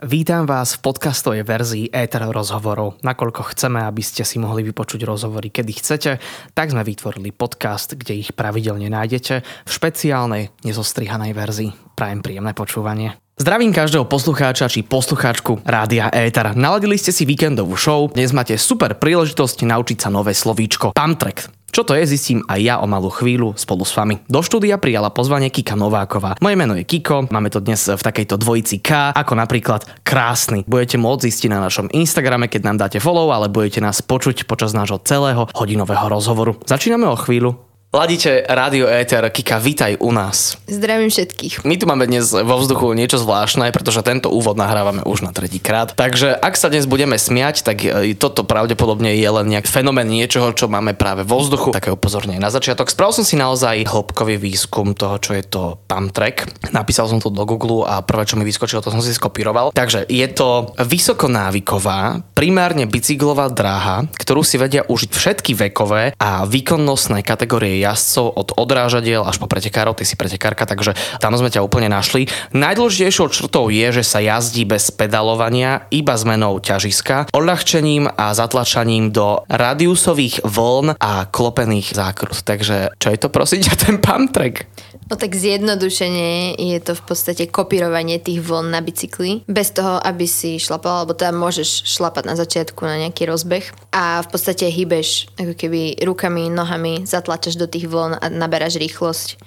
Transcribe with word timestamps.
Vítam 0.00 0.48
vás 0.48 0.80
v 0.80 0.88
podcastovej 0.88 1.44
verzii 1.44 1.92
Ether 1.92 2.24
rozhovorov. 2.24 2.96
Nakoľko 3.04 3.52
chceme, 3.52 3.84
aby 3.84 4.00
ste 4.00 4.24
si 4.24 4.40
mohli 4.40 4.64
vypočuť 4.64 5.04
rozhovory, 5.04 5.52
kedy 5.52 5.76
chcete, 5.76 6.16
tak 6.56 6.72
sme 6.72 6.80
vytvorili 6.80 7.36
podcast, 7.36 7.92
kde 8.00 8.16
ich 8.16 8.32
pravidelne 8.32 8.88
nájdete 8.88 9.44
v 9.44 9.68
špeciálnej, 9.68 10.56
nezostrihanej 10.64 11.36
verzii. 11.36 11.70
Prajem 12.00 12.24
príjemné 12.24 12.56
počúvanie. 12.56 13.20
Zdravím 13.36 13.76
každého 13.76 14.08
poslucháča 14.08 14.72
či 14.72 14.88
poslucháčku 14.88 15.68
Rádia 15.68 16.08
Éter. 16.08 16.56
Naladili 16.56 16.96
ste 16.96 17.12
si 17.12 17.28
víkendovú 17.28 17.76
show, 17.76 18.08
dnes 18.08 18.32
máte 18.32 18.56
super 18.56 18.96
príležitosť 18.96 19.68
naučiť 19.68 20.00
sa 20.00 20.08
nové 20.08 20.32
slovíčko. 20.32 20.96
Pamtrek. 20.96 21.59
Čo 21.70 21.86
to 21.86 21.94
je, 21.94 22.02
zistím 22.02 22.42
aj 22.50 22.60
ja 22.60 22.74
o 22.82 22.86
malú 22.90 23.14
chvíľu 23.14 23.54
spolu 23.54 23.86
s 23.86 23.94
vami. 23.94 24.18
Do 24.26 24.42
štúdia 24.42 24.74
prijala 24.76 25.14
pozvanie 25.14 25.54
Kika 25.54 25.78
Nováková. 25.78 26.34
Moje 26.42 26.58
meno 26.58 26.74
je 26.74 26.82
Kiko, 26.82 27.30
máme 27.30 27.46
to 27.46 27.62
dnes 27.62 27.86
v 27.86 28.02
takejto 28.02 28.42
dvojici 28.42 28.82
K, 28.82 29.14
ako 29.14 29.38
napríklad 29.38 29.86
krásny. 30.02 30.66
Budete 30.66 30.98
môcť 30.98 31.30
zistiť 31.30 31.48
na 31.54 31.62
našom 31.62 31.86
Instagrame, 31.94 32.50
keď 32.50 32.62
nám 32.66 32.76
dáte 32.82 32.98
follow, 32.98 33.30
ale 33.30 33.46
budete 33.46 33.78
nás 33.78 34.02
počuť 34.02 34.50
počas 34.50 34.74
nášho 34.74 34.98
celého 35.06 35.46
hodinového 35.54 36.10
rozhovoru. 36.10 36.58
Začíname 36.66 37.06
o 37.06 37.14
chvíľu. 37.14 37.69
Ladíte 37.90 38.46
Rádio 38.46 38.86
Éter, 38.86 39.26
Kika, 39.34 39.58
vítaj 39.58 39.98
u 39.98 40.14
nás. 40.14 40.54
Zdravím 40.70 41.10
všetkých. 41.10 41.66
My 41.66 41.74
tu 41.74 41.90
máme 41.90 42.06
dnes 42.06 42.30
vo 42.30 42.62
vzduchu 42.62 42.94
niečo 42.94 43.18
zvláštne, 43.18 43.66
pretože 43.74 43.98
tento 44.06 44.30
úvod 44.30 44.54
nahrávame 44.54 45.02
už 45.02 45.26
na 45.26 45.34
tretíkrát. 45.34 45.98
Takže 45.98 46.38
ak 46.38 46.54
sa 46.54 46.70
dnes 46.70 46.86
budeme 46.86 47.18
smiať, 47.18 47.66
tak 47.66 47.82
e, 47.82 48.14
toto 48.14 48.46
pravdepodobne 48.46 49.18
je 49.18 49.26
len 49.26 49.42
nejak 49.50 49.66
fenomén 49.66 50.06
niečoho, 50.06 50.54
čo 50.54 50.70
máme 50.70 50.94
práve 50.94 51.26
vo 51.26 51.42
vzduchu. 51.42 51.74
Také 51.74 51.90
upozornenie 51.90 52.38
na 52.38 52.54
začiatok. 52.54 52.94
Spravil 52.94 53.10
som 53.10 53.26
si 53.26 53.34
naozaj 53.34 53.82
hĺbkový 53.82 54.38
výskum 54.38 54.94
toho, 54.94 55.18
čo 55.18 55.34
je 55.34 55.42
to 55.50 55.82
pump 55.90 56.14
track. 56.14 56.46
Napísal 56.70 57.10
som 57.10 57.18
to 57.18 57.26
do 57.26 57.42
Google 57.42 57.90
a 57.90 58.06
prvé, 58.06 58.22
čo 58.22 58.38
mi 58.38 58.46
vyskočilo, 58.46 58.86
to 58.86 58.94
som 58.94 59.02
si 59.02 59.10
skopíroval. 59.10 59.74
Takže 59.74 60.06
je 60.06 60.26
to 60.30 60.78
vysokonáviková, 60.78 62.22
primárne 62.38 62.86
bicyklová 62.86 63.50
dráha, 63.50 64.06
ktorú 64.14 64.46
si 64.46 64.62
vedia 64.62 64.86
užiť 64.86 65.10
všetky 65.10 65.58
vekové 65.58 66.14
a 66.22 66.46
výkonnostné 66.46 67.26
kategórie 67.26 67.79
jazdcov 67.80 68.36
od 68.36 68.48
odrážadiel 68.60 69.24
až 69.24 69.40
po 69.40 69.48
pretekárov, 69.48 69.96
ty 69.96 70.04
si 70.04 70.14
pretekárka, 70.14 70.68
takže 70.68 70.92
tam 71.18 71.32
sme 71.34 71.48
ťa 71.48 71.64
úplne 71.64 71.88
našli. 71.88 72.28
Najdôležitejšou 72.52 73.32
črtou 73.32 73.72
je, 73.72 73.88
že 73.90 74.04
sa 74.04 74.20
jazdí 74.20 74.68
bez 74.68 74.92
pedalovania, 74.92 75.88
iba 75.88 76.14
zmenou 76.14 76.60
ťažiska, 76.60 77.32
odľahčením 77.32 78.12
a 78.12 78.36
zatlačaním 78.36 79.10
do 79.10 79.42
radiusových 79.48 80.44
vln 80.44 81.00
a 81.00 81.24
klopených 81.26 81.96
zákrut. 81.96 82.44
Takže 82.44 82.94
čo 83.00 83.08
je 83.08 83.18
to 83.18 83.32
prosím 83.32 83.64
ťa 83.64 83.74
ten 83.80 83.96
pump 83.98 84.30
track? 84.30 84.68
No 85.10 85.18
tak 85.18 85.34
zjednodušene 85.34 86.54
je 86.54 86.78
to 86.78 86.94
v 86.94 87.02
podstate 87.02 87.50
kopírovanie 87.50 88.22
tých 88.22 88.46
vln 88.46 88.70
na 88.70 88.78
bicykli, 88.78 89.42
bez 89.50 89.74
toho, 89.74 89.98
aby 89.98 90.30
si 90.30 90.62
šlapal, 90.62 91.02
alebo 91.02 91.18
teda 91.18 91.34
môžeš 91.34 91.82
šlapať 91.82 92.30
na 92.30 92.38
začiatku 92.38 92.86
na 92.86 93.02
nejaký 93.02 93.26
rozbeh. 93.26 93.66
A 93.90 94.22
v 94.22 94.28
podstate 94.30 94.70
hýbeš 94.70 95.26
ako 95.34 95.58
keby 95.58 95.98
rukami, 96.06 96.46
nohami, 96.46 97.10
zatlačaš 97.10 97.58
do 97.58 97.66
tých 97.66 97.90
vln 97.90 98.22
a 98.22 98.26
naberáš 98.30 98.78
rýchlosť. 98.78 99.42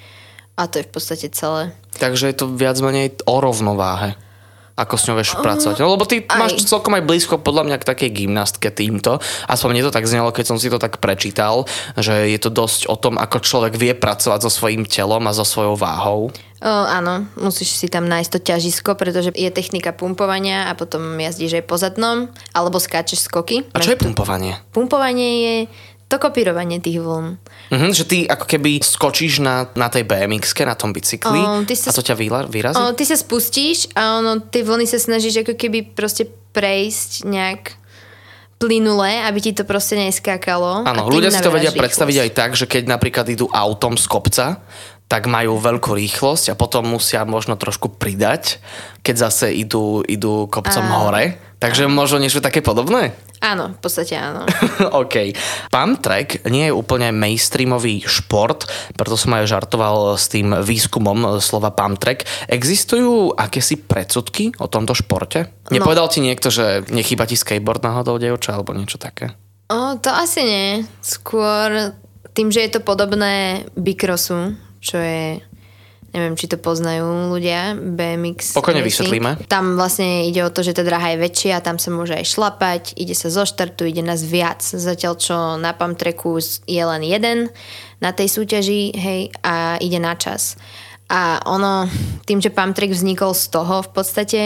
A 0.59 0.67
to 0.67 0.83
je 0.83 0.85
v 0.85 0.91
podstate 0.91 1.27
celé. 1.31 1.71
Takže 1.95 2.27
je 2.27 2.35
to 2.35 2.51
viac 2.51 2.77
menej 2.83 3.15
o 3.23 3.39
rovnováhe 3.39 4.19
ako 4.73 4.95
s 4.97 5.05
ňou 5.05 5.15
vieš 5.21 5.37
pracovať. 5.37 5.77
No, 5.77 5.93
lebo 5.93 6.05
ty 6.09 6.25
aj. 6.25 6.39
máš 6.39 6.53
celkom 6.65 6.97
aj 6.97 7.05
blízko 7.05 7.37
podľa 7.37 7.69
mňa 7.69 7.77
k 7.77 7.87
takej 7.93 8.09
gymnastke 8.09 8.69
týmto. 8.73 9.21
Aspoň 9.45 9.69
mne 9.69 9.83
to 9.85 9.95
tak 9.95 10.09
znelo, 10.09 10.33
keď 10.33 10.45
som 10.49 10.57
si 10.57 10.73
to 10.73 10.81
tak 10.81 10.97
prečítal, 10.97 11.69
že 11.93 12.33
je 12.33 12.39
to 12.41 12.49
dosť 12.49 12.89
o 12.89 12.97
tom, 12.97 13.21
ako 13.21 13.37
človek 13.43 13.77
vie 13.77 13.93
pracovať 13.93 14.49
so 14.49 14.51
svojím 14.51 14.89
telom 14.89 15.21
a 15.29 15.35
so 15.35 15.45
svojou 15.45 15.77
váhou. 15.77 16.33
O, 16.63 16.71
áno, 16.87 17.27
musíš 17.35 17.75
si 17.75 17.91
tam 17.91 18.07
nájsť 18.07 18.31
to 18.33 18.39
ťažisko, 18.39 18.95
pretože 18.95 19.35
je 19.35 19.51
technika 19.51 19.91
pumpovania 19.91 20.71
a 20.71 20.79
potom 20.79 21.19
jazdíš 21.19 21.59
aj 21.59 21.65
po 21.67 21.75
zadnom, 21.75 22.31
alebo 22.55 22.79
skáčeš 22.79 23.27
skoky. 23.27 23.67
A 23.75 23.83
čo 23.83 23.91
je 23.91 23.99
pumpovanie? 23.99 24.55
Pumpovanie 24.71 25.31
je 25.43 25.55
to 26.13 26.21
kopírovanie 26.21 26.77
tých 26.77 27.01
vln. 27.01 27.41
Mhm, 27.73 27.89
že 27.89 28.05
ty 28.05 28.17
ako 28.29 28.45
keby 28.45 28.85
skočíš 28.85 29.41
na, 29.41 29.65
na 29.73 29.89
tej 29.89 30.05
bmx 30.05 30.53
na 30.61 30.77
tom 30.77 30.93
bicykli 30.93 31.41
o, 31.41 31.65
ty 31.65 31.73
sa, 31.73 31.89
a 31.89 31.97
to 31.97 32.05
ťa 32.05 32.15
vyrazí? 32.45 32.77
O, 32.77 32.93
ty 32.93 33.03
sa 33.09 33.17
spustíš 33.17 33.89
a 33.97 34.21
ono, 34.21 34.37
tie 34.37 34.61
vlny 34.61 34.85
sa 34.85 35.01
snažíš 35.01 35.41
ako 35.41 35.57
keby 35.57 35.97
proste 35.97 36.29
prejsť 36.53 37.25
nejak 37.25 37.81
plynulé, 38.61 39.25
aby 39.27 39.39
ti 39.43 39.51
to 39.51 39.67
proste 39.67 39.99
neskákalo. 39.99 40.87
Áno, 40.87 41.11
ľudia 41.11 41.33
si 41.33 41.43
to 41.43 41.51
vedia 41.51 41.73
rýchlosť. 41.73 41.81
predstaviť 41.83 42.17
aj 42.23 42.29
tak, 42.31 42.51
že 42.55 42.65
keď 42.69 42.83
napríklad 42.87 43.27
idú 43.27 43.51
autom 43.51 43.99
z 43.99 44.05
kopca, 44.07 44.63
tak 45.11 45.27
majú 45.27 45.59
veľkú 45.59 45.93
rýchlosť 45.93 46.55
a 46.55 46.57
potom 46.57 46.95
musia 46.95 47.27
možno 47.27 47.59
trošku 47.59 47.99
pridať, 47.99 48.63
keď 49.03 49.29
zase 49.29 49.51
idú, 49.51 50.01
idú 50.07 50.47
kopcom 50.47 50.85
a... 50.87 50.95
hore. 51.03 51.25
Takže 51.59 51.91
možno 51.91 52.23
niečo 52.23 52.43
také 52.43 52.59
podobné? 52.59 53.15
Áno, 53.43 53.75
v 53.75 53.79
podstate 53.83 54.15
áno. 54.15 54.47
OK. 55.03 55.35
Pump 55.67 55.99
track 55.99 56.47
nie 56.47 56.71
je 56.71 56.73
úplne 56.73 57.11
mainstreamový 57.11 57.99
šport, 58.07 58.63
preto 58.95 59.19
som 59.19 59.35
aj 59.35 59.51
žartoval 59.51 60.15
s 60.15 60.31
tým 60.31 60.55
výskumom 60.63 61.43
slova 61.43 61.75
pump 61.75 61.99
track. 61.99 62.23
Existujú 62.47 63.35
akési 63.35 63.83
predsudky 63.83 64.55
o 64.63 64.71
tomto 64.71 64.95
športe? 64.95 65.51
Nepovedal 65.67 66.07
no. 66.07 66.13
ti 66.15 66.23
niekto, 66.23 66.47
že 66.47 66.87
nechýba 66.87 67.27
ti 67.27 67.35
skateboard 67.35 67.83
náhodou, 67.83 68.15
dievča, 68.15 68.55
alebo 68.55 68.71
niečo 68.71 68.95
také? 68.95 69.35
O, 69.67 69.99
to 69.99 70.07
asi 70.07 70.41
nie. 70.47 70.67
Skôr 71.03 71.99
tým, 72.31 72.47
že 72.47 72.63
je 72.63 72.79
to 72.79 72.81
podobné 72.81 73.67
bikrosu, 73.75 74.55
čo 74.79 74.97
je 75.03 75.43
neviem, 76.13 76.37
či 76.37 76.45
to 76.45 76.61
poznajú 76.61 77.33
ľudia, 77.33 77.73
BMX. 77.73 78.53
Pokojne 78.53 78.85
vysvetlíme. 78.85 79.49
Tam 79.49 79.73
vlastne 79.75 80.29
ide 80.29 80.45
o 80.45 80.53
to, 80.53 80.61
že 80.61 80.77
tá 80.77 80.85
dráha 80.85 81.17
je 81.17 81.25
väčšia, 81.25 81.65
tam 81.65 81.81
sa 81.81 81.89
môže 81.89 82.13
aj 82.13 82.29
šlapať, 82.29 82.83
ide 82.95 83.17
sa 83.17 83.33
zo 83.33 83.43
štartu, 83.43 83.89
ide 83.89 84.05
nás 84.05 84.21
viac. 84.21 84.61
Zatiaľ, 84.61 85.13
čo 85.17 85.35
na 85.57 85.73
pump 85.73 85.97
tracku 85.97 86.37
je 86.69 86.83
len 86.85 87.01
jeden 87.01 87.49
na 87.97 88.13
tej 88.13 88.29
súťaži, 88.29 88.93
hej, 88.93 89.21
a 89.41 89.81
ide 89.81 89.97
na 89.97 90.13
čas. 90.13 90.55
A 91.09 91.41
ono, 91.45 91.89
tým, 92.23 92.39
že 92.39 92.53
pump 92.53 92.77
track 92.77 92.93
vznikol 92.93 93.35
z 93.35 93.51
toho 93.51 93.83
v 93.83 93.89
podstate, 93.91 94.41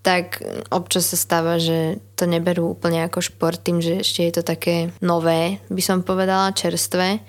tak 0.00 0.40
občas 0.72 1.12
sa 1.12 1.16
stáva, 1.20 1.60
že 1.60 2.00
to 2.16 2.24
neberú 2.24 2.72
úplne 2.72 3.04
ako 3.04 3.20
šport, 3.20 3.60
tým, 3.60 3.84
že 3.84 4.00
ešte 4.00 4.24
je 4.24 4.32
to 4.40 4.42
také 4.42 4.96
nové, 5.04 5.60
by 5.68 5.82
som 5.84 6.00
povedala, 6.00 6.56
čerstvé 6.56 7.20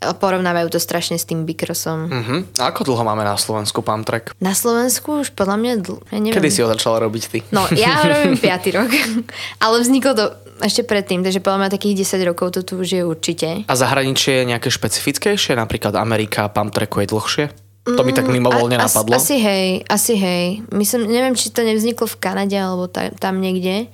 porovnávajú 0.00 0.72
to 0.72 0.80
strašne 0.80 1.20
s 1.20 1.28
tým 1.28 1.44
Bikrosom. 1.44 2.08
Uh-huh. 2.08 2.40
A 2.56 2.72
ako 2.72 2.88
dlho 2.88 3.04
máme 3.04 3.20
na 3.20 3.36
Slovensku 3.36 3.84
pump 3.84 4.08
track? 4.08 4.32
Na 4.40 4.56
Slovensku 4.56 5.20
už 5.20 5.36
podľa 5.36 5.60
mňa 5.60 5.72
dlho. 5.84 6.00
Ja 6.08 6.18
neviem. 6.24 6.36
Kedy 6.40 6.48
si 6.48 6.64
ho 6.64 6.68
začala 6.72 7.04
robiť 7.04 7.22
ty? 7.28 7.38
No, 7.52 7.68
ja 7.76 8.00
ho 8.00 8.04
robím 8.16 8.40
5. 8.40 8.76
rok. 8.80 8.90
Ale 9.64 9.76
vzniklo 9.84 10.12
to 10.16 10.24
ešte 10.64 10.88
predtým, 10.88 11.20
takže 11.20 11.44
podľa 11.44 11.68
mňa 11.68 11.70
takých 11.76 12.08
10 12.08 12.28
rokov 12.32 12.56
to 12.56 12.60
tu 12.64 12.80
už 12.80 12.88
je 12.88 13.02
určite. 13.04 13.48
A 13.68 13.74
zahraničie 13.76 14.40
je 14.40 14.48
nejaké 14.48 14.72
špecifickejšie? 14.72 15.52
Napríklad 15.56 15.92
Amerika 16.00 16.48
pump 16.48 16.72
tracku 16.72 17.04
je 17.04 17.08
dlhšie? 17.12 17.46
To 17.88 18.04
mi 18.04 18.12
tak 18.12 18.28
mimovoľne 18.28 18.76
mm, 18.76 18.84
napadlo. 18.86 19.16
Asi 19.16 19.40
hej, 19.40 19.82
asi 19.88 20.14
hej. 20.14 20.62
Myslím, 20.68 21.08
neviem, 21.08 21.32
či 21.32 21.48
to 21.48 21.64
nevzniklo 21.64 22.04
v 22.04 22.16
Kanade 22.20 22.54
alebo 22.54 22.86
ta, 22.92 23.08
tam 23.16 23.40
niekde. 23.40 23.88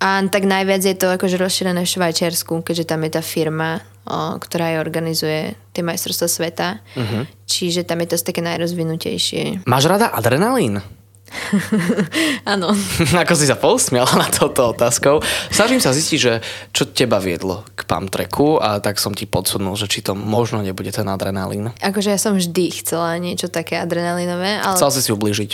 A 0.00 0.24
tak 0.32 0.48
najviac 0.48 0.80
je 0.80 0.96
to 0.96 1.12
akože 1.12 1.36
rozšírené 1.36 1.84
v 1.84 1.92
Švajčiarsku, 1.92 2.64
keďže 2.64 2.88
tam 2.88 3.04
je 3.04 3.10
tá 3.12 3.20
firma, 3.20 3.84
ktorá 4.08 4.74
aj 4.74 4.82
organizuje 4.82 5.54
tie 5.76 5.82
majstrovstvá 5.84 6.28
sveta. 6.28 6.68
Uh-huh. 6.96 7.28
Čiže 7.46 7.86
tam 7.86 8.02
je 8.02 8.14
to 8.14 8.16
také 8.20 8.42
najrozvinutejšie. 8.42 9.66
Máš 9.68 9.84
rada 9.86 10.10
adrenalín? 10.10 10.82
Áno. 12.52 12.74
Ako 13.22 13.34
si 13.38 13.46
sa 13.46 13.54
pousmiala 13.54 14.10
na 14.18 14.28
toto 14.28 14.74
otázkou. 14.74 15.22
Snažím 15.50 15.78
sa 15.78 15.94
zistiť, 15.94 16.18
že 16.18 16.32
čo 16.74 16.90
teba 16.90 17.22
viedlo 17.22 17.62
k 17.78 17.86
pump 17.86 18.10
tracku 18.10 18.58
a 18.58 18.82
tak 18.82 18.98
som 18.98 19.14
ti 19.14 19.30
podsunul, 19.30 19.78
že 19.78 19.86
či 19.86 20.02
to 20.02 20.18
možno 20.18 20.60
nebude 20.60 20.90
ten 20.90 21.06
adrenalín. 21.06 21.70
Akože 21.78 22.10
ja 22.10 22.20
som 22.20 22.34
vždy 22.34 22.82
chcela 22.82 23.14
niečo 23.22 23.46
také 23.46 23.78
adrenalinové. 23.78 24.58
Ale... 24.58 24.76
Chcel 24.76 24.90
si 24.90 25.00
si 25.06 25.10
ublížiť. 25.14 25.50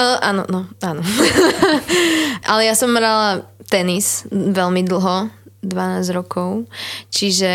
Uh, 0.00 0.16
áno, 0.24 0.42
no, 0.48 0.64
áno. 0.80 1.04
ale 2.50 2.64
ja 2.64 2.74
som 2.74 2.92
hrala 2.96 3.44
tenis 3.68 4.24
veľmi 4.32 4.80
dlho 4.88 5.28
12 5.58 6.14
rokov, 6.14 6.70
čiže 7.10 7.50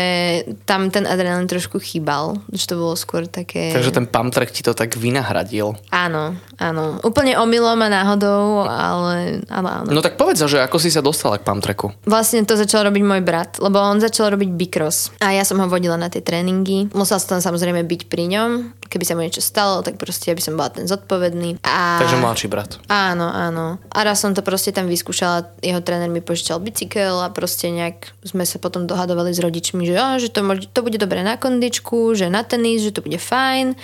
tam 0.68 0.92
ten 0.92 1.08
adrenalín 1.08 1.48
trošku 1.48 1.80
chýbal, 1.80 2.36
že 2.52 2.68
to 2.68 2.76
bolo 2.76 2.92
skôr 3.00 3.24
také... 3.24 3.72
Takže 3.72 3.96
ten 3.96 4.04
pump 4.04 4.28
track 4.28 4.52
ti 4.52 4.60
to 4.60 4.76
tak 4.76 4.92
vynahradil. 5.00 5.72
Áno, 5.88 6.36
áno. 6.60 7.00
Úplne 7.00 7.40
omylom 7.40 7.80
a 7.80 7.88
náhodou, 7.88 8.68
ale, 8.68 9.40
ale 9.48 9.68
áno. 9.80 9.88
No 9.88 10.04
tak 10.04 10.20
povedz, 10.20 10.44
že 10.44 10.60
ako 10.60 10.76
si 10.76 10.92
sa 10.92 11.00
dostala 11.00 11.40
k 11.40 11.48
pump 11.48 11.64
tracku? 11.64 11.96
Vlastne 12.04 12.44
to 12.44 12.60
začal 12.60 12.84
robiť 12.84 13.02
môj 13.02 13.24
brat, 13.24 13.56
lebo 13.56 13.80
on 13.80 14.04
začal 14.04 14.28
robiť 14.36 14.52
bikros 14.52 15.08
a 15.24 15.32
ja 15.32 15.48
som 15.48 15.56
ho 15.56 15.66
vodila 15.72 15.96
na 15.96 16.12
tie 16.12 16.20
tréningy. 16.20 16.92
Musel 16.92 17.16
som 17.16 17.40
tam 17.40 17.40
samozrejme 17.40 17.88
byť 17.88 18.00
pri 18.12 18.28
ňom, 18.36 18.50
keby 18.94 19.02
sa 19.02 19.18
mu 19.18 19.26
niečo 19.26 19.42
stalo, 19.42 19.82
tak 19.82 19.98
proste 19.98 20.30
aby 20.30 20.38
som 20.38 20.54
bola 20.54 20.70
ten 20.70 20.86
zodpovedný. 20.86 21.58
A... 21.66 21.98
Takže 21.98 22.22
mladší 22.22 22.46
brat. 22.46 22.78
Áno, 22.86 23.26
áno. 23.26 23.82
A 23.90 23.98
raz 24.06 24.22
som 24.22 24.30
to 24.30 24.46
proste 24.46 24.70
tam 24.70 24.86
vyskúšala, 24.86 25.50
jeho 25.58 25.82
tréner 25.82 26.06
mi 26.06 26.22
požičal 26.22 26.62
bicykel 26.62 27.18
a 27.18 27.34
proste 27.34 27.74
nejak 27.74 28.14
sme 28.22 28.46
sa 28.46 28.62
potom 28.62 28.86
dohadovali 28.86 29.34
s 29.34 29.42
rodičmi, 29.42 29.82
že, 29.82 29.98
oh, 29.98 30.16
že 30.22 30.30
to, 30.30 30.46
to 30.70 30.80
bude 30.86 31.02
dobré 31.02 31.26
na 31.26 31.34
kondičku, 31.34 32.14
že 32.14 32.30
na 32.30 32.46
tenis, 32.46 32.86
že 32.86 32.94
to 32.94 33.02
bude 33.02 33.18
fajn. 33.18 33.74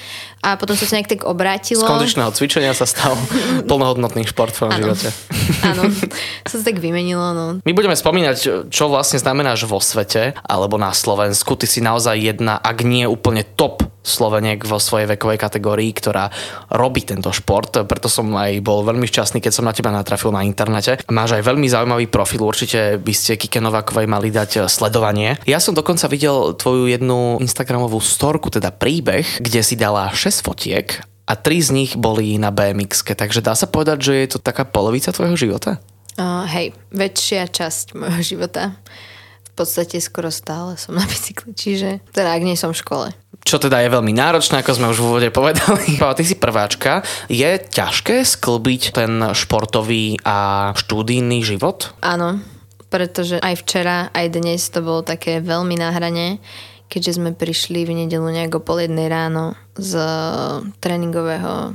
A 0.47 0.55
potom 0.55 0.79
sa 0.79 0.87
sa 0.87 1.01
nejak 1.01 1.11
tak 1.19 1.23
obrátilo. 1.27 1.83
Z 1.83 1.91
kondičného 1.91 2.31
cvičenia 2.37 2.73
sa 2.77 2.85
stal 2.85 3.17
plnohodnotný 3.71 4.29
šport 4.29 4.53
v 4.55 4.71
živote. 4.77 5.09
Áno, 5.71 5.89
sa 6.45 6.59
tak 6.61 6.83
vymenilo. 6.83 7.27
No. 7.33 7.45
My 7.63 7.73
budeme 7.73 7.97
spomínať, 7.97 8.69
čo 8.69 8.85
vlastne 8.87 9.23
znamenáš 9.23 9.65
vo 9.65 9.79
svete 9.79 10.37
alebo 10.45 10.77
na 10.77 10.91
Slovensku. 10.93 11.57
Ty 11.57 11.67
si 11.67 11.81
naozaj 11.81 12.17
jedna, 12.19 12.59
ak 12.59 12.83
nie 12.83 13.07
úplne 13.07 13.47
top 13.47 13.87
Sloveniek 14.01 14.65
vo 14.65 14.81
svojej 14.81 15.00
vekovej 15.07 15.39
kategórii, 15.41 15.93
ktorá 15.95 16.29
robí 16.73 17.05
tento 17.05 17.31
šport. 17.31 17.85
Preto 17.87 18.09
som 18.11 18.29
aj 18.35 18.61
bol 18.65 18.83
veľmi 18.83 19.07
šťastný, 19.07 19.39
keď 19.39 19.53
som 19.55 19.69
na 19.69 19.77
teba 19.77 19.95
natrafil 19.95 20.35
na 20.35 20.43
internete. 20.45 21.01
Máš 21.09 21.39
aj 21.39 21.47
veľmi 21.47 21.69
zaujímavý 21.69 22.07
profil, 22.11 22.45
určite 22.45 22.99
by 22.99 23.13
ste 23.15 23.39
Kike 23.39 23.63
Novákovej 23.63 24.11
mali 24.11 24.29
dať 24.29 24.67
sledovanie. 24.67 25.39
Ja 25.47 25.63
som 25.63 25.77
dokonca 25.77 26.11
videl 26.11 26.57
tvoju 26.59 26.91
jednu 26.91 27.39
Instagramovú 27.39 28.03
storku, 28.03 28.51
teda 28.51 28.75
príbeh, 28.75 29.39
kde 29.39 29.61
si 29.63 29.79
dala 29.79 30.11
6 30.13 30.43
fotiek 30.43 31.11
a 31.31 31.39
tri 31.39 31.63
z 31.63 31.71
nich 31.71 31.95
boli 31.95 32.35
na 32.43 32.51
BMX, 32.51 33.07
takže 33.07 33.39
dá 33.39 33.55
sa 33.55 33.71
povedať, 33.71 34.03
že 34.03 34.15
je 34.27 34.29
to 34.35 34.39
taká 34.43 34.67
polovica 34.67 35.15
tvojho 35.15 35.39
života? 35.39 35.79
Uh, 36.19 36.43
hej, 36.51 36.75
väčšia 36.91 37.47
časť 37.47 37.95
môjho 37.95 38.23
života. 38.35 38.75
V 39.47 39.53
podstate 39.55 40.03
skoro 40.03 40.35
stále 40.35 40.75
som 40.75 40.99
na 40.99 41.07
bicykli, 41.07 41.55
čiže 41.55 42.03
teda 42.11 42.35
ak 42.35 42.43
nie 42.43 42.59
som 42.59 42.75
v 42.75 42.83
škole 42.83 43.07
čo 43.51 43.59
teda 43.59 43.83
je 43.83 43.91
veľmi 43.91 44.15
náročné, 44.15 44.63
ako 44.63 44.79
sme 44.79 44.91
už 44.95 45.03
v 45.03 45.07
úvode 45.11 45.29
povedali. 45.35 45.99
Ty 46.19 46.23
si 46.23 46.39
prváčka. 46.39 47.03
Je 47.27 47.59
ťažké 47.59 48.23
sklbiť 48.23 48.95
ten 48.95 49.35
športový 49.35 50.23
a 50.23 50.71
štúdijný 50.79 51.43
život? 51.43 51.91
Áno, 51.99 52.39
pretože 52.95 53.43
aj 53.43 53.59
včera, 53.67 54.07
aj 54.15 54.39
dnes 54.39 54.63
to 54.71 54.87
bolo 54.87 55.03
také 55.03 55.43
veľmi 55.43 55.75
náhrane, 55.75 56.39
keďže 56.87 57.19
sme 57.19 57.35
prišli 57.35 57.83
v 57.83 58.07
nedelu 58.07 58.23
nejako 58.23 58.63
pol 58.63 58.87
jednej 58.87 59.11
ráno 59.11 59.59
z 59.75 59.99
tréningového 60.79 61.75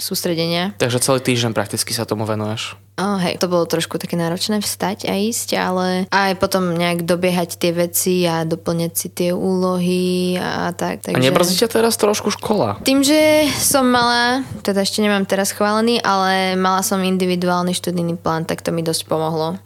sústredenia. 0.00 0.72
Takže 0.80 1.02
celý 1.02 1.20
týždeň 1.20 1.52
prakticky 1.52 1.92
sa 1.92 2.08
tomu 2.08 2.24
venuješ? 2.24 2.76
Oh, 3.00 3.16
hej, 3.16 3.40
to 3.40 3.48
bolo 3.48 3.64
trošku 3.64 3.96
také 3.96 4.20
náročné 4.20 4.60
vstať 4.60 5.08
a 5.08 5.16
ísť, 5.16 5.56
ale 5.56 6.04
aj 6.12 6.36
potom 6.36 6.76
nejak 6.76 7.08
dobiehať 7.08 7.56
tie 7.56 7.72
veci 7.72 8.28
a 8.28 8.44
doplňať 8.44 8.92
si 8.92 9.08
tie 9.08 9.30
úlohy 9.32 10.36
a 10.36 10.76
tak. 10.76 11.00
Takže... 11.00 11.16
A 11.16 11.24
nebrzí 11.24 11.56
ťa 11.64 11.72
teraz 11.72 11.96
trošku 11.96 12.28
škola? 12.28 12.76
Tým, 12.84 13.00
že 13.00 13.48
som 13.56 13.88
mala, 13.88 14.44
teda 14.60 14.84
ešte 14.84 15.00
nemám 15.00 15.24
teraz 15.24 15.56
chválený, 15.56 16.04
ale 16.04 16.52
mala 16.60 16.84
som 16.84 17.00
individuálny 17.00 17.72
študijný 17.72 18.20
plán, 18.20 18.44
tak 18.44 18.60
to 18.60 18.76
mi 18.76 18.84
dosť 18.84 19.08
pomohlo. 19.08 19.56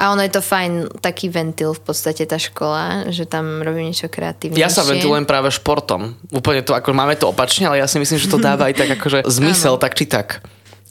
A 0.00 0.10
ono 0.10 0.24
je 0.24 0.32
to 0.32 0.42
fajn, 0.42 0.98
taký 1.04 1.28
ventil 1.28 1.76
v 1.76 1.82
podstate 1.84 2.24
tá 2.24 2.40
škola, 2.40 3.12
že 3.12 3.28
tam 3.28 3.60
robím 3.60 3.92
niečo 3.92 4.08
kreatívne. 4.08 4.56
Ja 4.56 4.72
sa 4.72 4.82
ventilujem 4.82 5.28
práve 5.28 5.52
športom. 5.52 6.16
Úplne 6.32 6.64
to, 6.64 6.72
ako 6.72 6.96
máme 6.96 7.14
to 7.14 7.28
opačne, 7.30 7.68
ale 7.68 7.78
ja 7.78 7.86
si 7.86 8.00
myslím, 8.00 8.18
že 8.18 8.32
to 8.32 8.40
dáva 8.40 8.72
aj 8.72 8.74
tak 8.82 8.88
akože 8.98 9.28
zmysel, 9.28 9.76
tak 9.76 9.94
či 9.94 10.08
tak. 10.08 10.42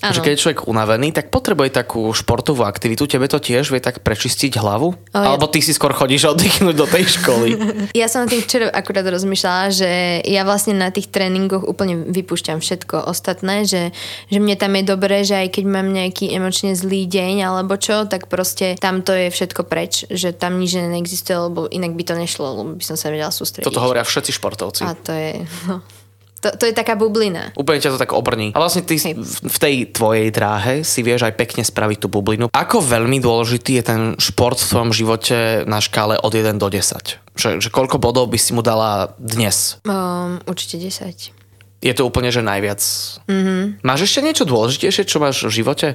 Ano. 0.01 0.18
Že 0.18 0.25
keď 0.25 0.31
je 0.33 0.42
človek 0.42 0.59
unavený, 0.65 1.13
tak 1.13 1.30
potrebuje 1.30 1.77
takú 1.77 2.09
športovú 2.09 2.65
aktivitu. 2.65 3.06
Tebe 3.06 3.30
to 3.30 3.38
tiež 3.38 3.69
vie 3.69 3.77
tak 3.77 4.01
prečistiť 4.01 4.57
hlavu? 4.57 4.98
O, 4.98 4.98
Alebo 5.13 5.45
ty 5.45 5.62
si 5.62 5.77
skôr 5.77 5.94
chodíš 5.94 6.25
oddychnúť 6.25 6.74
do 6.74 6.89
tej 6.89 7.21
školy? 7.21 7.53
ja 8.01 8.09
som 8.09 8.25
tým 8.25 8.42
včera 8.42 8.74
akurát 8.74 9.06
rozmýšľala, 9.06 9.69
že 9.69 9.89
ja 10.25 10.42
vlastne 10.42 10.74
na 10.74 10.89
tých 10.89 11.13
tréningoch 11.13 11.62
úplne 11.62 12.01
vypúšťam 12.09 12.65
všetko 12.65 13.06
ostatné, 13.06 13.69
že, 13.69 13.94
že 14.33 14.38
mne 14.42 14.57
tam 14.57 14.74
je 14.74 14.83
dobré, 14.89 15.21
že 15.21 15.38
aj 15.38 15.62
keď 15.62 15.65
mám 15.69 15.94
nejaký 15.94 16.33
emočne 16.33 16.74
zlý 16.74 17.06
deň 17.06 17.45
alebo 17.45 17.77
čo, 17.77 18.09
tak 18.09 18.25
proste 18.25 18.81
tam 18.81 19.06
to 19.06 19.13
je 19.13 19.30
všetko 19.30 19.69
preč, 19.69 20.09
že 20.09 20.33
tam 20.33 20.57
nič 20.57 20.81
neexistuje, 20.81 21.38
lebo 21.38 21.69
inak 21.69 21.94
by 21.94 22.03
to 22.09 22.13
nešlo, 22.18 22.57
lebo 22.57 22.74
by 22.74 22.83
som 22.83 22.98
sa 22.98 23.13
vedela 23.13 23.30
sústrediť. 23.30 23.69
Toto 23.69 23.86
hovoria 23.86 24.01
všetci 24.01 24.33
športovci. 24.33 24.81
A 24.81 24.98
to 24.98 25.13
je... 25.13 25.45
No. 25.69 26.00
To, 26.41 26.49
to 26.57 26.63
je 26.65 26.73
taká 26.73 26.97
bublina. 26.97 27.53
Úplne 27.53 27.81
ťa 27.81 27.93
to 27.93 28.01
tak 28.01 28.17
obrní. 28.17 28.53
A 28.53 28.59
vlastne 28.59 28.81
ty 28.81 28.97
Hej. 28.97 29.13
v 29.23 29.57
tej 29.57 29.75
tvojej 29.93 30.33
dráhe 30.33 30.81
si 30.81 31.05
vieš 31.05 31.29
aj 31.29 31.38
pekne 31.38 31.61
spraviť 31.61 31.97
tú 32.01 32.07
bublinu. 32.09 32.49
Ako 32.49 32.81
veľmi 32.81 33.21
dôležitý 33.21 33.77
je 33.77 33.83
ten 33.85 34.01
šport 34.17 34.57
v 34.57 34.69
tvojom 34.69 34.91
živote 34.91 35.63
na 35.69 35.77
škále 35.77 36.17
od 36.17 36.33
1 36.33 36.57
do 36.57 36.67
10? 36.67 37.21
Že, 37.38 37.49
že 37.61 37.69
koľko 37.69 38.01
bodov 38.01 38.27
by 38.27 38.39
si 38.41 38.51
mu 38.57 38.65
dala 38.65 39.13
dnes? 39.21 39.77
Um, 39.85 40.41
určite 40.49 40.81
10 40.81 41.40
je 41.81 41.93
to 41.97 42.05
úplne, 42.05 42.29
že 42.29 42.45
najviac. 42.45 42.77
Mm-hmm. 43.25 43.81
Máš 43.81 44.05
ešte 44.05 44.21
niečo 44.21 44.45
dôležitejšie, 44.45 45.09
čo 45.09 45.17
máš 45.17 45.41
v 45.49 45.65
živote? 45.65 45.87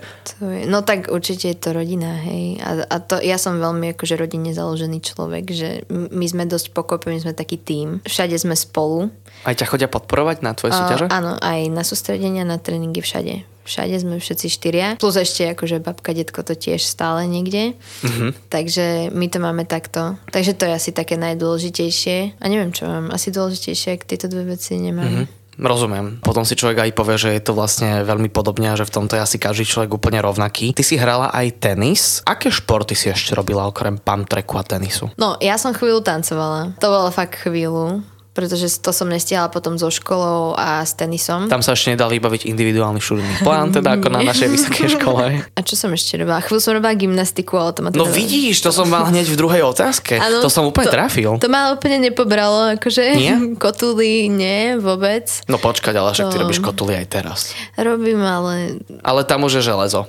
No 0.43 0.83
tak 0.83 1.07
určite 1.07 1.55
je 1.55 1.59
to 1.59 1.71
rodina, 1.71 2.19
hej. 2.27 2.59
A, 2.59 2.83
a 2.91 2.97
to, 2.99 3.23
ja 3.23 3.39
som 3.39 3.63
veľmi 3.63 3.95
akože 3.95 4.19
rodine 4.19 4.51
založený 4.51 4.99
človek, 4.99 5.47
že 5.55 5.87
my 5.91 6.27
sme 6.27 6.51
dosť 6.51 6.75
pokope, 6.75 7.07
my 7.07 7.23
sme 7.23 7.39
taký 7.39 7.63
tím. 7.63 8.03
Všade 8.03 8.35
sme 8.35 8.59
spolu. 8.59 9.15
Aj 9.47 9.55
ťa 9.55 9.71
chodia 9.71 9.87
podporovať 9.87 10.43
na 10.43 10.59
tvoje 10.59 10.75
súťaže? 10.75 11.07
áno, 11.07 11.39
aj 11.39 11.71
na 11.71 11.87
sústredenia, 11.87 12.43
na 12.43 12.59
tréningy 12.59 12.99
všade. 12.99 13.47
Všade 13.67 13.99
sme 13.99 14.23
všetci 14.23 14.47
štyria. 14.47 14.95
Plus 14.95 15.19
ešte 15.19 15.51
akože 15.51 15.83
babka, 15.83 16.15
detko 16.15 16.47
to 16.47 16.55
tiež 16.55 16.83
stále 16.83 17.27
niekde. 17.27 17.75
Mm-hmm. 18.03 18.31
Takže 18.47 19.11
my 19.11 19.27
to 19.27 19.39
máme 19.43 19.67
takto. 19.67 20.19
Takže 20.31 20.55
to 20.55 20.71
je 20.71 20.73
asi 20.79 20.91
také 20.95 21.19
najdôležitejšie. 21.19 22.39
A 22.39 22.45
neviem, 22.47 22.71
čo 22.71 22.87
mám. 22.87 23.11
Asi 23.11 23.35
dôležitejšie, 23.35 23.99
ak 23.99 24.07
tieto 24.07 24.31
dve 24.31 24.55
veci 24.55 24.79
nemám. 24.79 25.27
Mm-hmm. 25.27 25.46
Rozumiem. 25.57 26.21
Potom 26.21 26.45
si 26.45 26.57
človek 26.57 26.89
aj 26.89 26.97
povie, 26.97 27.17
že 27.17 27.31
je 27.33 27.43
to 27.43 27.57
vlastne 27.57 28.05
veľmi 28.05 28.29
podobne 28.29 28.73
a 28.73 28.79
že 28.79 28.85
v 28.85 28.95
tomto 28.95 29.17
je 29.17 29.25
asi 29.25 29.37
každý 29.41 29.65
človek 29.65 29.97
úplne 29.97 30.21
rovnaký. 30.21 30.77
Ty 30.77 30.85
si 30.85 31.01
hrala 31.01 31.33
aj 31.33 31.47
tenis. 31.61 32.21
Aké 32.29 32.53
športy 32.53 32.93
si 32.93 33.09
ešte 33.09 33.33
robila 33.33 33.65
okrem 33.65 33.97
pump 33.97 34.29
tracku 34.29 34.61
a 34.61 34.65
tenisu? 34.65 35.09
No, 35.17 35.41
ja 35.41 35.57
som 35.57 35.73
chvíľu 35.73 36.05
tancovala. 36.05 36.77
To 36.81 36.89
bolo 36.93 37.09
fakt 37.09 37.41
chvíľu 37.41 38.05
pretože 38.37 38.69
to 38.85 38.93
som 38.93 39.09
nestihala 39.09 39.49
potom 39.49 39.81
so 39.81 39.89
školou 39.89 40.53
a 40.53 40.85
s 40.85 40.93
tenisom. 40.93 41.49
Tam 41.49 41.65
sa 41.65 41.73
ešte 41.73 41.97
nedal 41.97 42.13
vybaviť 42.13 42.45
individuálny 42.45 43.01
študijný 43.01 43.41
plán, 43.41 43.73
teda 43.73 43.97
ako 43.97 44.13
na 44.13 44.21
našej 44.31 44.49
vysokej 44.53 44.87
škole. 45.01 45.25
A 45.57 45.61
čo 45.65 45.73
som 45.73 45.89
ešte 45.97 46.21
robila? 46.21 46.45
Chvíľu 46.45 46.61
som 46.61 46.77
robila 46.77 46.93
gymnastiku, 46.93 47.57
ale 47.57 47.73
to 47.73 47.81
ma 47.81 47.89
teda... 47.89 48.05
No 48.05 48.13
vidíš, 48.13 48.61
to 48.61 48.69
som 48.69 48.93
mal 48.93 49.09
hneď 49.09 49.33
v 49.33 49.37
druhej 49.41 49.63
otázke. 49.65 50.21
Ano, 50.21 50.45
to 50.45 50.53
som 50.53 50.69
úplne 50.69 50.93
to, 50.93 50.95
trafil. 50.95 51.41
To 51.41 51.49
ma 51.49 51.73
úplne 51.73 52.05
nepobralo, 52.05 52.77
akože 52.77 53.05
nie? 53.17 53.35
kotuly 53.63 54.29
nie, 54.29 54.77
vôbec. 54.77 55.25
No 55.49 55.57
počkať, 55.57 55.97
ale 55.97 56.13
však 56.13 56.29
to... 56.29 56.33
ty 56.35 56.37
robíš 56.37 56.61
kotuly 56.61 56.93
aj 57.01 57.07
teraz. 57.09 57.57
Robím, 57.81 58.21
ale... 58.21 58.85
Ale 59.01 59.25
tam 59.25 59.49
už 59.49 59.65
je 59.65 59.73
železo. 59.73 60.05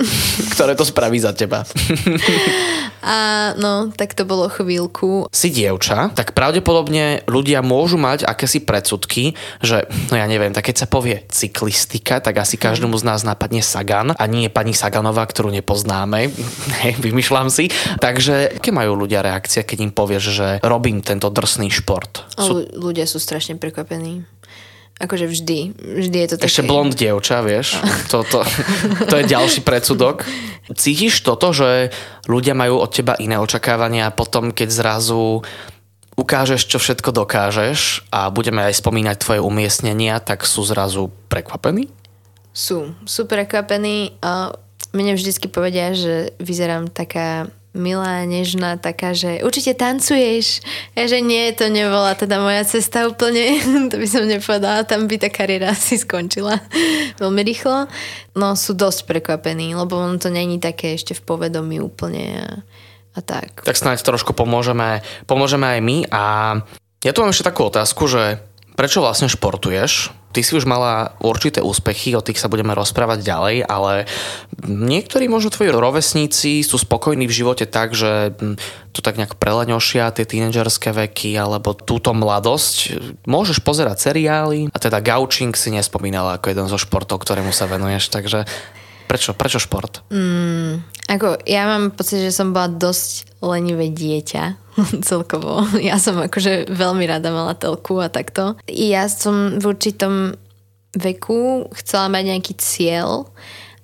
ktoré 0.56 0.72
to 0.76 0.84
spraví 0.84 1.20
za 1.20 1.32
teba. 1.36 1.64
A 3.00 3.16
no, 3.56 3.88
tak 3.96 4.12
to 4.12 4.28
bolo 4.28 4.52
chvíľku. 4.52 5.24
Si 5.32 5.48
dievča, 5.48 6.12
tak 6.12 6.36
pravdepodobne 6.36 7.24
ľudia 7.24 7.64
môžu 7.64 7.96
mať 7.96 8.28
akési 8.28 8.60
predsudky, 8.60 9.32
že, 9.64 9.88
no 10.12 10.20
ja 10.20 10.28
neviem, 10.28 10.52
tak 10.52 10.68
keď 10.68 10.84
sa 10.84 10.86
povie 10.86 11.24
cyklistika, 11.32 12.20
tak 12.20 12.44
asi 12.44 12.60
každému 12.60 13.00
z 13.00 13.04
nás 13.08 13.24
napadne 13.24 13.64
Sagan 13.64 14.12
a 14.12 14.24
nie 14.28 14.52
pani 14.52 14.76
Saganová, 14.76 15.24
ktorú 15.24 15.48
nepoznáme, 15.48 16.28
vymýšľam 17.04 17.48
si. 17.48 17.72
Takže 18.04 18.60
aké 18.60 18.68
majú 18.68 19.00
ľudia 19.00 19.24
reakcie, 19.24 19.64
keď 19.64 19.78
im 19.88 19.92
povieš, 19.96 20.24
že 20.28 20.48
robím 20.60 21.00
tento 21.00 21.32
drsný 21.32 21.72
šport? 21.72 22.28
Sú... 22.36 22.68
Ľudia 22.68 23.08
sú 23.08 23.16
strašne 23.16 23.56
prekvapení. 23.56 24.28
Akože 25.00 25.24
vždy. 25.32 25.58
Vždy 25.80 26.16
je 26.20 26.28
to 26.28 26.36
také... 26.36 26.52
Ešte 26.52 26.68
blond 26.68 26.92
dievča, 26.92 27.40
vieš. 27.40 27.80
To, 28.12 28.20
to, 28.20 28.44
to 29.08 29.14
je 29.16 29.24
ďalší 29.24 29.64
predsudok. 29.64 30.28
Cítiš 30.76 31.24
toto, 31.24 31.56
že 31.56 31.88
ľudia 32.28 32.52
majú 32.52 32.84
od 32.84 32.92
teba 32.92 33.16
iné 33.16 33.40
očakávania 33.40 34.12
a 34.12 34.14
potom, 34.14 34.52
keď 34.52 34.68
zrazu 34.68 35.40
ukážeš, 36.20 36.68
čo 36.68 36.76
všetko 36.76 37.16
dokážeš 37.16 38.12
a 38.12 38.28
budeme 38.28 38.60
aj 38.68 38.76
spomínať 38.76 39.16
tvoje 39.24 39.40
umiestnenia, 39.40 40.20
tak 40.20 40.44
sú 40.44 40.60
zrazu 40.68 41.08
prekvapení? 41.32 41.88
Sú. 42.52 42.92
Sú 43.08 43.24
prekvapení. 43.24 44.20
Mne 44.92 45.12
vždycky 45.16 45.48
povedia, 45.48 45.96
že 45.96 46.36
vyzerám 46.36 46.92
taká 46.92 47.48
milá, 47.70 48.26
nežná, 48.26 48.74
taká, 48.76 49.14
že 49.14 49.46
určite 49.46 49.78
tancuješ. 49.78 50.62
Ja, 50.98 51.06
že 51.06 51.22
nie, 51.22 51.54
to 51.54 51.70
nebola 51.70 52.18
teda 52.18 52.42
moja 52.42 52.66
cesta 52.66 53.06
úplne, 53.06 53.62
to 53.90 53.94
by 53.94 54.06
som 54.10 54.26
nepovedala, 54.26 54.82
tam 54.82 55.06
by 55.06 55.16
tá 55.22 55.30
kariéra 55.30 55.70
asi 55.76 55.98
skončila 56.02 56.58
veľmi 57.22 57.42
rýchlo. 57.46 57.86
No 58.34 58.58
sú 58.58 58.74
dosť 58.74 59.06
prekvapení, 59.06 59.74
lebo 59.74 59.98
on 59.98 60.18
to 60.18 60.30
není 60.30 60.58
také 60.58 60.98
ešte 60.98 61.14
v 61.14 61.22
povedomí 61.22 61.78
úplne 61.78 62.24
a, 62.42 62.48
a 63.14 63.20
tak. 63.22 63.62
Tak 63.62 63.78
snáď 63.78 64.02
trošku 64.02 64.34
pomôžeme, 64.34 65.06
pomôžeme 65.30 65.78
aj 65.78 65.80
my 65.82 65.96
a 66.10 66.22
ja 67.00 67.16
tu 67.16 67.22
mám 67.24 67.32
ešte 67.32 67.48
takú 67.48 67.70
otázku, 67.70 68.10
že 68.10 68.42
prečo 68.76 69.00
vlastne 69.00 69.30
športuješ? 69.30 70.19
Ty 70.30 70.40
si 70.46 70.52
už 70.54 70.62
mala 70.62 71.18
určité 71.18 71.58
úspechy, 71.58 72.14
o 72.14 72.22
tých 72.22 72.38
sa 72.38 72.46
budeme 72.46 72.70
rozprávať 72.70 73.26
ďalej, 73.26 73.56
ale 73.66 74.06
niektorí 74.62 75.26
možno 75.26 75.50
tvoji 75.50 75.74
rovesníci 75.74 76.62
sú 76.62 76.78
spokojní 76.78 77.26
v 77.26 77.34
živote 77.34 77.66
tak, 77.66 77.98
že 77.98 78.30
hm, 78.38 78.54
to 78.94 79.02
tak 79.02 79.18
nejak 79.18 79.34
preleňošia 79.34 80.14
tie 80.14 80.22
tínedžerské 80.22 80.94
veky 80.94 81.34
alebo 81.34 81.74
túto 81.74 82.14
mladosť. 82.14 82.94
Môžeš 83.26 83.58
pozerať 83.62 84.06
seriály 84.06 84.70
a 84.70 84.78
teda 84.78 85.02
gaučing 85.02 85.50
si 85.58 85.74
nespomínala 85.74 86.38
ako 86.38 86.46
jeden 86.54 86.66
zo 86.70 86.78
športov, 86.78 87.22
ktorému 87.22 87.50
sa 87.50 87.66
venuješ, 87.66 88.14
takže 88.14 88.46
Prečo? 89.10 89.34
Prečo 89.34 89.58
šport? 89.58 90.06
Mm, 90.14 90.86
ako, 91.10 91.42
ja 91.42 91.66
mám 91.66 91.90
pocit, 91.90 92.22
že 92.22 92.30
som 92.30 92.54
bola 92.54 92.70
dosť 92.70 93.42
lenivé 93.42 93.90
dieťa 93.90 94.44
celkovo. 95.08 95.66
Ja 95.82 95.98
som 95.98 96.22
akože 96.22 96.70
veľmi 96.70 97.02
rada 97.10 97.34
mala 97.34 97.58
telku 97.58 97.98
a 97.98 98.06
takto. 98.06 98.54
I 98.70 98.94
ja 98.94 99.10
som 99.10 99.58
v 99.58 99.64
určitom 99.74 100.38
veku 100.94 101.66
chcela 101.82 102.06
mať 102.06 102.22
nejaký 102.30 102.52
cieľ 102.62 103.26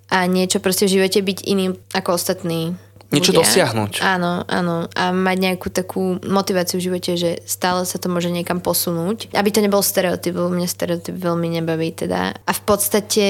a 0.06 0.26
niečo 0.30 0.62
proste 0.62 0.87
v 0.87 1.02
živote 1.02 1.18
byť 1.18 1.38
iným 1.50 1.75
ako 1.95 2.14
ostatní 2.14 2.78
Niečo 3.14 3.30
ľudia. 3.30 3.46
dosiahnuť. 3.46 3.92
Áno, 4.02 4.42
áno. 4.50 4.90
A 4.92 5.14
mať 5.14 5.36
nejakú 5.38 5.68
takú 5.70 6.18
motiváciu 6.26 6.82
v 6.82 6.86
živote, 6.90 7.14
že 7.14 7.38
stále 7.46 7.86
sa 7.86 8.02
to 8.02 8.10
môže 8.10 8.30
niekam 8.34 8.58
posunúť. 8.58 9.30
Aby 9.30 9.54
to 9.54 9.62
nebol 9.62 9.80
stereotyp, 9.80 10.34
lebo 10.34 10.50
mňa 10.50 10.68
stereotyp 10.68 11.14
veľmi 11.14 11.60
nebaví 11.60 11.94
teda. 11.94 12.34
A 12.34 12.52
v 12.52 12.62
podstate 12.66 13.26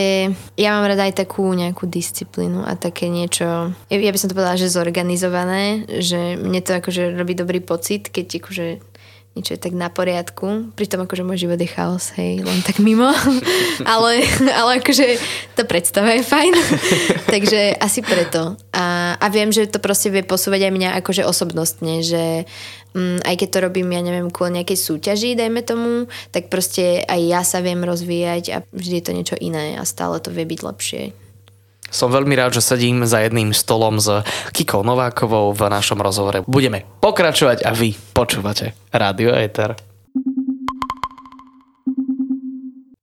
ja 0.57 0.69
mám 0.73 0.89
rada 0.89 1.05
aj 1.05 1.21
takú 1.21 1.53
nejakú 1.53 1.85
disciplínu 1.85 2.65
a 2.65 2.73
také 2.77 3.13
niečo, 3.13 3.77
ja 3.93 4.13
by 4.13 4.19
som 4.19 4.33
to 4.33 4.37
povedala, 4.37 4.61
že 4.61 4.73
zorganizované, 4.73 5.85
že 6.01 6.41
mne 6.41 6.61
to 6.65 6.77
akože 6.77 7.17
robí 7.17 7.37
dobrý 7.37 7.61
pocit, 7.61 8.09
keď 8.09 8.41
akože 8.41 8.67
niečo 9.37 9.53
je 9.53 9.61
tak 9.61 9.77
na 9.77 9.93
poriadku. 9.93 10.73
Pritom 10.73 11.05
akože 11.05 11.23
môj 11.23 11.45
život 11.45 11.61
je 11.61 11.69
chaos, 11.69 12.17
hej, 12.17 12.41
len 12.41 12.65
tak 12.65 12.81
mimo. 12.81 13.13
ale, 13.93 14.25
ale 14.49 14.81
akože 14.81 15.21
to 15.53 15.69
predstava 15.69 16.17
je 16.17 16.25
fajn. 16.25 16.53
Takže 17.37 17.77
asi 17.77 18.01
preto. 18.01 18.57
A, 18.73 19.15
a 19.21 19.27
viem, 19.29 19.53
že 19.53 19.69
to 19.69 19.77
proste 19.77 20.09
vie 20.09 20.25
posúvať 20.25 20.67
aj 20.67 20.73
mňa 20.73 20.91
akože 21.05 21.29
osobnostne, 21.29 22.01
že 22.01 22.49
mm, 22.97 23.29
aj 23.29 23.35
keď 23.37 23.49
to 23.53 23.59
robím, 23.69 23.93
ja 23.93 24.01
neviem, 24.01 24.33
kvôli 24.33 24.57
nejakej 24.57 24.81
súťaži, 24.81 25.37
dajme 25.37 25.61
tomu, 25.61 26.09
tak 26.33 26.49
proste 26.49 27.05
aj 27.05 27.21
ja 27.21 27.45
sa 27.45 27.61
viem 27.61 27.85
rozvíjať 27.85 28.45
a 28.57 28.57
vždy 28.73 28.95
je 28.99 29.05
to 29.05 29.13
niečo 29.13 29.37
iné 29.37 29.77
a 29.77 29.85
stále 29.85 30.17
to 30.25 30.33
vie 30.33 30.49
byť 30.49 30.61
lepšie. 30.65 31.26
Som 31.91 32.13
veľmi 32.13 32.35
rád, 32.35 32.59
že 32.59 32.63
sedím 32.63 33.07
za 33.07 33.23
jedným 33.23 33.55
stolom 33.55 34.03
s 34.03 34.23
Kikou 34.53 34.83
Novákovou 34.83 35.55
v 35.55 35.71
našom 35.71 35.99
rozhovore. 36.03 36.43
Budeme 36.45 36.85
pokračovať 37.01 37.65
a 37.65 37.71
vy 37.73 37.95
počúvate 38.15 38.75
Rádio 38.91 39.33
Eter. 39.33 39.96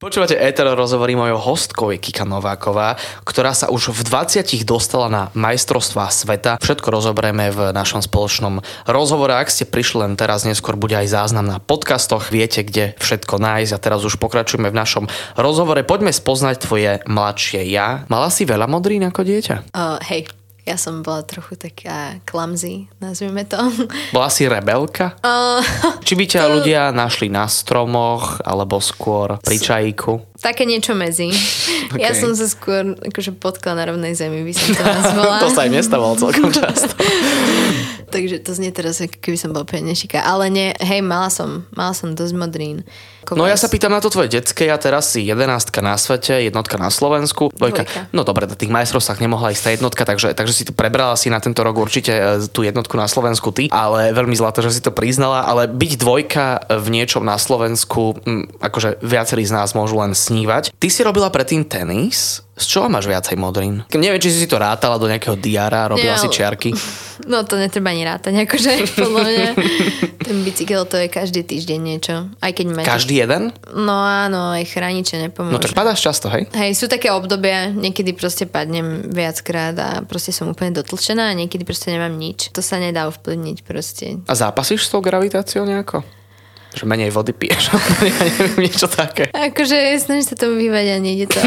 Počúvate 0.03 0.35
Éter 0.35 0.67
rozhovorí 0.67 1.15
mojou 1.15 1.39
hostkou 1.39 1.95
je 1.95 1.97
Kika 2.03 2.27
Nováková, 2.27 2.99
ktorá 3.23 3.55
sa 3.55 3.71
už 3.71 3.95
v 3.95 4.03
20 4.03 4.67
dostala 4.67 5.07
na 5.07 5.23
majstrovstvá 5.31 6.11
sveta. 6.11 6.59
Všetko 6.59 6.91
rozoberieme 6.91 7.47
v 7.55 7.71
našom 7.71 8.03
spoločnom 8.03 8.59
rozhovore. 8.83 9.31
Ak 9.31 9.47
ste 9.47 9.63
prišli 9.63 10.03
len 10.03 10.19
teraz, 10.19 10.43
neskôr 10.43 10.75
bude 10.75 10.99
aj 10.99 11.07
záznam 11.07 11.47
na 11.47 11.63
podcastoch. 11.63 12.35
Viete, 12.35 12.67
kde 12.67 12.99
všetko 12.99 13.39
nájsť 13.39 13.71
a 13.71 13.79
teraz 13.79 14.03
už 14.03 14.19
pokračujeme 14.19 14.67
v 14.67 14.75
našom 14.75 15.07
rozhovore. 15.39 15.87
Poďme 15.87 16.11
spoznať 16.11 16.55
tvoje 16.59 16.99
mladšie 17.07 17.63
ja. 17.71 18.03
Mala 18.11 18.27
si 18.27 18.43
veľa 18.43 18.67
modrín 18.67 19.07
ako 19.07 19.23
dieťa? 19.23 19.71
Uh, 19.71 20.03
hej, 20.03 20.27
ja 20.63 20.75
som 20.79 21.03
bola 21.03 21.23
trochu 21.27 21.59
taká 21.59 22.19
clumsy, 22.23 22.87
nazvime 23.03 23.43
to. 23.43 23.59
Bola 24.15 24.31
si 24.31 24.47
rebelka? 24.47 25.19
Uh, 25.19 25.59
Či 26.07 26.15
by 26.15 26.25
ťa 26.27 26.41
ľudia 26.47 26.81
našli 26.95 27.27
na 27.27 27.47
stromoch, 27.51 28.39
alebo 28.47 28.79
skôr 28.79 29.39
pri 29.43 29.57
čajíku? 29.59 30.33
také 30.43 30.67
niečo 30.67 30.91
medzi. 30.91 31.31
Ok. 31.93 32.01
Ja 32.01 32.17
som 32.17 32.33
sa 32.33 32.49
skôr 32.49 32.97
akože 33.05 33.37
potkla 33.37 33.77
na 33.77 33.85
rovnej 33.85 34.17
zemi, 34.17 34.41
by 34.41 34.53
som 34.55 34.73
to 34.73 34.81
nazvala. 34.81 35.37
to 35.45 35.51
sa 35.53 35.69
aj 35.69 35.71
nestávalo 35.77 36.17
celkom 36.17 36.49
často. 36.49 36.89
Takže 38.13 38.41
to 38.41 38.49
znie 38.57 38.73
teraz, 38.73 38.97
keby 38.97 39.37
som 39.37 39.53
bola 39.53 39.61
úplne 39.61 39.93
nešika. 39.93 40.25
Ale 40.25 40.49
nie, 40.49 40.73
hej, 40.81 41.05
mala 41.05 41.29
som, 41.29 41.69
mala 41.77 41.93
som 41.93 42.17
dosť 42.17 42.33
modrín. 42.33 42.81
No 43.31 43.47
ja 43.47 43.55
sa 43.55 43.71
pýtam 43.71 43.95
na 43.95 44.03
to 44.03 44.11
tvoje 44.11 44.27
detské, 44.27 44.67
ja 44.67 44.75
teraz 44.75 45.15
si 45.15 45.23
jedenástka 45.23 45.79
na 45.79 45.95
svete, 45.95 46.43
jednotka 46.43 46.75
na 46.75 46.91
Slovensku, 46.91 47.55
dvojka. 47.55 47.87
Dvojka. 47.87 48.11
No 48.11 48.27
dobre, 48.27 48.43
na 48.51 48.59
tých 48.59 48.67
majstrovstvách 48.67 49.23
nemohla 49.23 49.55
ísť 49.55 49.63
tá 49.63 49.71
jednotka, 49.71 50.03
takže, 50.03 50.35
takže 50.35 50.53
si 50.53 50.63
to 50.67 50.75
prebrala 50.75 51.15
si 51.15 51.31
na 51.31 51.39
tento 51.39 51.63
rok 51.63 51.79
určite 51.79 52.11
e, 52.11 52.23
tú 52.51 52.67
jednotku 52.67 52.99
na 52.99 53.07
Slovensku 53.07 53.55
ty, 53.55 53.71
ale 53.71 54.11
veľmi 54.11 54.35
zlato, 54.35 54.59
že 54.59 54.75
si 54.75 54.81
to 54.83 54.91
priznala, 54.91 55.47
ale 55.47 55.71
byť 55.71 55.91
dvojka 55.95 56.45
v 56.83 56.87
niečom 56.91 57.23
na 57.23 57.39
Slovensku, 57.39 58.19
akože 58.59 58.99
viacerí 58.99 59.47
z 59.47 59.55
nás 59.55 59.71
môžu 59.71 60.03
len 60.03 60.11
snívať. 60.11 60.75
Ty 60.75 60.87
si 60.91 61.01
robila 61.07 61.31
predtým 61.31 61.63
tenis, 61.63 62.43
z 62.53 62.65
čoho 62.69 62.85
máš 62.85 63.09
viacej 63.09 63.33
modrín? 63.33 63.81
Neviem, 63.89 64.21
či 64.21 64.29
si 64.29 64.45
to 64.45 64.61
rátala 64.61 65.01
do 65.01 65.09
nejakého 65.09 65.33
diára, 65.33 65.89
robila 65.89 66.13
Nie, 66.13 66.21
si 66.21 66.29
čiarky. 66.29 66.71
No 67.23 67.45
to 67.45 67.55
netreba 67.61 67.93
ani 67.93 68.03
rátať, 68.09 68.33
akože 68.49 68.71
podľa 68.99 69.21
mňa. 69.23 69.49
Ten 70.17 70.37
bicykel 70.41 70.81
to 70.89 70.97
je 70.97 71.07
každý 71.07 71.45
týždeň 71.45 71.79
niečo. 71.79 72.15
Aj 72.41 72.51
keď 72.51 72.65
máte... 72.73 72.89
Každý 72.89 73.12
jeden? 73.13 73.53
No 73.73 73.93
áno, 74.01 74.57
aj 74.57 74.65
chrániče 74.65 75.21
nepomôže. 75.29 75.53
No 75.53 75.61
tak 75.61 75.77
padáš 75.77 76.01
často, 76.01 76.31
hej? 76.33 76.49
Hej, 76.57 76.73
sú 76.73 76.85
také 76.89 77.13
obdobia, 77.13 77.69
niekedy 77.69 78.17
proste 78.17 78.49
padnem 78.49 79.13
viackrát 79.13 79.75
a 79.77 79.89
proste 80.01 80.33
som 80.33 80.49
úplne 80.49 80.73
dotlčená 80.73 81.29
a 81.29 81.37
niekedy 81.37 81.61
proste 81.61 81.93
nemám 81.93 82.13
nič. 82.17 82.49
To 82.51 82.65
sa 82.65 82.81
nedá 82.81 83.05
ovplyvniť 83.07 83.57
proste. 83.61 84.17
A 84.25 84.33
zápasíš 84.33 84.89
s 84.89 84.91
tou 84.91 84.99
gravitáciou 84.99 85.63
nejako? 85.63 86.01
Že 86.73 86.89
menej 86.89 87.13
vody 87.13 87.37
piješ, 87.37 87.69
ja 88.09 88.23
neviem, 88.25 88.65
niečo 88.65 88.89
také. 88.89 89.29
Akože 89.29 89.77
snažím 90.01 90.25
sa 90.25 90.33
tomu 90.33 90.57
vyvať 90.57 90.85
a 90.89 90.95
nejde 90.97 91.25
to. 91.29 91.39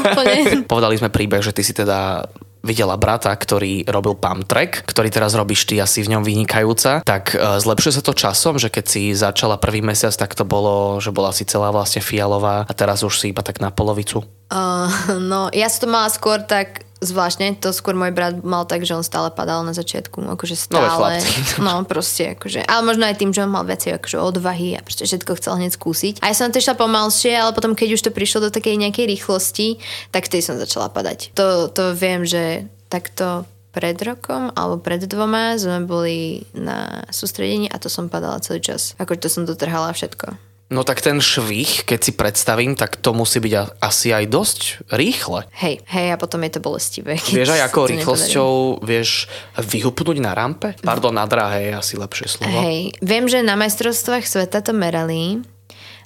Povedali 0.72 1.00
sme 1.00 1.08
príbeh, 1.08 1.40
že 1.40 1.56
ty 1.56 1.64
si 1.64 1.72
teda 1.72 2.28
videla 2.60 2.96
brata, 3.00 3.32
ktorý 3.32 3.88
robil 3.88 4.16
pump 4.16 4.44
track, 4.44 4.84
ktorý 4.84 5.08
teraz 5.08 5.32
robíš 5.32 5.64
ty 5.64 5.80
asi 5.80 6.04
v 6.04 6.16
ňom 6.16 6.22
vynikajúca, 6.24 7.00
tak 7.04 7.32
e, 7.32 7.60
zlepšuje 7.60 8.00
sa 8.00 8.02
to 8.04 8.12
časom, 8.12 8.60
že 8.60 8.68
keď 8.68 8.84
si 8.84 9.02
začala 9.16 9.56
prvý 9.56 9.80
mesiac, 9.80 10.12
tak 10.12 10.36
to 10.36 10.44
bolo, 10.44 11.00
že 11.00 11.12
bola 11.12 11.32
si 11.32 11.48
celá 11.48 11.72
vlastne 11.72 12.04
fialová 12.04 12.68
a 12.68 12.72
teraz 12.76 13.00
už 13.00 13.16
si 13.16 13.32
iba 13.32 13.40
tak 13.40 13.58
na 13.64 13.72
polovicu. 13.72 14.24
Uh, 14.50 14.90
no, 15.30 15.48
ja 15.54 15.70
som 15.70 15.86
to 15.86 15.94
mala 15.94 16.10
skôr 16.10 16.42
tak 16.42 16.89
zvláštne, 17.00 17.56
to 17.56 17.72
skôr 17.72 17.96
môj 17.96 18.12
brat 18.12 18.44
mal 18.44 18.68
tak, 18.68 18.84
že 18.84 18.92
on 18.92 19.04
stále 19.04 19.32
padal 19.32 19.64
na 19.64 19.72
začiatku, 19.72 20.20
akože 20.36 20.56
stále. 20.56 21.20
No, 21.60 21.84
proste, 21.84 22.36
akože, 22.36 22.64
ale 22.64 22.82
možno 22.84 23.08
aj 23.08 23.16
tým, 23.20 23.32
že 23.32 23.44
on 23.44 23.52
mal 23.52 23.64
viacej 23.64 23.96
akože 24.00 24.16
odvahy 24.20 24.76
a 24.76 24.84
proste 24.84 25.08
všetko 25.08 25.36
chcel 25.40 25.60
hneď 25.60 25.72
skúsiť. 25.76 26.14
A 26.20 26.32
ja 26.32 26.34
som 26.36 26.48
na 26.48 26.52
to 26.52 26.60
išla 26.60 26.76
pomalšie, 26.76 27.32
ale 27.36 27.56
potom, 27.56 27.72
keď 27.72 27.96
už 27.96 28.04
to 28.04 28.10
prišlo 28.12 28.48
do 28.48 28.50
takej 28.52 28.76
nejakej 28.80 29.08
rýchlosti, 29.08 29.80
tak 30.12 30.28
vtedy 30.28 30.44
som 30.44 30.60
začala 30.60 30.92
padať. 30.92 31.32
To, 31.36 31.68
to 31.72 31.96
viem, 31.96 32.24
že 32.28 32.68
takto 32.92 33.48
pred 33.70 33.94
rokom 34.02 34.50
alebo 34.58 34.82
pred 34.82 34.98
dvoma 35.06 35.54
sme 35.54 35.86
boli 35.86 36.42
na 36.52 37.06
sústredení 37.14 37.70
a 37.70 37.78
to 37.78 37.86
som 37.86 38.10
padala 38.10 38.42
celý 38.42 38.60
čas. 38.60 38.98
Akože 38.98 39.22
to 39.22 39.28
som 39.30 39.42
dotrhala 39.46 39.94
všetko. 39.94 40.49
No 40.70 40.86
tak 40.86 41.02
ten 41.02 41.18
švih, 41.18 41.82
keď 41.82 41.98
si 41.98 42.12
predstavím, 42.14 42.78
tak 42.78 42.94
to 42.94 43.10
musí 43.10 43.42
byť 43.42 43.82
asi 43.82 44.14
aj 44.14 44.24
dosť 44.30 44.60
rýchle. 44.94 45.50
Hej, 45.58 45.82
hej, 45.82 46.06
a 46.14 46.16
potom 46.16 46.38
je 46.46 46.50
to 46.54 46.60
bolestivé. 46.62 47.18
Vieš 47.18 47.58
aj 47.58 47.62
ako 47.66 47.80
rýchlosťou 47.90 48.50
vieš 48.86 49.26
vyhupnúť 49.58 50.22
na 50.22 50.30
rampe? 50.30 50.78
Pardon, 50.78 51.10
na 51.10 51.26
dráhe 51.26 51.68
je 51.68 51.72
asi 51.74 51.94
lepšie 51.98 52.38
slovo. 52.38 52.54
Hej, 52.54 52.94
viem, 53.02 53.26
že 53.26 53.42
na 53.42 53.58
majstrovstvách 53.58 54.22
sveta 54.22 54.62
to 54.62 54.70
merali 54.70 55.42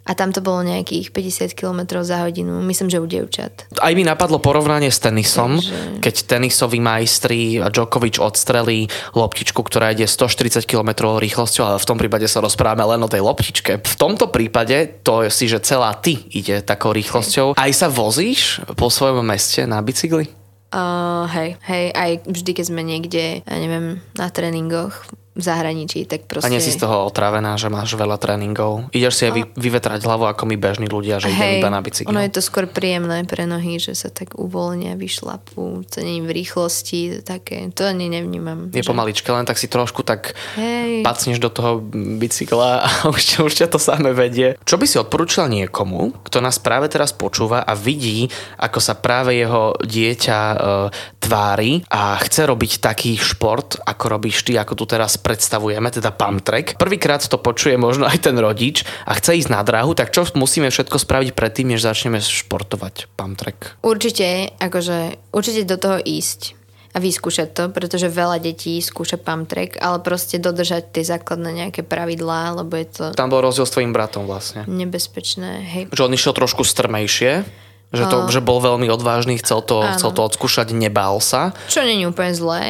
a 0.05 0.13
tam 0.13 0.37
to 0.37 0.45
bolo 0.45 0.61
nejakých 0.61 1.17
50 1.17 1.57
km 1.57 2.05
za 2.05 2.21
hodinu, 2.21 2.61
myslím, 2.61 2.93
že 2.93 3.01
u 3.01 3.09
dievčat. 3.09 3.73
Aj 3.81 3.93
mi 3.97 4.05
napadlo 4.05 4.37
porovnanie 4.37 4.93
s 4.93 5.01
tenisom, 5.01 5.57
Takže- 5.57 6.05
keď 6.05 6.15
tenisoví 6.29 6.79
majstri 6.79 7.57
a 7.65 7.73
Djokovic 7.73 8.21
odstrelí 8.21 8.85
loptičku, 9.17 9.65
ktorá 9.65 9.97
ide 9.97 10.05
140 10.05 10.69
km 10.69 11.17
rýchlosťou, 11.17 11.65
ale 11.65 11.81
v 11.81 11.89
tom 11.89 11.97
prípade 11.97 12.29
sa 12.29 12.45
rozprávame 12.45 12.85
len 12.85 13.01
o 13.01 13.09
tej 13.09 13.25
loptičke. 13.25 13.81
V 13.81 13.97
tomto 13.97 14.29
prípade 14.29 15.01
to 15.01 15.25
je 15.25 15.33
si, 15.33 15.49
že 15.49 15.65
celá 15.65 15.97
ty 15.97 16.21
ide 16.37 16.61
takou 16.61 16.93
rýchlosťou. 16.93 17.57
Aj 17.57 17.73
sa 17.73 17.89
vozíš 17.89 18.61
po 18.77 18.93
svojom 18.93 19.25
meste 19.25 19.65
na 19.65 19.81
bicykli? 19.81 20.29
Uh, 20.75 21.31
hej, 21.31 21.55
hej, 21.71 21.87
aj 21.95 22.11
vždy, 22.27 22.51
keď 22.51 22.65
sme 22.67 22.83
niekde, 22.83 23.47
ja 23.47 23.57
neviem, 23.63 24.03
na 24.19 24.27
tréningoch 24.27 25.07
v 25.35 25.43
zahraničí, 25.43 26.07
tak 26.07 26.31
proste... 26.31 26.47
A 26.47 26.53
nie 26.55 26.63
si 26.63 26.71
z 26.71 26.87
toho 26.87 27.11
otravená, 27.11 27.59
že 27.59 27.67
máš 27.67 27.99
veľa 27.99 28.23
tréningov. 28.23 28.87
Ideš 28.95 29.15
si 29.19 29.23
aj 29.27 29.33
vy, 29.35 29.43
vyvetrať 29.59 30.07
hlavu 30.07 30.31
ako 30.31 30.47
my 30.47 30.55
bežní 30.55 30.87
ľudia, 30.87 31.19
že 31.19 31.35
idem 31.35 31.59
iba 31.59 31.75
na 31.75 31.83
bicykli. 31.83 32.07
ono 32.07 32.23
je 32.23 32.31
to 32.31 32.39
skôr 32.39 32.71
príjemné 32.71 33.27
pre 33.27 33.43
nohy, 33.43 33.83
že 33.83 33.99
sa 33.99 34.15
tak 34.15 34.39
uvoľnia, 34.39 34.95
vyšlapú, 34.95 35.83
to 35.91 36.07
nie 36.07 36.23
je 36.23 36.27
v 36.27 36.31
rýchlosti, 36.31 37.01
to 37.11 37.21
také, 37.27 37.67
to 37.75 37.83
ani 37.83 38.07
nevnímam. 38.07 38.71
Je 38.71 38.87
že- 38.87 38.87
pomaličke, 38.87 39.27
len 39.35 39.43
tak 39.43 39.59
si 39.59 39.67
trošku 39.67 40.07
tak 40.07 40.39
Hej. 40.55 41.03
pacneš 41.03 41.43
do 41.43 41.51
toho 41.51 41.83
bicykla 42.23 42.87
a 42.87 42.89
už, 43.11 43.43
už 43.43 43.55
ťa 43.59 43.67
to 43.75 43.83
samé 43.83 44.15
vedie. 44.15 44.55
Čo 44.63 44.79
by 44.79 44.87
si 44.87 45.03
odporúčala 45.03 45.51
niekomu, 45.51 46.15
kto 46.23 46.39
nás 46.39 46.63
práve 46.63 46.87
teraz 46.87 47.11
počúva 47.11 47.67
a 47.67 47.75
vidí, 47.75 48.31
ako 48.63 48.79
sa 48.79 48.95
práve 48.95 49.35
jeho 49.35 49.75
dieťa 49.83 50.39
e, 50.39 50.57
tvári 51.19 51.83
a 51.91 52.23
chce 52.23 52.47
robiť 52.47 52.79
taký 52.79 53.19
šport, 53.19 53.83
ako 53.83 54.05
robíš 54.07 54.47
ty, 54.47 54.55
ako 54.55 54.79
tu 54.79 54.85
teraz 54.87 55.24
predstavujeme, 55.25 55.89
teda 55.89 56.13
pump 56.13 56.45
track. 56.45 56.77
Prvýkrát 56.77 57.25
to 57.25 57.35
počuje 57.35 57.75
možno 57.75 58.05
aj 58.05 58.21
ten 58.21 58.37
rodič 58.37 58.85
a 59.03 59.17
chce 59.17 59.41
ísť 59.41 59.49
na 59.49 59.65
dráhu, 59.65 59.97
tak 59.97 60.13
čo 60.13 60.29
musíme 60.37 60.69
všetko 60.69 61.01
spraviť 61.01 61.33
predtým, 61.33 61.73
než 61.73 61.81
začneme 61.81 62.21
športovať 62.21 63.09
pump 63.11 63.35
track? 63.35 63.81
Určite, 63.81 64.53
akože, 64.61 65.33
určite 65.33 65.65
do 65.65 65.81
toho 65.81 65.97
ísť 65.97 66.61
a 66.93 67.03
vyskúšať 67.03 67.49
to, 67.51 67.65
pretože 67.75 68.07
veľa 68.07 68.39
detí 68.39 68.79
skúša 68.79 69.19
pump 69.19 69.51
track, 69.51 69.83
ale 69.83 69.99
proste 69.99 70.39
dodržať 70.39 70.95
tie 70.95 71.03
základné 71.03 71.51
nejaké 71.51 71.83
pravidlá, 71.83 72.55
lebo 72.55 72.77
je 72.77 72.87
to 72.87 73.05
Tam 73.11 73.33
bol 73.33 73.43
rozdiel 73.43 73.67
s 73.67 73.75
tvojim 73.75 73.91
bratom 73.91 74.29
vlastne. 74.29 74.63
nebezpečné. 74.69 75.51
Hej, 75.67 75.83
že 75.91 76.05
on 76.05 76.15
išiel 76.15 76.31
trošku 76.31 76.63
strmejšie, 76.63 77.43
že, 77.91 78.05
to, 78.07 78.27
že 78.27 78.39
bol 78.39 78.59
veľmi 78.59 78.87
odvážny, 78.91 79.39
chcel 79.39 79.63
to, 79.63 79.83
Áno. 79.83 79.95
chcel 79.95 80.11
to 80.11 80.23
odskúšať, 80.23 80.71
nebál 80.71 81.19
sa. 81.19 81.51
čo 81.67 81.83
není 81.83 82.07
úplne 82.07 82.31
zlé, 82.31 82.63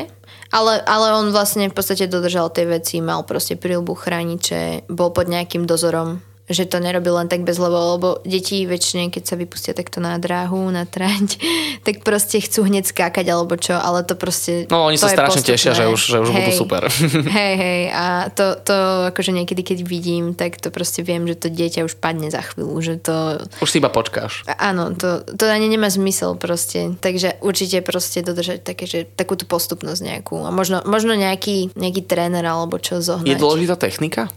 ale, 0.55 0.79
ale 0.87 1.07
on 1.19 1.35
vlastne 1.35 1.67
v 1.67 1.75
podstate 1.75 2.07
dodržal 2.07 2.55
tie 2.55 2.63
veci, 2.71 3.03
mal 3.03 3.27
proste 3.27 3.59
prílbu 3.59 3.99
chrániče, 3.99 4.87
bol 4.87 5.11
pod 5.11 5.27
nejakým 5.27 5.67
dozorom 5.67 6.23
že 6.45 6.69
to 6.69 6.77
nerobí 6.77 7.09
len 7.09 7.25
tak 7.25 7.41
bez 7.41 7.57
lebo, 7.57 7.97
lebo 7.97 8.09
deti 8.29 8.69
väčšine, 8.69 9.09
keď 9.09 9.23
sa 9.25 9.35
vypustia 9.41 9.73
takto 9.73 10.05
na 10.05 10.21
dráhu, 10.21 10.69
na 10.69 10.85
trať, 10.85 11.41
tak 11.87 12.05
proste 12.05 12.37
chcú 12.45 12.69
hneď 12.69 12.85
skákať 12.85 13.25
alebo 13.33 13.57
čo, 13.57 13.73
ale 13.73 14.05
to 14.05 14.13
proste... 14.13 14.69
No 14.69 14.85
oni 14.85 15.01
sa 15.01 15.09
strašne 15.09 15.41
postupné. 15.41 15.57
tešia, 15.57 15.73
že 15.73 15.85
už, 15.89 16.01
že 16.05 16.17
už 16.21 16.29
hej, 16.29 16.37
budú 16.37 16.53
super. 16.53 16.83
Hej, 17.37 17.55
hej, 17.57 17.83
a 17.93 18.29
to, 18.29 18.61
to 18.61 18.77
akože 19.09 19.33
niekedy, 19.33 19.65
keď 19.65 19.79
vidím, 19.89 20.37
tak 20.37 20.61
to 20.61 20.69
proste 20.69 21.01
viem, 21.01 21.25
že 21.25 21.37
to 21.37 21.49
dieťa 21.49 21.89
už 21.89 21.97
padne 21.97 22.29
za 22.29 22.45
chvíľu, 22.45 22.77
že 22.85 23.01
to... 23.01 23.41
Už 23.65 23.71
si 23.73 23.81
iba 23.81 23.89
počkáš. 23.89 24.45
Áno, 24.45 24.93
to, 24.93 25.25
to 25.25 25.49
ani 25.49 25.73
nemá 25.73 25.89
zmysel 25.89 26.37
proste. 26.37 26.93
Takže 27.01 27.41
určite 27.41 27.81
proste 27.81 28.21
dodržať 28.21 28.61
také, 28.61 28.85
že 28.85 29.09
takúto 29.09 29.49
postupnosť 29.49 30.01
nejakú. 30.05 30.45
A 30.45 30.51
možno, 30.53 30.85
možno 30.85 31.17
nejaký, 31.17 31.73
nejaký 31.73 32.05
tréner 32.05 32.45
alebo 32.45 32.77
čo 32.77 33.01
zohnať. 33.01 33.29
Je 33.29 33.41
dôležitá 33.41 33.77
technika? 33.81 34.29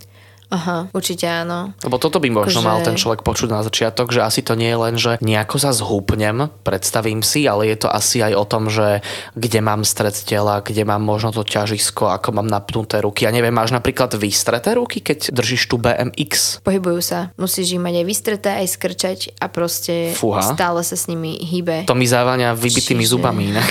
Aha, 0.47 0.87
určite 0.95 1.27
áno. 1.27 1.75
Lebo 1.83 1.99
toto 1.99 2.17
by 2.17 2.31
možno 2.31 2.59
Akože- 2.59 2.67
mal 2.67 2.79
ten 2.79 2.95
človek 2.95 3.19
počuť 3.19 3.49
na 3.49 3.61
začiatok, 3.61 4.09
že 4.09 4.23
asi 4.23 4.39
to 4.39 4.55
nie 4.55 4.71
je 4.71 4.79
len, 4.79 4.95
že 4.95 5.11
nejako 5.19 5.57
sa 5.57 5.71
zhúpnem, 5.71 6.47
predstavím 6.63 7.19
si, 7.19 7.43
ale 7.43 7.67
je 7.67 7.83
to 7.83 7.89
asi 7.89 8.21
aj 8.21 8.31
o 8.31 8.45
tom, 8.45 8.67
že 8.67 9.03
kde 9.33 9.59
mám 9.59 9.83
stred 9.83 10.15
tela, 10.15 10.59
kde 10.59 10.83
mám 10.83 11.03
možno 11.03 11.29
to 11.29 11.43
ťažisko, 11.43 12.07
ako 12.09 12.31
mám 12.33 12.47
napnuté 12.47 12.99
ruky. 12.99 13.23
Ja 13.23 13.31
neviem, 13.31 13.51
máš 13.51 13.71
napríklad 13.71 14.15
vystreté 14.15 14.71
ruky, 14.73 14.99
keď 14.99 15.31
držíš 15.31 15.67
tu 15.67 15.75
BMX? 15.75 16.63
Pohybujú 16.63 16.99
sa. 16.99 17.35
Musíš 17.35 17.75
ich 17.75 17.81
mať 17.81 17.93
aj 17.97 18.05
vystreté, 18.05 18.49
aj 18.55 18.67
skrčať 18.69 19.19
a 19.35 19.47
proste 19.47 20.13
Fúha. 20.13 20.39
stále 20.41 20.79
sa 20.81 20.95
s 20.95 21.05
nimi 21.05 21.35
hýbe. 21.37 21.83
To 21.83 21.93
mi 21.93 22.05
záváňa 22.05 22.53
vybitými 22.53 23.03
Čiže- 23.03 23.11
zubami 23.11 23.51
inak. 23.51 23.67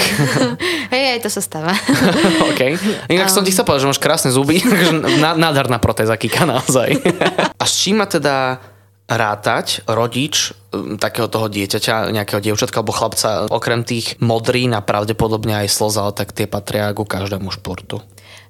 Hej, 0.94 1.04
aj 1.14 1.20
to 1.20 1.30
sa 1.30 1.40
stáva. 1.40 1.72
OK. 2.52 2.60
Inak 3.08 3.28
som 3.28 3.40
ti 3.40 3.50
chcel 3.50 3.64
povedať, 3.64 3.82
že 3.82 3.90
máš 3.90 4.02
krásne 4.02 4.28
zuby, 4.28 4.60
nádherná 5.40 5.78
protéza 5.78 6.14
Kika 6.14 6.44
naozaj. 6.66 6.90
A 7.62 7.64
s 7.64 7.74
čím 7.78 8.02
má 8.02 8.10
teda 8.10 8.58
rátať 9.06 9.86
rodič 9.86 10.50
um, 10.74 10.98
takého 10.98 11.30
toho 11.30 11.46
dieťaťa, 11.46 12.10
nejakého 12.10 12.42
dievčatka 12.42 12.82
alebo 12.82 12.90
chlapca, 12.90 13.46
okrem 13.46 13.86
tých 13.86 14.18
modrín 14.18 14.74
a 14.74 14.82
pravdepodobne 14.82 15.62
aj 15.62 15.70
slz, 15.70 15.94
ale 16.02 16.12
tak 16.12 16.34
tie 16.34 16.50
patria 16.50 16.90
ku 16.90 17.06
každému 17.06 17.54
športu. 17.54 18.02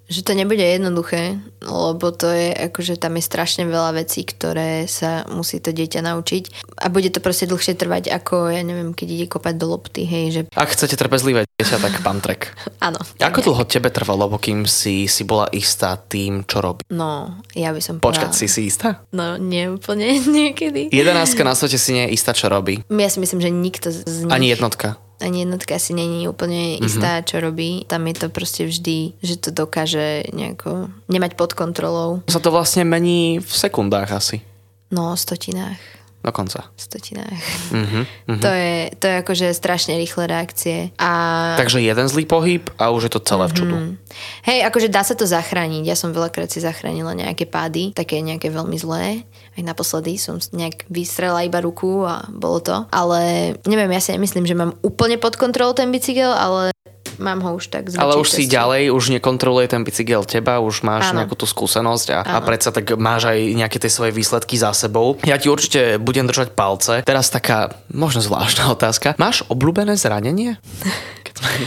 Že 0.06 0.22
to 0.22 0.32
nebude 0.32 0.62
jednoduché, 0.62 1.34
lebo 1.60 2.10
to 2.10 2.30
je, 2.30 2.54
akože 2.70 2.94
tam 2.94 3.18
je 3.18 3.24
strašne 3.24 3.66
veľa 3.66 3.90
vecí, 3.96 4.22
ktoré 4.22 4.86
sa 4.86 5.26
musí 5.26 5.58
to 5.58 5.74
dieťa 5.74 5.98
naučiť 6.00 6.42
a 6.78 6.86
bude 6.86 7.10
to 7.10 7.18
proste 7.18 7.46
dlhšie 7.46 7.74
trvať 7.74 8.14
ako, 8.14 8.48
ja 8.48 8.62
neviem, 8.62 8.94
keď 8.94 9.08
ide 9.12 9.26
kopať 9.26 9.54
do 9.58 9.66
lopty, 9.66 10.06
hej, 10.06 10.24
že 10.30 10.40
Ak 10.54 10.70
chcete 10.70 10.94
trpezlivé 10.94 11.42
dieťa, 11.58 11.76
tak 11.82 11.94
pán 12.00 12.22
Trek. 12.22 12.54
áno. 12.86 13.02
Ako 13.18 13.42
dlho 13.42 13.66
tebe 13.66 13.90
trvalo, 13.90 14.30
kým 14.38 14.62
si, 14.64 15.10
si 15.10 15.26
bola 15.26 15.50
istá 15.50 15.98
tým, 15.98 16.46
čo 16.46 16.62
robí? 16.62 16.86
No, 16.88 17.42
ja 17.50 17.74
by 17.74 17.80
som 17.82 17.94
Počkať, 17.98 18.30
povedala- 18.30 18.38
si 18.38 18.46
si 18.46 18.70
istá? 18.70 19.02
No, 19.10 19.34
nie 19.36 19.66
úplne 19.66 20.06
niekedy. 20.38 20.94
Jedenáctka 20.94 21.42
na 21.42 21.58
svete 21.58 21.76
si 21.76 21.90
nie 21.90 22.06
je 22.06 22.14
istá, 22.14 22.30
čo 22.30 22.46
robí. 22.46 22.78
Ja 22.86 23.10
si 23.10 23.18
myslím, 23.18 23.42
že 23.42 23.50
nikto 23.50 23.90
z 23.90 24.06
nich, 24.22 24.30
Ani 24.30 24.54
jednotka. 24.54 25.02
Ani 25.16 25.42
jednotka 25.42 25.78
si 25.78 25.92
není 25.92 26.28
úplne 26.28 26.76
istá, 26.76 27.24
čo 27.24 27.40
robí. 27.40 27.84
Tam 27.84 28.04
je 28.04 28.14
to 28.14 28.26
proste 28.28 28.68
vždy, 28.68 29.16
že 29.18 29.40
to 29.40 29.48
dokáže 29.48 30.28
nejako 30.30 30.92
nemať 31.08 31.32
pod 31.34 31.56
kontrolou. 31.56 32.20
Sa 32.28 32.36
to 32.36 32.52
vlastne 32.52 32.84
mení 32.84 33.40
v 33.40 33.48
sekundách 33.48 34.12
asi. 34.12 34.44
No, 34.88 35.16
stotinách. 35.16 35.78
Dokonca. 36.26 36.66
stotinách. 36.74 37.38
Mhm, 37.70 38.02
To, 38.42 38.50
je, 38.50 38.90
to 38.98 39.06
je 39.06 39.14
akože 39.22 39.46
strašne 39.54 39.94
rýchle 39.94 40.26
reakcie. 40.26 40.90
A 40.98 41.10
Takže 41.54 41.78
jeden 41.78 42.06
zlý 42.10 42.26
pohyb 42.26 42.66
a 42.82 42.90
už 42.90 43.06
je 43.06 43.12
to 43.14 43.22
celé 43.22 43.46
v 43.46 43.54
čudu. 43.54 43.76
hej, 44.42 44.66
akože 44.66 44.90
dá 44.90 45.06
sa 45.06 45.14
to 45.14 45.22
zachrániť. 45.22 45.86
Ja 45.86 45.94
som 45.94 46.10
veľakrát 46.10 46.50
si 46.50 46.58
zachránila 46.58 47.14
nejaké 47.14 47.46
pády, 47.46 47.94
také 47.94 48.18
nejaké 48.26 48.50
veľmi 48.50 48.74
zlé. 48.74 49.22
Aj 49.56 49.64
naposledy 49.64 50.20
som 50.20 50.36
nejak 50.36 50.84
vystrela 50.92 51.40
iba 51.40 51.64
ruku 51.64 52.04
a 52.04 52.28
bolo 52.28 52.60
to. 52.60 52.76
Ale 52.92 53.52
neviem, 53.64 53.88
ja 53.88 54.04
si 54.04 54.12
nemyslím, 54.12 54.44
že 54.44 54.52
mám 54.52 54.76
úplne 54.84 55.16
pod 55.16 55.40
kontrolou 55.40 55.72
ten 55.72 55.88
bicykel, 55.88 56.28
ale 56.28 56.76
mám 57.16 57.40
ho 57.40 57.56
už 57.56 57.72
tak 57.72 57.88
Ale 57.96 58.20
už 58.20 58.28
si 58.28 58.44
časti. 58.44 58.52
ďalej, 58.52 58.82
už 58.92 59.04
nekontroluje 59.16 59.66
ten 59.72 59.80
bicykel 59.80 60.28
teba, 60.28 60.60
už 60.60 60.84
máš 60.84 61.10
Áno. 61.10 61.24
nejakú 61.24 61.32
tú 61.32 61.48
skúsenosť 61.48 62.06
a, 62.12 62.18
a 62.20 62.38
predsa 62.44 62.68
tak 62.68 62.92
máš 63.00 63.32
aj 63.32 63.38
nejaké 63.56 63.80
tie 63.80 63.88
svoje 63.88 64.12
výsledky 64.12 64.60
za 64.60 64.76
sebou. 64.76 65.16
Ja 65.24 65.40
ti 65.40 65.48
určite 65.48 65.96
budem 65.96 66.28
držať 66.28 66.52
palce. 66.52 67.00
Teraz 67.08 67.32
taká 67.32 67.72
možno 67.88 68.20
zvláštna 68.20 68.68
otázka. 68.76 69.16
Máš 69.16 69.48
obľúbené 69.48 69.96
zranenie? 69.96 70.60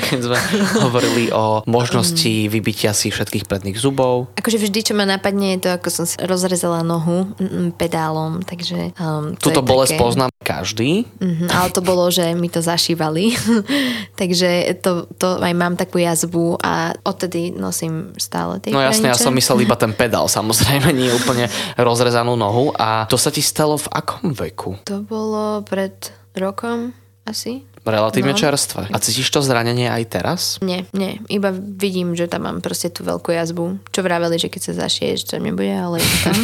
Keď 0.10 0.20
sme, 0.26 0.40
hovorili 0.82 1.30
o 1.30 1.62
možnosti 1.70 2.50
vybitia 2.50 2.92
si 2.98 3.14
všetkých 3.14 3.46
predných 3.46 3.78
zubov. 3.78 4.34
Akože 4.34 4.58
vždy, 4.58 4.80
čo 4.82 4.94
ma 4.98 5.06
napadne, 5.06 5.56
je 5.58 5.66
to, 5.66 5.70
ako 5.70 5.88
som 5.94 6.06
si 6.10 6.18
rozrezala 6.26 6.82
nohu 6.82 7.30
mm, 7.38 7.78
pedálom, 7.78 8.42
takže... 8.42 8.98
Um, 8.98 9.38
to 9.38 9.54
Tuto 9.54 9.62
bolesť 9.62 9.94
také- 9.96 10.02
poznám 10.02 10.32
každý. 10.42 11.06
Mhm, 11.22 11.46
ale 11.54 11.70
to 11.70 11.82
bolo, 11.86 12.10
že 12.10 12.34
mi 12.34 12.50
to 12.50 12.66
zašívali. 12.66 13.38
Takže 14.20 14.82
to, 14.82 15.06
to 15.16 15.40
aj 15.40 15.54
mám 15.54 15.78
takú 15.78 16.02
jazbu 16.02 16.58
a 16.60 16.92
odtedy 17.06 17.54
nosím 17.54 18.12
stále 18.18 18.58
tie 18.60 18.74
No 18.74 18.82
jasne, 18.82 19.14
ja 19.14 19.16
som 19.16 19.32
myslel 19.36 19.64
iba 19.64 19.78
ten 19.78 19.94
pedál, 20.02 20.26
samozrejme, 20.26 20.90
nie 20.92 21.14
úplne 21.14 21.46
rozrezanú 21.78 22.34
nohu. 22.34 22.74
A 22.76 23.06
to 23.06 23.16
sa 23.16 23.30
ti 23.30 23.46
stalo 23.46 23.78
v 23.78 23.88
akom 23.94 24.34
veku? 24.34 24.82
To 24.90 25.06
bolo 25.06 25.62
pred 25.64 25.94
rokom 26.34 26.92
asi. 27.24 27.64
Relatívne 27.84 28.34
No. 28.34 28.40
čerstvé. 28.40 28.88
A 28.90 28.98
cítiš 28.98 29.30
to 29.30 29.40
zranenie 29.42 29.88
aj 29.88 30.04
teraz? 30.10 30.42
Nie, 30.60 30.86
nie. 30.92 31.18
Iba 31.28 31.50
vidím, 31.54 32.14
že 32.14 32.28
tam 32.28 32.46
mám 32.46 32.58
proste 32.60 32.88
tú 32.88 33.02
veľkú 33.02 33.32
jazbu. 33.32 33.80
Čo 33.90 34.00
vraveli, 34.02 34.36
že 34.36 34.48
keď 34.48 34.62
sa 34.62 34.74
zašiješ, 34.86 35.20
to 35.26 35.36
nebude, 35.38 35.72
ale 35.72 35.98
je 36.00 36.10
tam. 36.24 36.38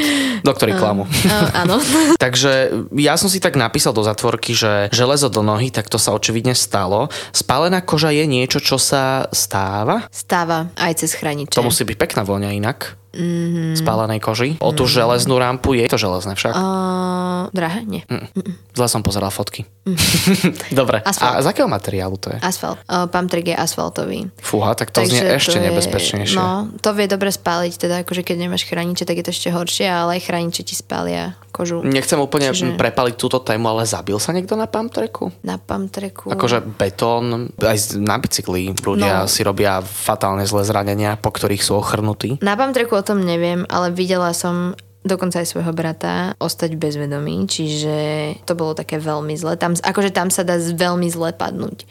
Doktori 0.48 0.72
klamu. 0.74 1.04
Áno. 1.54 1.78
Takže 2.22 2.70
ja 2.94 3.14
som 3.14 3.26
si 3.26 3.38
tak 3.38 3.54
napísal 3.54 3.92
do 3.92 4.02
zatvorky, 4.02 4.54
že 4.54 4.88
železo 4.90 5.28
do 5.28 5.40
nohy, 5.40 5.68
tak 5.68 5.86
to 5.86 5.98
sa 5.98 6.14
očividne 6.14 6.54
stalo. 6.54 7.10
Spálená 7.30 7.80
koža 7.80 8.10
je 8.10 8.24
niečo, 8.24 8.58
čo 8.58 8.78
sa 8.78 9.26
stáva? 9.30 10.06
Stáva 10.10 10.70
aj 10.74 11.04
cez 11.04 11.14
chraniče. 11.14 11.54
To 11.54 11.66
musí 11.66 11.82
byť 11.82 11.96
pekná 11.96 12.22
vôňa 12.22 12.54
inak. 12.54 12.98
Mm-hmm. 13.18 13.74
Spálenej 13.74 14.18
koži. 14.18 14.54
O 14.58 14.70
tú 14.70 14.86
železnú 14.86 15.34
rampu 15.36 15.74
je 15.74 15.84
to 15.84 15.98
železné 15.98 16.32
však. 16.32 16.54
Uh, 16.54 17.50
drahé? 17.50 17.82
Nie. 17.82 18.06
Zle 18.72 18.86
som 18.86 19.02
pozeral 19.02 19.28
fotky. 19.28 19.66
Dobre. 20.70 21.00
A 21.00 21.10
Asfalt. 21.10 21.42
z 21.42 21.46
akého 21.48 21.66
materiálu 21.66 22.14
to 22.16 22.30
je? 22.30 22.38
Asfalt. 22.38 22.78
Uh, 22.84 23.08
Pamtrek 23.08 23.48
je 23.48 23.56
asfaltový. 23.56 24.30
Fúha, 24.38 24.72
tak 24.72 24.90
to 24.90 25.02
znie 25.02 25.24
ešte 25.34 25.56
to 25.56 25.60
je- 25.60 25.66
nebezpečnejšie. 25.66 26.36
No, 26.36 26.70
to 26.76 26.92
vie 26.92 27.06
dobre 27.06 27.28
spáliť, 27.28 27.74
teda 27.76 27.94
akože 28.02 28.22
keď 28.22 28.36
nemáš 28.38 28.62
chrániče, 28.62 29.02
tak 29.02 29.18
je 29.18 29.24
to 29.24 29.32
ešte 29.32 29.48
horšie, 29.50 29.86
ale 29.86 30.20
aj 30.20 30.24
chrániče 30.24 30.62
ti 30.62 30.74
spália 30.74 31.34
kožu. 31.50 31.82
Nechcem 31.82 32.16
úplne 32.16 32.52
Čiže- 32.52 32.76
prepaliť 32.76 33.16
túto 33.16 33.40
tému, 33.40 33.66
ale 33.66 33.82
zabil 33.82 34.14
sa 34.16 34.30
niekto 34.30 34.54
na 34.54 34.68
pumptreku? 34.68 35.32
Na 35.42 35.58
pamtreku. 35.58 36.30
Akože 36.30 36.62
betón, 36.62 37.50
aj 37.56 37.98
na 37.98 38.16
bicykli 38.16 38.70
ľudia 38.76 39.24
No. 39.24 39.26
si 39.26 39.40
robia 39.42 39.80
fatálne 39.80 40.44
zlé 40.44 40.62
zranenia, 40.62 41.16
po 41.16 41.32
ktorých 41.32 41.58
sú 41.58 41.74
ochrnutí. 41.74 42.38
Na 42.38 42.54
pamtreku 42.54 42.94
tom 43.08 43.24
neviem, 43.24 43.64
ale 43.72 43.88
videla 43.88 44.36
som 44.36 44.76
dokonca 45.08 45.40
aj 45.40 45.48
svojho 45.48 45.72
brata 45.72 46.36
ostať 46.36 46.76
v 46.76 46.82
bezvedomí, 46.84 47.48
čiže 47.48 47.96
to 48.44 48.52
bolo 48.52 48.76
také 48.76 49.00
veľmi 49.00 49.32
zle. 49.40 49.56
Tam, 49.56 49.72
akože 49.72 50.12
tam 50.12 50.28
sa 50.28 50.44
dá 50.44 50.60
veľmi 50.60 51.08
zle 51.08 51.32
padnúť. 51.32 51.88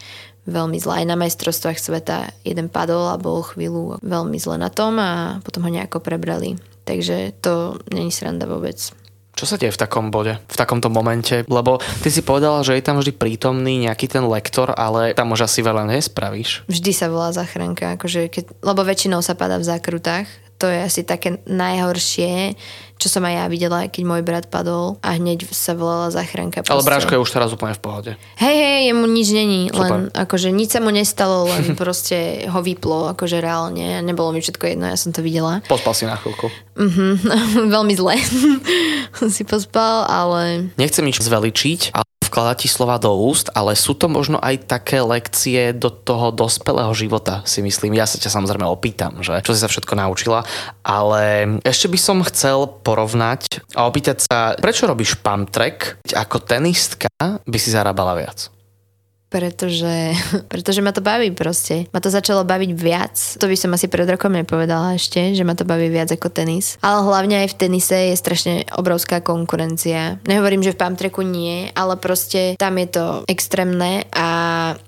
Veľmi 0.47 0.79
zle. 0.79 1.03
Aj 1.03 1.05
na 1.09 1.19
majstrovstvách 1.19 1.81
sveta 1.81 2.31
jeden 2.45 2.71
padol 2.71 3.11
a 3.11 3.19
bol 3.19 3.43
chvíľu 3.43 3.99
veľmi 3.99 4.37
zle 4.39 4.55
na 4.61 4.71
tom 4.71 4.95
a 5.01 5.43
potom 5.43 5.65
ho 5.65 5.71
nejako 5.73 5.99
prebrali. 5.99 6.55
Takže 6.87 7.35
to 7.43 7.81
není 7.91 8.13
sranda 8.13 8.47
vôbec. 8.47 8.79
Čo 9.37 9.45
sa 9.45 9.59
deje 9.61 9.69
v 9.69 9.77
takom 9.77 10.09
bode, 10.09 10.33
v 10.33 10.57
takomto 10.57 10.89
momente? 10.89 11.45
Lebo 11.45 11.77
ty 12.01 12.09
si 12.09 12.25
povedala, 12.25 12.65
že 12.65 12.73
je 12.73 12.81
tam 12.81 12.97
vždy 12.97 13.13
prítomný 13.13 13.85
nejaký 13.85 14.09
ten 14.09 14.25
lektor, 14.25 14.73
ale 14.73 15.13
tam 15.13 15.29
už 15.29 15.45
asi 15.45 15.61
veľa 15.61 15.85
nespravíš. 15.85 16.65
Vždy 16.65 16.89
sa 16.89 17.05
volá 17.05 17.29
záchranka, 17.29 17.99
akože 18.01 18.33
keď, 18.33 18.65
lebo 18.65 18.81
väčšinou 18.81 19.21
sa 19.21 19.37
padá 19.37 19.61
v 19.61 19.67
zákrutách. 19.69 20.25
To 20.57 20.65
je 20.65 20.79
asi 20.81 21.01
také 21.05 21.37
najhoršie, 21.45 22.57
čo 22.97 23.07
som 23.13 23.21
aj 23.29 23.33
ja 23.37 23.45
videla, 23.45 23.85
keď 23.85 24.03
môj 24.09 24.21
brat 24.25 24.49
padol 24.49 24.97
a 25.05 25.13
hneď 25.13 25.45
sa 25.53 25.77
volala 25.77 26.09
záchranka. 26.09 26.65
Ale. 26.65 26.81
Bráško 26.81 27.13
je 27.13 27.21
už 27.21 27.29
teraz 27.29 27.53
úplne 27.53 27.77
v 27.77 27.81
pohode. 27.81 28.11
Hej, 28.41 28.57
hej, 28.57 28.81
jemu 28.89 29.05
nič 29.05 29.27
není, 29.37 29.61
Super. 29.69 29.81
len 29.85 30.01
akože 30.17 30.49
nič 30.49 30.73
sa 30.73 30.81
mu 30.81 30.89
nestalo, 30.89 31.45
len 31.45 31.73
proste 31.79 32.49
ho 32.49 32.59
vyplo, 32.65 33.13
akože 33.13 33.37
reálne. 33.37 34.01
Nebolo 34.01 34.33
mi 34.33 34.41
všetko 34.41 34.65
jedno, 34.65 34.89
ja 34.89 34.97
som 34.97 35.13
to 35.13 35.21
videla. 35.21 35.61
Pospal 35.69 35.93
si 35.93 36.09
na 36.09 36.17
chvíľku. 36.17 36.49
Mhm, 36.73 37.05
veľmi 37.77 37.93
zle 37.93 38.17
si 39.35 39.43
pospal, 39.45 40.09
ale 40.09 40.73
Nechcem 40.81 41.05
nič 41.05 41.21
zveličiť, 41.21 41.93
ale 41.93 42.06
vkladať 42.27 42.67
ti 42.67 42.69
slova 42.69 42.99
do 42.99 43.15
úst, 43.15 43.47
ale 43.55 43.73
sú 43.79 43.95
to 43.95 44.11
možno 44.11 44.37
aj 44.43 44.67
také 44.67 44.99
lekcie 44.99 45.71
do 45.71 45.87
toho 45.87 46.35
dospelého 46.35 46.91
života, 46.91 47.41
si 47.47 47.63
myslím. 47.63 47.95
Ja 47.95 48.03
sa 48.03 48.19
ťa 48.19 48.35
samozrejme 48.35 48.67
opýtam, 48.67 49.23
že 49.23 49.39
čo 49.41 49.55
si 49.55 49.63
sa 49.63 49.71
všetko 49.71 49.95
naučila, 49.95 50.43
ale 50.83 51.57
ešte 51.63 51.87
by 51.87 51.99
som 51.99 52.27
chcel 52.27 52.67
porovnať 52.83 53.63
a 53.73 53.87
opýtať 53.87 54.27
sa, 54.27 54.37
prečo 54.59 54.85
robíš 54.85 55.15
pump 55.23 55.47
track, 55.49 56.03
ako 56.11 56.43
tenistka 56.43 57.07
by 57.23 57.57
si 57.57 57.71
zarábala 57.71 58.19
viac? 58.19 58.56
Pretože, 59.27 60.15
pretože 60.51 60.79
ma 60.79 60.95
to 60.95 61.03
baví 61.03 61.31
proste. 61.35 61.87
Ma 61.91 61.99
to 61.99 62.07
začalo 62.07 62.47
baviť 62.47 62.71
viac. 62.71 63.15
To 63.43 63.45
by 63.47 63.55
som 63.59 63.75
asi 63.75 63.91
pred 63.91 64.07
rokom 64.07 64.31
nepovedala 64.31 64.95
ešte, 64.95 65.35
že 65.35 65.43
ma 65.43 65.53
to 65.53 65.67
baví 65.67 65.91
viac 65.91 66.11
ako 66.11 66.31
tenis. 66.31 66.79
Ale 66.79 67.03
hlavne 67.03 67.43
aj 67.43 67.51
v 67.51 67.59
tenise 67.59 67.97
je 68.11 68.15
strašne 68.15 68.63
obrovská 68.75 69.19
konkurencia. 69.19 70.19
Nehovorím, 70.23 70.63
že 70.63 70.73
v 70.73 70.81
pamtreku 70.81 71.21
nie, 71.27 71.69
ale 71.75 71.99
proste 71.99 72.55
tam 72.55 72.79
je 72.79 72.87
to 72.87 73.05
extrémne 73.27 74.07
a 74.15 74.27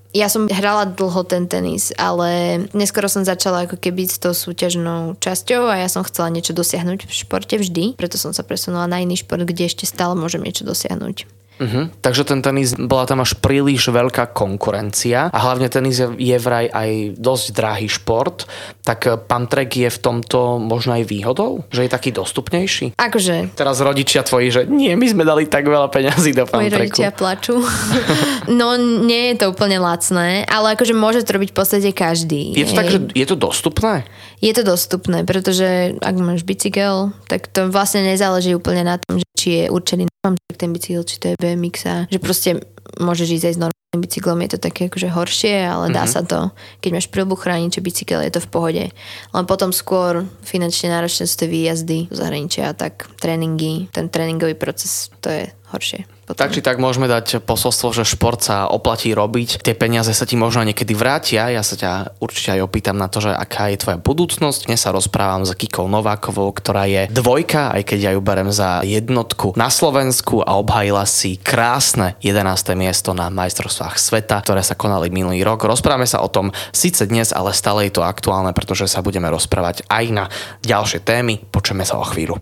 ja 0.10 0.26
som 0.26 0.50
hrala 0.50 0.90
dlho 0.90 1.22
ten 1.30 1.46
tenis, 1.46 1.94
ale 1.94 2.66
neskoro 2.74 3.06
som 3.06 3.22
začala 3.22 3.70
ako 3.70 3.78
keby 3.78 4.10
s 4.10 4.18
tou 4.18 4.34
súťažnou 4.34 5.22
časťou 5.22 5.70
a 5.70 5.86
ja 5.86 5.88
som 5.90 6.02
chcela 6.02 6.34
niečo 6.34 6.58
dosiahnuť 6.58 7.06
v 7.06 7.14
športe 7.14 7.56
vždy, 7.62 7.94
preto 7.94 8.18
som 8.18 8.34
sa 8.34 8.42
presunula 8.42 8.90
na 8.90 9.06
iný 9.06 9.22
šport, 9.22 9.46
kde 9.46 9.70
ešte 9.70 9.86
stále 9.86 10.18
môžem 10.18 10.42
niečo 10.42 10.66
dosiahnuť. 10.66 11.39
Uh-huh. 11.60 11.92
Takže 12.00 12.24
ten 12.24 12.40
tenis, 12.40 12.72
bola 12.80 13.04
tam 13.04 13.20
až 13.20 13.36
príliš 13.36 13.92
veľká 13.92 14.32
konkurencia 14.32 15.28
a 15.28 15.38
hlavne 15.44 15.68
tenis 15.68 16.00
je, 16.00 16.08
je 16.16 16.38
vraj 16.40 16.72
aj 16.72 17.20
dosť 17.20 17.46
drahý 17.52 17.92
šport, 17.92 18.48
tak 18.82 19.06
eh, 19.06 19.20
pantrek 19.20 19.68
je 19.68 19.90
v 19.92 20.00
tomto 20.00 20.58
možno 20.58 20.96
aj 20.96 21.04
výhodou? 21.04 21.68
Že 21.68 21.86
je 21.86 21.92
taký 21.92 22.10
dostupnejší? 22.16 22.96
Akože... 22.96 23.54
Teraz 23.60 23.84
rodičia 23.84 24.24
tvoji, 24.24 24.56
že 24.56 24.62
nie, 24.72 24.96
my 24.96 25.08
sme 25.12 25.24
dali 25.28 25.52
tak 25.52 25.68
veľa 25.68 25.92
peňazí 25.92 26.32
do 26.32 26.48
pantreku. 26.48 26.64
Moji 26.64 26.74
rodičia 26.80 27.10
plačú. 27.12 27.60
no 28.60 28.80
nie 28.80 29.36
je 29.36 29.44
to 29.44 29.46
úplne 29.52 29.84
lacné, 29.84 30.48
ale 30.48 30.80
akože 30.80 30.96
môže 30.96 31.28
to 31.28 31.36
robiť 31.36 31.52
v 31.52 31.58
podstate 31.60 31.90
každý. 31.92 32.56
Je 32.56 32.66
to 32.66 32.74
tak, 32.74 32.88
že 32.88 33.00
je 33.12 33.26
to 33.28 33.36
dostupné? 33.36 34.08
Je 34.40 34.56
to 34.56 34.64
dostupné, 34.64 35.28
pretože 35.28 36.00
ak 36.00 36.16
máš 36.24 36.48
bicykel, 36.48 37.12
tak 37.28 37.52
to 37.52 37.68
vlastne 37.68 38.08
nezáleží 38.08 38.56
úplne 38.56 38.88
na 38.88 38.96
tom, 38.96 39.20
či 39.36 39.64
je 39.64 39.66
určený 39.68 40.09
na 40.24 40.36
ten 40.58 40.76
bicykel, 40.76 41.04
či 41.08 41.16
to 41.16 41.32
je 41.32 41.40
BMX 41.40 41.76
a 41.88 41.96
že 42.12 42.20
proste 42.20 42.60
môžeš 43.00 43.40
ísť 43.40 43.46
aj 43.48 43.56
s 43.56 43.62
normálnym 43.64 44.02
bicyklom, 44.04 44.44
je 44.44 44.52
to 44.52 44.60
také 44.60 44.92
akože 44.92 45.10
horšie, 45.16 45.56
ale 45.64 45.96
dá 45.96 46.04
mm-hmm. 46.04 46.14
sa 46.14 46.22
to. 46.28 46.52
Keď 46.84 46.92
máš 46.92 47.08
prílbu 47.08 47.40
chrániť, 47.40 47.80
či 47.80 47.80
bicykel, 47.80 48.20
je 48.28 48.34
to 48.36 48.44
v 48.44 48.52
pohode. 48.52 48.86
Len 49.32 49.46
potom 49.48 49.72
skôr 49.72 50.28
finančne 50.44 50.92
náročné 50.92 51.24
sú 51.24 51.36
tie 51.40 51.48
výjazdy 51.48 52.12
do 52.12 52.16
zahraničia, 52.20 52.76
tak 52.76 53.08
tréningy, 53.16 53.88
ten 53.96 54.12
tréningový 54.12 54.60
proces, 54.60 55.08
to 55.24 55.32
je 55.32 55.48
horšie. 55.74 56.06
Potom. 56.30 56.46
Tak 56.46 56.54
či 56.54 56.62
tak 56.62 56.78
môžeme 56.78 57.10
dať 57.10 57.42
posolstvo, 57.42 57.90
že 57.90 58.06
šport 58.06 58.38
sa 58.38 58.70
oplatí 58.70 59.10
robiť. 59.18 59.66
Tie 59.66 59.74
peniaze 59.74 60.14
sa 60.14 60.30
ti 60.30 60.38
možno 60.38 60.62
niekedy 60.62 60.94
vrátia. 60.94 61.50
Ja 61.50 61.66
sa 61.66 61.74
ťa 61.74 62.22
určite 62.22 62.54
aj 62.54 62.70
opýtam 62.70 63.02
na 63.02 63.10
to, 63.10 63.18
že 63.18 63.34
aká 63.34 63.74
je 63.74 63.82
tvoja 63.82 63.98
budúcnosť. 63.98 64.70
Dnes 64.70 64.78
sa 64.78 64.94
rozprávam 64.94 65.42
s 65.42 65.58
Kikou 65.58 65.90
Novákovou, 65.90 66.54
ktorá 66.54 66.86
je 66.86 67.10
dvojka, 67.10 67.74
aj 67.74 67.82
keď 67.82 68.00
ja 68.00 68.12
ju 68.14 68.22
berem 68.22 68.54
za 68.54 68.86
jednotku 68.86 69.58
na 69.58 69.74
Slovensku 69.74 70.46
a 70.46 70.62
obhajila 70.62 71.10
si 71.10 71.42
krásne 71.42 72.14
11. 72.22 72.78
miesto 72.78 73.18
na 73.18 73.34
majstrovstvách 73.34 73.98
sveta, 73.98 74.38
ktoré 74.46 74.62
sa 74.62 74.78
konali 74.78 75.10
minulý 75.10 75.42
rok. 75.42 75.66
Rozprávame 75.66 76.06
sa 76.06 76.22
o 76.22 76.30
tom 76.30 76.54
síce 76.70 77.10
dnes, 77.10 77.34
ale 77.34 77.58
stále 77.58 77.90
je 77.90 77.98
to 77.98 78.06
aktuálne, 78.06 78.54
pretože 78.54 78.86
sa 78.86 79.02
budeme 79.02 79.34
rozprávať 79.34 79.82
aj 79.90 80.06
na 80.14 80.26
ďalšie 80.62 81.02
témy. 81.02 81.42
Počujeme 81.50 81.90
sa 81.90 81.98
o 81.98 82.06
chvíľu. 82.06 82.38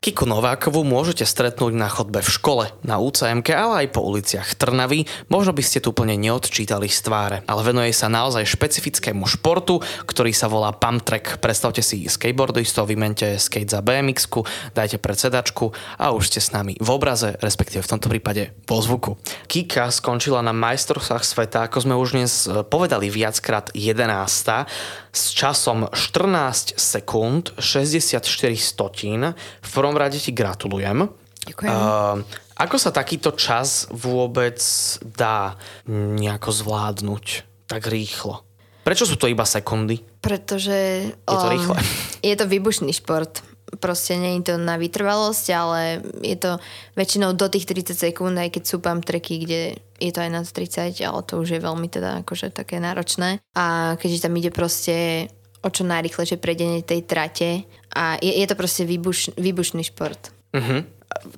Kiku 0.00 0.24
Novákovú 0.24 0.80
môžete 0.80 1.28
stretnúť 1.28 1.76
na 1.76 1.84
chodbe 1.84 2.24
v 2.24 2.32
škole, 2.32 2.72
na 2.80 2.96
UCMK, 2.96 3.52
ale 3.52 3.84
aj 3.84 3.88
po 3.92 4.00
uliciach 4.00 4.56
Trnavy. 4.56 5.04
Možno 5.28 5.52
by 5.52 5.60
ste 5.60 5.84
tu 5.84 5.92
úplne 5.92 6.16
neodčítali 6.16 6.88
z 6.88 7.04
tváre, 7.04 7.36
ale 7.44 7.60
venuje 7.60 7.92
sa 7.92 8.08
naozaj 8.08 8.48
špecifickému 8.48 9.28
športu, 9.28 9.84
ktorý 10.08 10.32
sa 10.32 10.48
volá 10.48 10.72
pump 10.72 11.04
track. 11.04 11.36
Predstavte 11.44 11.84
si 11.84 12.08
skateboardistov, 12.08 12.88
vymente 12.88 13.36
skate 13.36 13.68
za 13.68 13.84
bmx 13.84 14.24
dajte 14.72 14.96
pred 14.96 15.20
sedačku 15.20 15.76
a 16.00 16.16
už 16.16 16.32
ste 16.32 16.40
s 16.40 16.56
nami 16.56 16.80
v 16.80 16.88
obraze, 16.88 17.36
respektíve 17.36 17.84
v 17.84 17.92
tomto 17.92 18.08
prípade 18.08 18.56
vo 18.64 18.80
zvuku. 18.80 19.20
Kika 19.52 19.92
skončila 19.92 20.40
na 20.40 20.56
majstrovstvách 20.56 21.28
sveta, 21.28 21.68
ako 21.68 21.76
sme 21.76 21.92
už 22.00 22.16
dnes 22.16 22.48
eh, 22.48 22.64
povedali 22.64 23.12
viackrát 23.12 23.68
11 23.76 24.64
s 25.12 25.34
časom 25.34 25.90
14 25.92 26.78
sekúnd 26.78 27.52
64 27.58 28.22
stotín. 28.56 29.34
V 29.60 29.72
prvom 29.90 30.06
rade 30.06 30.22
ti 30.22 30.30
gratulujem. 30.30 31.10
Ďakujem. 31.50 31.70
Uh, 31.74 32.22
ako 32.54 32.76
sa 32.78 32.94
takýto 32.94 33.34
čas 33.34 33.90
vôbec 33.90 34.62
dá 35.02 35.58
nejako 35.90 36.54
zvládnuť 36.54 37.26
tak 37.66 37.90
rýchlo? 37.90 38.46
Prečo 38.86 39.02
sú 39.02 39.18
to 39.18 39.26
iba 39.26 39.42
sekundy? 39.42 39.98
Pretože... 40.22 41.10
Je 41.10 41.36
to 41.36 41.48
um, 41.50 41.54
rýchle. 41.58 41.76
Je 42.30 42.36
to 42.38 42.46
výbušný 42.46 42.94
šport 42.94 43.42
proste 43.78 44.18
nie 44.18 44.42
je 44.42 44.50
to 44.50 44.54
na 44.58 44.74
vytrvalosť, 44.74 45.46
ale 45.54 46.02
je 46.26 46.34
to 46.34 46.58
väčšinou 46.98 47.38
do 47.38 47.46
tých 47.46 47.70
30 47.70 47.94
sekúnd, 47.94 48.34
aj 48.34 48.50
keď 48.50 48.62
sú 48.66 48.82
pump 48.82 49.06
tracky, 49.06 49.46
kde 49.46 49.78
je 50.02 50.10
to 50.10 50.26
aj 50.26 50.30
nad 50.34 50.42
30, 50.42 50.90
ale 51.06 51.20
to 51.22 51.38
už 51.38 51.54
je 51.54 51.60
veľmi 51.62 51.86
teda 51.86 52.26
akože 52.26 52.50
také 52.50 52.82
náročné. 52.82 53.38
A 53.54 53.94
keďže 53.94 54.26
tam 54.26 54.34
ide 54.34 54.50
proste 54.50 55.30
o 55.62 55.68
čo 55.68 55.84
najrychlejšie 55.86 56.40
prejdenie 56.40 56.82
tej 56.82 57.04
trate 57.04 57.68
a 57.94 58.16
je, 58.22 58.32
je 58.32 58.46
to 58.46 58.54
proste 58.54 58.82
výbuš, 58.86 59.34
výbušný 59.34 59.82
šport. 59.90 60.30
Uh-huh. 60.54 60.86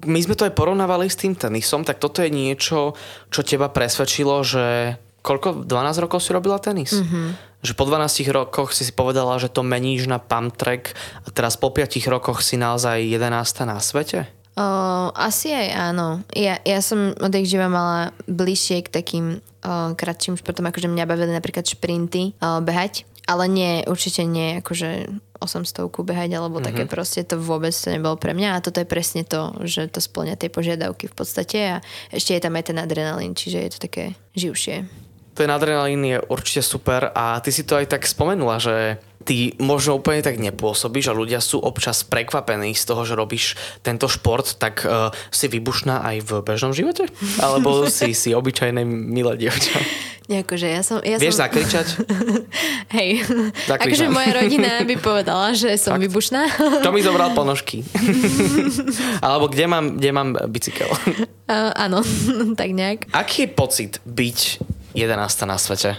My 0.05 0.19
sme 0.21 0.37
to 0.37 0.45
aj 0.47 0.57
porovnávali 0.57 1.09
s 1.09 1.17
tým 1.17 1.33
tenisom, 1.33 1.83
tak 1.83 2.01
toto 2.01 2.21
je 2.21 2.29
niečo, 2.29 2.97
čo 3.33 3.41
teba 3.41 3.73
presvedčilo, 3.73 4.45
že 4.45 4.97
koľko, 5.25 5.65
12 5.65 6.03
rokov 6.05 6.21
si 6.25 6.31
robila 6.37 6.61
tenis? 6.61 6.93
Uh-huh 6.93 7.53
že 7.63 7.79
po 7.79 7.87
12 7.87 8.27
rokoch 8.35 8.75
si 8.75 8.83
si 8.83 8.91
povedala, 8.91 9.39
že 9.39 9.47
to 9.47 9.63
meníš 9.63 10.11
na 10.11 10.19
pump 10.19 10.59
track 10.59 10.99
a 11.23 11.31
teraz 11.31 11.55
po 11.55 11.71
5 11.71 12.03
rokoch 12.11 12.43
si 12.43 12.59
naozaj 12.59 13.07
11 13.07 13.71
na 13.71 13.79
svete? 13.79 14.27
O, 14.53 15.09
asi 15.17 15.49
aj 15.55 15.69
áno. 15.73 16.21
Ja, 16.37 16.61
ja 16.61 16.85
som 16.85 17.17
odjak 17.17 17.49
živa 17.49 17.73
mala 17.73 18.13
bližšie 18.29 18.85
k 18.85 18.93
takým 18.93 19.27
o, 19.39 19.97
kratším 19.97 20.37
športom, 20.37 20.69
akože 20.69 20.93
mňa 20.93 21.09
bavili 21.09 21.33
napríklad 21.33 21.65
šprinty, 21.65 22.37
o, 22.37 22.61
behať, 22.61 23.09
ale 23.27 23.45
nie, 23.49 23.73
určite 23.87 24.27
nie 24.27 24.59
akože 24.59 25.11
800 25.43 25.91
behať 25.91 26.31
alebo 26.39 26.63
mm-hmm. 26.63 26.69
také 26.71 26.83
proste 26.87 27.27
to 27.27 27.35
vôbec 27.39 27.75
to 27.75 27.91
nebolo 27.91 28.15
pre 28.15 28.31
mňa. 28.31 28.59
A 28.59 28.63
toto 28.63 28.79
je 28.79 28.87
presne 28.87 29.27
to, 29.27 29.51
že 29.67 29.91
to 29.91 29.99
splňa 29.99 30.39
tie 30.39 30.51
požiadavky 30.51 31.11
v 31.11 31.15
podstate. 31.15 31.59
A 31.59 31.77
ešte 32.15 32.39
je 32.39 32.43
tam 32.43 32.55
aj 32.55 32.71
ten 32.71 32.79
adrenalín, 32.79 33.35
čiže 33.35 33.59
je 33.59 33.71
to 33.75 33.79
také 33.83 34.15
živšie 34.39 35.02
ten 35.33 35.49
adrenalín 35.49 36.05
je 36.05 36.19
určite 36.29 36.63
super 36.63 37.09
a 37.13 37.41
ty 37.41 37.49
si 37.49 37.65
to 37.65 37.77
aj 37.77 37.89
tak 37.89 38.05
spomenula, 38.05 38.61
že 38.61 39.01
ty 39.23 39.55
možno 39.63 40.03
úplne 40.03 40.21
tak 40.21 40.37
nepôsobíš 40.43 41.09
a 41.09 41.17
ľudia 41.17 41.39
sú 41.39 41.63
občas 41.63 42.03
prekvapení 42.03 42.75
z 42.75 42.85
toho, 42.85 43.07
že 43.07 43.15
robíš 43.15 43.55
tento 43.81 44.11
šport, 44.11 44.59
tak 44.59 44.83
uh, 44.83 45.15
si 45.31 45.47
vybušná 45.47 46.03
aj 46.03 46.17
v 46.27 46.31
bežnom 46.43 46.75
živote? 46.75 47.07
Alebo 47.39 47.85
si, 47.89 48.13
si 48.13 48.35
obyčajné 48.35 48.83
milé 48.85 49.39
dievča? 49.39 49.79
Akože 50.33 50.67
ja 50.71 50.81
som... 50.87 51.03
Ja 51.03 51.19
Vieš 51.19 51.35
som... 51.39 51.45
zakričať? 51.45 51.87
Hej. 52.97 53.27
Akože 53.69 54.07
moja 54.09 54.43
rodina 54.43 54.81
by 54.81 54.97
povedala, 54.97 55.53
že 55.53 55.75
som 55.77 55.99
Fakt? 55.99 56.09
vybušná. 56.09 56.43
To 56.83 56.95
mi 56.95 57.03
zobral 57.03 57.35
ponožky. 57.37 57.83
Alebo 59.25 59.51
kde 59.51 59.67
mám, 59.67 59.99
kde 59.99 60.11
mám 60.15 60.29
bicykel? 60.49 60.89
Uh, 61.51 61.75
áno, 61.75 62.01
tak 62.59 62.71
nejak. 62.73 63.13
Aký 63.13 63.45
je 63.45 63.49
pocit 63.51 63.93
byť 64.09 64.39
11 64.95 65.49
na 65.49 65.57
svete? 65.59 65.99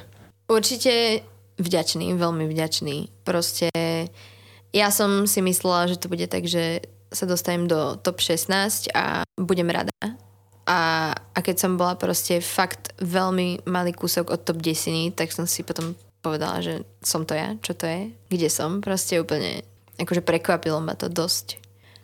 Určite 0.50 1.24
vďačný, 1.58 2.14
veľmi 2.18 2.46
vďačný. 2.50 3.26
Proste 3.26 3.70
ja 4.74 4.90
som 4.90 5.30
si 5.30 5.40
myslela, 5.46 5.90
že 5.90 6.02
to 6.02 6.10
bude 6.10 6.26
tak, 6.28 6.50
že 6.50 6.82
sa 7.14 7.30
dostanem 7.30 7.70
do 7.70 7.96
top 8.02 8.18
16 8.18 8.90
a 8.98 9.22
budem 9.38 9.70
rada. 9.70 9.94
A, 10.64 11.12
a 11.14 11.40
keď 11.44 11.56
som 11.60 11.78
bola 11.78 11.94
proste 12.00 12.40
fakt 12.40 12.96
veľmi 12.98 13.68
malý 13.70 13.94
kúsok 13.94 14.34
od 14.34 14.42
top 14.42 14.64
10, 14.64 15.14
tak 15.14 15.30
som 15.30 15.46
si 15.46 15.62
potom 15.62 15.94
povedala, 16.24 16.64
že 16.64 16.88
som 17.04 17.28
to 17.28 17.36
ja, 17.36 17.54
čo 17.60 17.76
to 17.76 17.86
je, 17.86 18.10
kde 18.32 18.50
som. 18.50 18.80
Proste 18.80 19.20
úplne, 19.20 19.62
akože 20.00 20.24
prekvapilo 20.24 20.80
ma 20.80 20.96
to 20.96 21.12
dosť. 21.12 21.60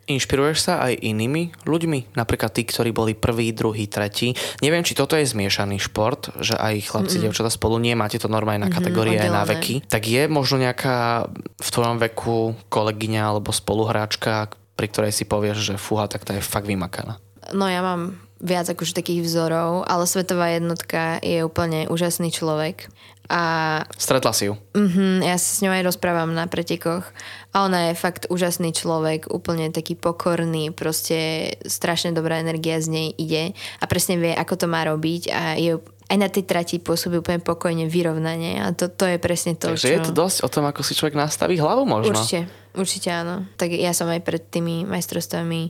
Inšpiruješ 0.09 0.57
sa 0.65 0.73
aj 0.89 1.05
inými 1.05 1.53
ľuďmi? 1.69 2.17
Napríklad 2.17 2.49
tí, 2.49 2.65
ktorí 2.65 2.89
boli 2.89 3.13
prvý, 3.13 3.53
druhý, 3.53 3.85
tretí. 3.85 4.33
Neviem, 4.65 4.81
či 4.81 4.97
toto 4.97 5.13
je 5.13 5.29
zmiešaný 5.29 5.77
šport, 5.77 6.33
že 6.41 6.57
aj 6.57 6.89
chlapci, 6.89 7.17
mm 7.21 7.27
devčata 7.29 7.51
spolu 7.51 7.77
nie, 7.77 7.93
máte 7.93 8.17
to 8.17 8.31
normálne 8.31 8.65
na 8.65 8.71
kategórie 8.71 9.19
mm-hmm, 9.19 9.29
aj 9.29 9.37
na 9.37 9.43
veky. 9.45 9.75
Tak 9.85 10.07
je 10.07 10.25
možno 10.31 10.63
nejaká 10.65 11.29
v 11.61 11.69
tvojom 11.69 11.99
veku 11.99 12.57
kolegyňa 12.71 13.21
alebo 13.21 13.53
spoluhráčka, 13.53 14.49
pri 14.73 14.87
ktorej 14.89 15.13
si 15.13 15.27
povieš, 15.27 15.57
že 15.61 15.75
fúha, 15.75 16.09
tak 16.09 16.25
tá 16.25 16.33
je 16.33 16.41
fakt 16.41 16.65
vymakaná. 16.65 17.21
No 17.53 17.67
ja 17.67 17.83
mám 17.83 18.17
viac 18.39 18.71
akože 18.71 18.95
takých 18.95 19.27
vzorov, 19.27 19.83
ale 19.85 20.07
svetová 20.07 20.55
jednotka 20.55 21.19
je 21.19 21.43
úplne 21.43 21.91
úžasný 21.91 22.31
človek 22.31 22.87
A 23.29 23.41
Stretla 23.93 24.33
si 24.33 24.49
ju. 24.49 24.57
mm, 24.73 25.21
ja 25.21 25.37
sa 25.37 25.49
s 25.53 25.61
ňou 25.61 25.69
aj 25.69 25.85
rozprávam 25.85 26.33
na 26.33 26.49
pretekoch 26.49 27.05
a 27.53 27.55
ona 27.61 27.93
je 27.93 28.01
fakt 28.01 28.25
úžasný 28.33 28.73
človek, 28.73 29.29
úplne 29.29 29.69
taký 29.69 29.93
pokorný, 29.93 30.73
proste 30.73 31.53
strašne 31.61 32.09
dobrá 32.09 32.41
energia 32.41 32.81
z 32.81 32.89
nej 32.89 33.07
ide 33.13 33.53
a 33.77 33.85
presne 33.85 34.17
vie, 34.17 34.33
ako 34.33 34.65
to 34.65 34.65
má 34.65 34.81
robiť 34.81 35.23
a 35.29 35.41
je 35.61 35.77
aj 36.09 36.17
na 36.17 36.25
tej 36.25 36.43
trati 36.49 36.81
pôsobí 36.81 37.21
úplne 37.21 37.37
pokojne, 37.37 37.85
vyrovnanie 37.85 38.57
a 38.57 38.73
to, 38.73 38.89
to 38.89 39.05
je 39.05 39.21
presne 39.21 39.53
to, 39.53 39.77
Takže 39.77 39.87
čo... 39.87 39.93
je 39.93 39.99
to 40.09 40.13
dosť 40.17 40.37
o 40.41 40.49
tom, 40.49 40.65
ako 40.65 40.81
si 40.81 40.97
človek 40.97 41.13
nastaví 41.13 41.61
hlavu 41.61 41.85
možno. 41.85 42.17
Určite, 42.17 42.49
určite 42.73 43.13
áno. 43.13 43.45
Tak 43.61 43.69
ja 43.69 43.93
som 43.93 44.09
aj 44.09 44.25
pred 44.25 44.41
tými 44.41 44.89
majstrovstvami 44.89 45.69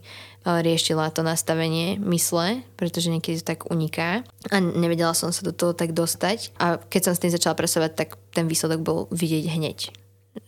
riešila 0.58 1.14
to 1.14 1.22
nastavenie 1.22 2.02
mysle, 2.02 2.66
pretože 2.74 3.14
niekedy 3.14 3.38
to 3.38 3.46
tak 3.54 3.70
uniká 3.70 4.26
a 4.50 4.56
nevedela 4.58 5.14
som 5.14 5.30
sa 5.30 5.46
do 5.46 5.54
toho 5.54 5.78
tak 5.78 5.94
dostať 5.94 6.58
a 6.58 6.82
keď 6.82 7.02
som 7.06 7.14
s 7.14 7.22
tým 7.22 7.34
začala 7.34 7.54
presovať, 7.54 7.92
tak 7.94 8.10
ten 8.34 8.50
výsledok 8.50 8.82
bol 8.82 9.00
vidieť 9.14 9.46
hneď, 9.54 9.78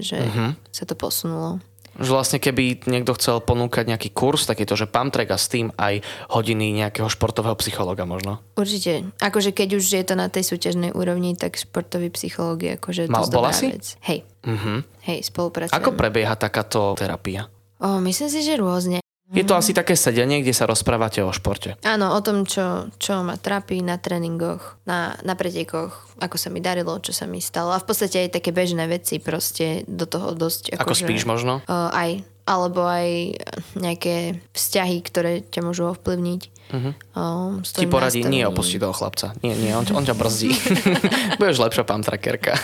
že 0.02 0.18
uh-huh. 0.18 0.58
sa 0.74 0.84
to 0.90 0.98
posunulo. 0.98 1.62
Že 2.00 2.10
vlastne 2.16 2.40
keby 2.40 2.88
niekto 2.88 3.12
chcel 3.20 3.44
ponúkať 3.44 3.84
nejaký 3.92 4.16
kurz, 4.16 4.48
tak 4.48 4.64
je 4.64 4.68
to, 4.68 4.80
že 4.80 4.88
Pamtrek 4.88 5.28
a 5.28 5.36
s 5.36 5.52
tým 5.52 5.76
aj 5.76 6.00
hodiny 6.32 6.72
nejakého 6.72 7.12
športového 7.12 7.54
psychologa 7.60 8.08
možno. 8.08 8.40
Určite. 8.56 9.12
Akože 9.20 9.52
keď 9.52 9.76
už 9.76 9.84
je 10.00 10.04
to 10.08 10.16
na 10.16 10.32
tej 10.32 10.48
súťažnej 10.48 10.96
úrovni, 10.96 11.36
tak 11.36 11.60
športový 11.60 12.08
psychológ 12.16 12.64
je 12.64 12.72
akože 12.80 13.12
Mal- 13.12 13.28
dosť 13.28 13.34
bola 13.36 13.52
si? 13.52 13.76
vec. 13.76 14.00
Hej. 14.08 14.24
Mhm. 14.48 14.74
Hej, 15.04 15.20
spolupracujem. 15.28 15.76
Ako 15.76 15.92
prebieha 16.00 16.34
takáto 16.40 16.96
terapia? 16.96 17.52
O, 17.82 18.00
myslím 18.00 18.30
si, 18.30 18.40
že 18.40 18.56
rôzne. 18.56 19.01
Je 19.32 19.48
to 19.48 19.56
asi 19.56 19.72
také 19.72 19.96
sedenie, 19.96 20.44
kde 20.44 20.52
sa 20.52 20.68
rozprávate 20.68 21.24
o 21.24 21.32
športe. 21.32 21.80
Áno, 21.88 22.12
o 22.12 22.20
tom, 22.20 22.44
čo, 22.44 22.92
čo 23.00 23.24
ma 23.24 23.40
trápi 23.40 23.80
na 23.80 23.96
tréningoch, 23.96 24.76
na, 24.84 25.16
na 25.24 25.40
pretekoch, 25.40 26.20
ako 26.20 26.36
sa 26.36 26.52
mi 26.52 26.60
darilo, 26.60 27.00
čo 27.00 27.16
sa 27.16 27.24
mi 27.24 27.40
stalo. 27.40 27.72
A 27.72 27.80
v 27.80 27.88
podstate 27.88 28.28
aj 28.28 28.36
také 28.36 28.52
bežné 28.52 28.92
veci 28.92 29.24
proste 29.24 29.88
do 29.88 30.04
toho 30.04 30.36
dosť... 30.36 30.76
Ako 30.76 30.92
akože, 30.92 31.08
spíš 31.08 31.24
možno? 31.24 31.64
O, 31.64 31.76
aj. 31.96 32.28
Alebo 32.44 32.84
aj 32.84 33.40
nejaké 33.80 34.44
vzťahy, 34.52 34.98
ktoré 35.00 35.48
ťa 35.48 35.62
môžu 35.64 35.88
ovplyvniť. 35.96 36.42
Uh-huh. 36.72 36.92
Mhm. 36.92 37.64
Ti 37.64 37.88
poradí, 37.88 38.24
nie 38.28 38.44
nastavením. 38.44 38.52
opustiť 38.52 38.78
toho 38.84 38.96
chlapca. 38.96 39.28
Nie, 39.44 39.56
nie, 39.56 39.72
on, 39.72 39.88
on 39.96 40.04
ťa 40.04 40.16
brzdí. 40.16 40.52
Budeš 41.40 41.60
lepšia 41.64 41.84
pamtrakerka. 41.88 42.60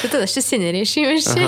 Toto 0.00 0.16
našťastie 0.16 0.56
neriešim 0.64 1.04
ešte. 1.12 1.44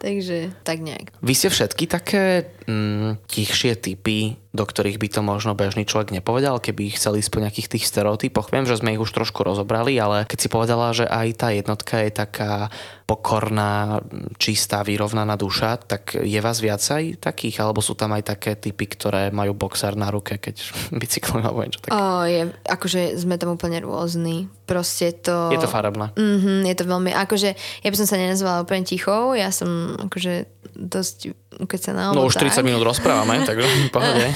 Takže 0.00 0.56
tak 0.64 0.80
nejak. 0.80 1.12
Vy 1.20 1.32
ste 1.36 1.52
všetky 1.52 1.84
také 1.84 2.48
mm, 2.64 3.20
tichšie 3.28 3.76
typy, 3.76 4.40
do 4.50 4.64
ktorých 4.64 4.96
by 4.96 5.08
to 5.12 5.20
možno 5.20 5.52
bežný 5.52 5.84
človek 5.84 6.10
nepovedal, 6.10 6.56
keby 6.58 6.96
chceli 6.96 7.20
ísť 7.20 7.30
po 7.30 7.42
nejakých 7.44 7.70
tých 7.76 7.84
stereotypoch. 7.84 8.48
Viem, 8.48 8.64
že 8.64 8.80
sme 8.80 8.96
ich 8.96 9.02
už 9.02 9.12
trošku 9.12 9.44
rozobrali, 9.44 9.94
ale 10.00 10.24
keď 10.24 10.38
si 10.40 10.48
povedala, 10.48 10.96
že 10.96 11.04
aj 11.04 11.28
tá 11.36 11.48
jednotka 11.52 12.00
je 12.00 12.10
taká 12.16 12.72
pokorná, 13.04 13.98
čistá, 14.38 14.86
vyrovnaná 14.86 15.34
duša, 15.34 15.82
tak 15.82 16.14
je 16.14 16.38
vás 16.38 16.62
viacej 16.62 17.18
takých? 17.18 17.58
Alebo 17.58 17.82
sú 17.82 17.98
tam 17.98 18.14
aj 18.14 18.22
také 18.38 18.54
typy, 18.54 18.86
ktoré 18.86 19.34
majú 19.34 19.52
boxer 19.52 19.98
na 19.98 20.08
ruke, 20.14 20.38
keď 20.38 20.62
bicyklujú 21.02 21.42
alebo 21.42 21.66
niečo 21.66 21.82
také? 21.82 21.94
O, 21.94 22.22
je, 22.24 22.42
akože 22.70 23.18
sme 23.18 23.34
tam 23.36 23.58
úplne 23.58 23.82
rôzni. 23.82 24.46
Proste 24.66 25.10
to... 25.10 25.50
Je 25.50 25.58
to 25.58 25.66
farebné. 25.66 26.14
Mhm, 26.14 26.62
je 26.70 26.74
to 26.78 26.86
veľmi, 26.86 27.10
akože 27.10 27.50
ja 27.82 27.88
by 27.90 27.96
som 27.98 28.06
sa 28.06 28.14
nenazvala 28.14 28.62
úplne 28.62 28.86
tichou, 28.86 29.34
ja 29.34 29.50
som 29.50 29.89
akože 29.98 30.46
dosť 30.76 31.34
ukecená. 31.58 32.14
No 32.14 32.22
alebo 32.22 32.30
už 32.30 32.38
tak. 32.38 32.52
30 32.52 32.66
minút 32.66 32.82
rozprávame, 32.86 33.42
takže 33.48 33.66
v 33.66 33.90
pohode. 33.90 34.26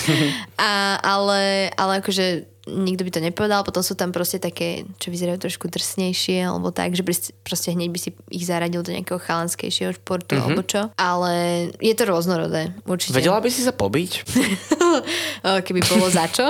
A, 0.58 0.98
ale, 1.02 1.70
ale 1.76 1.92
akože 2.02 2.54
nikto 2.64 3.04
by 3.04 3.10
to 3.12 3.20
nepovedal, 3.20 3.60
potom 3.60 3.84
sú 3.84 3.92
tam 3.92 4.08
proste 4.08 4.40
také, 4.40 4.88
čo 4.96 5.12
vyzerajú 5.12 5.36
trošku 5.36 5.68
drsnejšie, 5.68 6.48
alebo 6.48 6.72
tak, 6.72 6.96
že 6.96 7.04
proste 7.44 7.76
hneď 7.76 7.88
by 7.92 7.98
si 8.00 8.10
ich 8.32 8.44
zaradil 8.48 8.80
do 8.80 8.92
nejakého 8.92 9.20
chalanskejšieho 9.20 9.92
športu, 10.00 10.36
mm-hmm. 10.36 10.44
alebo 10.48 10.62
čo. 10.64 10.88
Ale 10.96 11.32
je 11.78 11.92
to 11.92 12.08
rôznorodé, 12.08 12.72
určite. 12.88 13.12
Vedela 13.12 13.40
by 13.44 13.50
si 13.52 13.60
sa 13.60 13.76
pobiť? 13.76 14.10
Keby 15.66 15.80
bolo 15.84 16.08
za 16.08 16.24
čo? 16.32 16.44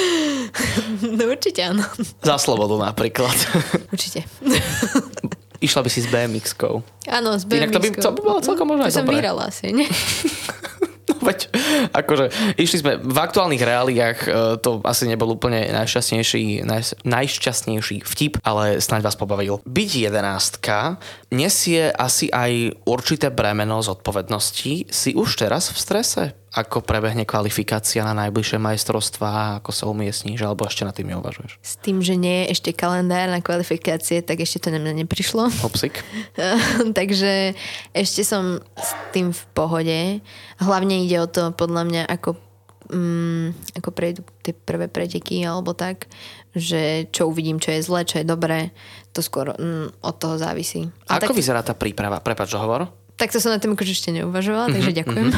no 1.16 1.22
určite 1.32 1.64
áno. 1.64 1.84
Za 2.20 2.36
slobodu 2.36 2.76
napríklad. 2.76 3.36
Určite. 3.88 4.28
Išla 5.60 5.80
by 5.80 5.88
si 5.88 6.00
s 6.00 6.08
BMX-kou. 6.08 6.74
Áno, 7.06 7.30
s 7.32 7.44
Inak 7.44 7.68
to 7.68 7.76
by- 7.76 7.92
BMX-kou. 7.92 8.02
to 8.02 8.10
by 8.10 8.20
bolo 8.22 8.38
celkom 8.40 8.66
možno 8.66 8.82
To 8.82 8.88
aj 8.88 8.94
som 8.94 9.04
dobré. 9.04 9.20
vyrala 9.20 9.42
asi, 9.46 9.70
nie? 9.70 9.86
No 11.02 11.26
veď, 11.26 11.50
akože 11.90 12.24
išli 12.54 12.78
sme 12.78 12.92
v 12.94 13.18
aktuálnych 13.18 13.58
reáliách, 13.58 14.18
e, 14.22 14.28
to 14.56 14.78
asi 14.80 15.04
nebol 15.04 15.26
úplne 15.28 15.66
najšťastnejší, 15.68 16.62
naj, 16.62 17.02
najšťastnejší 17.02 18.06
vtip, 18.06 18.38
ale 18.40 18.78
snáď 18.78 19.04
vás 19.04 19.18
pobavil. 19.18 19.58
Byť 19.60 19.90
jedenástka 20.06 21.02
nesie 21.30 21.94
asi 21.94 22.26
aj 22.28 22.82
určité 22.84 23.30
bremeno 23.30 23.78
zodpovednosti. 23.80 24.90
Si 24.90 25.10
už 25.14 25.38
teraz 25.38 25.70
v 25.70 25.78
strese? 25.78 26.22
Ako 26.50 26.82
prebehne 26.82 27.22
kvalifikácia 27.22 28.02
na 28.02 28.26
najbližšie 28.26 28.58
majstrovstvá, 28.58 29.62
ako 29.62 29.70
sa 29.70 29.86
umiestníš, 29.86 30.42
alebo 30.42 30.66
ešte 30.66 30.82
na 30.82 30.90
tým 30.90 31.14
neuvažuješ? 31.14 31.62
S 31.62 31.78
tým, 31.78 32.02
že 32.02 32.18
nie 32.18 32.42
je 32.42 32.58
ešte 32.58 32.74
kalendár 32.74 33.30
na 33.30 33.38
kvalifikácie, 33.38 34.18
tak 34.26 34.42
ešte 34.42 34.66
to 34.66 34.74
na 34.74 34.82
mňa 34.82 35.06
neprišlo. 35.06 35.46
Hopsik. 35.62 36.02
Takže 36.98 37.54
ešte 37.94 38.26
som 38.26 38.58
s 38.74 38.90
tým 39.14 39.30
v 39.30 39.42
pohode. 39.54 39.98
Hlavne 40.58 41.06
ide 41.06 41.22
o 41.22 41.30
to, 41.30 41.54
podľa 41.54 41.86
mňa, 41.86 42.02
ako, 42.10 42.34
mm, 42.90 43.78
ako 43.78 43.88
prejdú 43.94 44.26
tie 44.42 44.50
prvé 44.50 44.90
preteky 44.90 45.46
alebo 45.46 45.70
tak, 45.78 46.10
že 46.56 47.06
čo 47.14 47.30
uvidím, 47.30 47.62
čo 47.62 47.70
je 47.70 47.84
zlé, 47.84 48.02
čo 48.02 48.20
je 48.20 48.26
dobré, 48.26 48.74
to 49.14 49.22
skôr 49.22 49.54
mm, 49.54 50.02
od 50.02 50.14
toho 50.18 50.34
závisí. 50.38 50.90
A 51.06 51.18
Ako 51.18 51.30
tak, 51.30 51.38
vyzerá 51.38 51.60
tá 51.62 51.74
príprava? 51.74 52.18
Prepač, 52.18 52.54
hovor? 52.54 52.90
takto 53.20 53.36
som 53.36 53.52
na 53.52 53.60
tým 53.60 53.76
akože 53.76 53.92
ešte 53.92 54.10
neuvažovala, 54.16 54.72
takže 54.72 54.96
ďakujem. 54.96 55.28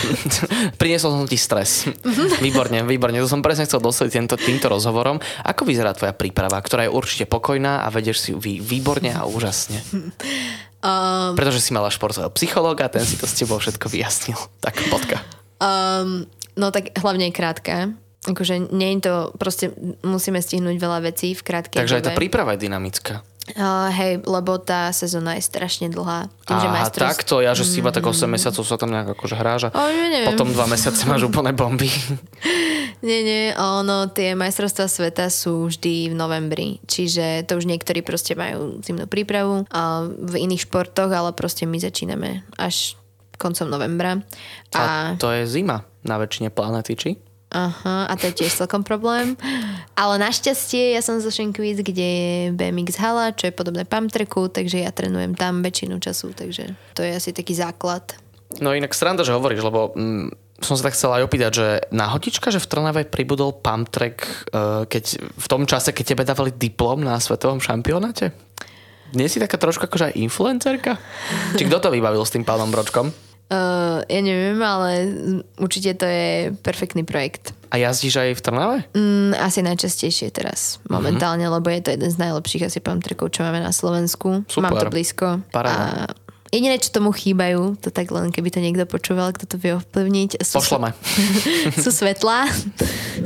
Priniesol 0.80 1.10
som 1.18 1.26
ti 1.26 1.34
stres. 1.34 1.90
Výborne, 2.38 2.86
výborne. 2.86 3.18
To 3.18 3.26
som 3.26 3.42
presne 3.42 3.66
chcel 3.66 3.82
dosledť 3.82 4.10
tento, 4.14 4.38
týmto 4.38 4.70
rozhovorom. 4.70 5.18
Ako 5.42 5.66
vyzerá 5.66 5.90
tvoja 5.90 6.14
príprava, 6.14 6.62
ktorá 6.62 6.86
je 6.86 6.94
určite 6.94 7.26
pokojná 7.26 7.82
a 7.82 7.90
vedieš 7.90 8.22
si 8.22 8.28
ju 8.30 8.38
výborne 8.38 9.10
a 9.10 9.26
úžasne? 9.26 9.82
Um, 10.80 11.36
Pretože 11.36 11.60
si 11.60 11.76
mala 11.76 11.92
športového 11.92 12.32
psychológa, 12.40 12.88
ten 12.88 13.04
si 13.04 13.20
to 13.20 13.28
s 13.28 13.36
tebou 13.36 13.60
všetko 13.60 13.84
vyjasnil. 13.92 14.40
Tak 14.64 14.80
bodka. 14.88 15.20
um, 15.60 16.24
no 16.56 16.72
tak 16.72 16.96
hlavne 16.96 17.28
je 17.28 17.36
krátka. 17.36 17.92
Akože 18.20 18.68
nie 18.68 18.96
je 18.96 19.08
to, 19.08 19.14
proste 19.40 19.72
musíme 20.04 20.44
stihnúť 20.44 20.76
veľa 20.76 21.00
vecí 21.08 21.32
v 21.32 21.40
krátkej 21.40 21.80
Takže 21.80 21.96
aj 21.96 22.02
dobe. 22.04 22.08
tá 22.12 22.18
príprava 22.20 22.52
je 22.52 22.68
dynamická. 22.68 23.24
Uh, 23.56 23.90
hej, 23.90 24.22
lebo 24.28 24.60
tá 24.62 24.92
sezóna 24.94 25.34
je 25.34 25.42
strašne 25.42 25.90
dlhá. 25.90 26.30
Tým, 26.46 26.58
že 26.60 26.68
A 26.68 26.74
majstrovst- 26.76 27.18
takto, 27.18 27.34
ja, 27.42 27.50
že 27.56 27.66
si 27.66 27.80
iba 27.82 27.90
tak 27.90 28.06
8 28.06 28.30
mesiacov 28.30 28.62
sa 28.62 28.76
tam 28.78 28.92
nejak 28.94 29.16
akože 29.18 29.34
hráža. 29.34 29.68
O, 29.74 29.80
neviem. 29.90 30.28
Potom 30.30 30.52
2 30.52 30.54
mesiace 30.70 31.02
máš 31.08 31.26
úplne 31.26 31.50
bomby. 31.50 31.88
Nie, 33.00 33.24
nie, 33.24 33.56
ono, 33.56 34.12
tie 34.12 34.36
majstrovstvá 34.36 34.84
sveta 34.84 35.32
sú 35.32 35.72
vždy 35.72 36.12
v 36.12 36.14
novembri, 36.14 36.68
čiže 36.84 37.48
to 37.48 37.56
už 37.56 37.64
niektorí 37.64 38.04
proste 38.04 38.36
majú 38.36 38.76
zimnú 38.84 39.08
prípravu 39.08 39.64
a 39.72 40.04
v 40.04 40.44
iných 40.44 40.68
športoch, 40.68 41.08
ale 41.08 41.32
proste 41.32 41.64
my 41.64 41.80
začíname 41.80 42.44
až 42.60 43.00
koncom 43.40 43.72
novembra. 43.72 44.20
A 44.76 45.16
A, 45.16 45.16
to 45.16 45.32
je 45.32 45.48
zima 45.48 45.88
na 46.04 46.20
väčšine 46.20 46.52
planety, 46.52 46.92
či? 46.92 47.10
Aha, 47.50 48.06
a 48.06 48.12
to 48.14 48.30
je 48.30 48.44
tiež 48.44 48.54
celkom 48.64 48.86
problém. 48.86 49.34
Ale 49.98 50.16
našťastie 50.22 50.94
ja 50.94 51.02
som 51.02 51.18
zo 51.18 51.28
Šenkvíc, 51.28 51.82
kde 51.82 52.08
je 52.08 52.32
BMX 52.54 52.96
hala, 53.02 53.34
čo 53.34 53.50
je 53.50 53.54
podobné 53.54 53.82
Pamtreku, 53.84 54.48
takže 54.48 54.86
ja 54.86 54.90
trénujem 54.94 55.34
tam 55.34 55.60
väčšinu 55.60 55.98
času, 55.98 56.32
takže 56.32 56.74
to 56.94 57.02
je 57.02 57.12
asi 57.12 57.34
taký 57.34 57.52
základ. 57.58 58.14
No 58.58 58.74
inak 58.74 58.94
sranda, 58.94 59.22
že 59.22 59.34
hovoríš, 59.34 59.62
lebo 59.62 59.94
mm, 59.94 60.58
som 60.60 60.74
sa 60.76 60.90
tak 60.90 60.94
chcela 60.94 61.22
aj 61.22 61.26
opýtať, 61.26 61.50
že 61.54 61.66
náhodička, 61.94 62.52
že 62.52 62.60
v 62.60 62.68
Trnave 62.68 63.02
pribudol 63.08 63.56
track, 63.62 64.16
uh, 64.52 64.84
keď, 64.90 65.04
v 65.22 65.46
tom 65.46 65.64
čase, 65.64 65.94
keď 65.94 66.04
tebe 66.14 66.22
dávali 66.26 66.52
diplom 66.52 67.00
na 67.00 67.16
svetovom 67.16 67.62
šampionáte? 67.62 68.34
Nie 69.10 69.26
si 69.26 69.42
taká 69.42 69.58
trošku 69.58 69.90
akože 69.90 70.14
aj 70.14 70.18
influencerka? 70.22 70.92
Či 71.58 71.66
kto 71.66 71.82
to 71.82 71.88
vybavil 71.90 72.22
s 72.22 72.30
tým 72.30 72.46
pánom 72.46 72.70
Bročkom? 72.70 73.10
Uh, 73.50 74.06
ja 74.06 74.22
neviem, 74.22 74.62
ale 74.62 75.10
určite 75.58 75.98
to 75.98 76.06
je 76.06 76.54
perfektný 76.62 77.02
projekt. 77.02 77.50
A 77.74 77.82
jazdíš 77.82 78.22
aj 78.22 78.38
v 78.38 78.42
Trnave? 78.46 78.76
Mm, 78.94 79.34
asi 79.42 79.66
najčastejšie 79.66 80.30
teraz, 80.30 80.78
momentálne, 80.86 81.42
mm-hmm. 81.42 81.56
lebo 81.58 81.66
je 81.66 81.82
to 81.82 81.90
jeden 81.90 82.10
z 82.14 82.18
najlepších 82.18 82.70
asi 82.70 82.78
pamtrekov, 82.78 83.34
čo 83.34 83.42
máme 83.42 83.58
na 83.58 83.74
Slovensku. 83.74 84.46
Super. 84.46 84.70
Mám 84.70 84.74
to 84.78 84.94
blízko. 84.94 85.26
Paráda. 85.50 86.06
A 86.06 86.30
jediné, 86.54 86.78
čo 86.78 86.94
tomu 86.94 87.10
chýbajú, 87.10 87.78
to 87.78 87.90
tak 87.90 88.10
len 88.10 88.34
keby 88.34 88.54
to 88.54 88.62
niekto 88.62 88.86
počúval, 88.86 89.34
kto 89.34 89.46
to 89.50 89.56
vie 89.58 89.74
ovplyvniť. 89.78 90.42
Sú, 90.42 90.62
Pošleme. 90.62 90.94
sú 91.82 91.90
svetlá. 91.90 92.46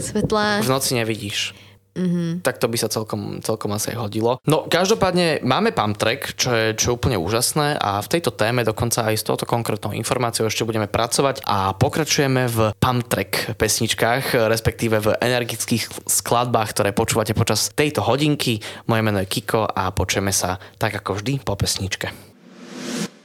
svetlá. 0.01 0.65
V 0.65 0.73
noci 0.73 0.97
nevidíš. 0.97 1.57
Mm-hmm. 1.95 2.43
Tak 2.43 2.59
to 2.59 2.67
by 2.67 2.77
sa 2.77 2.91
celkom, 2.91 3.39
celkom 3.41 3.71
asi 3.71 3.95
hodilo. 3.95 4.43
No 4.51 4.67
každopádne 4.67 5.47
máme 5.47 5.71
pump 5.71 5.95
track, 5.95 6.35
čo 6.35 6.51
je, 6.51 6.67
čo 6.75 6.91
je 6.91 6.97
úplne 6.99 7.17
úžasné 7.17 7.79
a 7.79 8.03
v 8.03 8.11
tejto 8.11 8.35
téme 8.35 8.67
dokonca 8.67 9.07
aj 9.07 9.15
s 9.15 9.27
touto 9.27 9.47
konkrétnou 9.47 9.95
informáciou 9.95 10.51
ešte 10.51 10.67
budeme 10.67 10.91
pracovať 10.91 11.47
a 11.47 11.71
pokračujeme 11.79 12.51
v 12.51 12.59
pump 12.77 13.07
track 13.07 13.55
pesničkách, 13.55 14.35
respektíve 14.51 14.99
v 14.99 15.15
energických 15.23 16.11
skladbách, 16.11 16.75
ktoré 16.75 16.91
počúvate 16.91 17.31
počas 17.33 17.71
tejto 17.71 18.03
hodinky. 18.03 18.59
Moje 18.91 19.03
meno 19.07 19.23
je 19.23 19.31
Kiko 19.31 19.63
a 19.63 19.95
počujeme 19.95 20.35
sa 20.35 20.59
tak 20.83 20.99
ako 20.99 21.23
vždy 21.23 21.47
po 21.47 21.55
pesničke. 21.55 22.34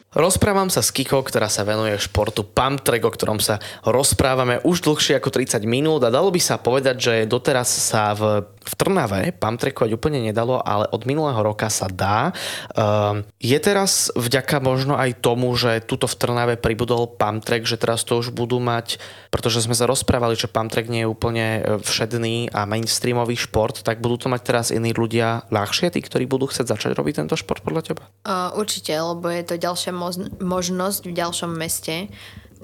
Rozprávam 0.10 0.74
sa 0.74 0.82
s 0.82 0.90
Kiko, 0.90 1.22
ktorá 1.22 1.54
sa 1.54 1.62
venuje 1.62 1.94
športu 2.02 2.42
pump 2.42 2.82
track, 2.82 3.06
o 3.06 3.14
ktorom 3.14 3.38
sa 3.38 3.62
rozprávame 3.86 4.58
už 4.66 4.82
dlhšie 4.82 5.14
ako 5.22 5.30
30 5.30 5.62
minút 5.70 6.02
a 6.02 6.10
dalo 6.10 6.34
by 6.34 6.42
sa 6.42 6.58
povedať, 6.58 6.96
že 6.98 7.14
doteraz 7.30 7.70
sa 7.70 8.18
v, 8.18 8.42
v 8.42 8.74
Trnave 8.74 9.38
pump 9.38 9.62
trackovať 9.62 9.94
úplne 9.94 10.18
nedalo, 10.18 10.66
ale 10.66 10.90
od 10.90 11.06
minulého 11.06 11.38
roka 11.46 11.70
sa 11.70 11.86
dá. 11.86 12.34
Um, 12.74 13.22
je 13.38 13.54
teraz 13.62 14.10
vďaka 14.18 14.58
možno 14.58 14.98
aj 14.98 15.22
tomu, 15.22 15.54
že 15.54 15.78
tuto 15.86 16.10
v 16.10 16.18
Trnave 16.18 16.56
pribudol 16.58 17.06
pump 17.06 17.46
track, 17.46 17.70
že 17.70 17.78
teraz 17.78 18.02
to 18.02 18.18
už 18.18 18.34
budú 18.34 18.58
mať, 18.58 18.98
pretože 19.30 19.62
sme 19.62 19.78
sa 19.78 19.86
rozprávali, 19.86 20.34
že 20.34 20.50
pump 20.50 20.74
track 20.74 20.90
nie 20.90 21.06
je 21.06 21.12
úplne 21.14 21.46
e, 21.62 21.62
všedný 21.86 22.50
a 22.50 22.66
mainstreamový 22.66 23.38
šport, 23.38 23.86
tak 23.86 24.02
budú 24.02 24.26
to 24.26 24.28
mať 24.34 24.42
teraz 24.42 24.66
iní 24.74 24.90
ľudia 24.90 25.46
ľahšie, 25.54 25.94
tí, 25.94 26.02
ktorí 26.02 26.26
budú 26.26 26.50
chcieť 26.50 26.66
začať 26.66 26.92
robiť 26.98 27.22
tento 27.22 27.38
šport 27.38 27.62
podľa 27.62 27.94
teba? 27.94 28.10
Uh, 28.26 28.50
určite, 28.58 28.90
lebo 28.98 29.30
je 29.30 29.46
to 29.46 29.54
ďalšia 29.54 29.99
možnosť 30.40 31.02
v 31.06 31.14
ďalšom 31.14 31.52
meste 31.54 32.10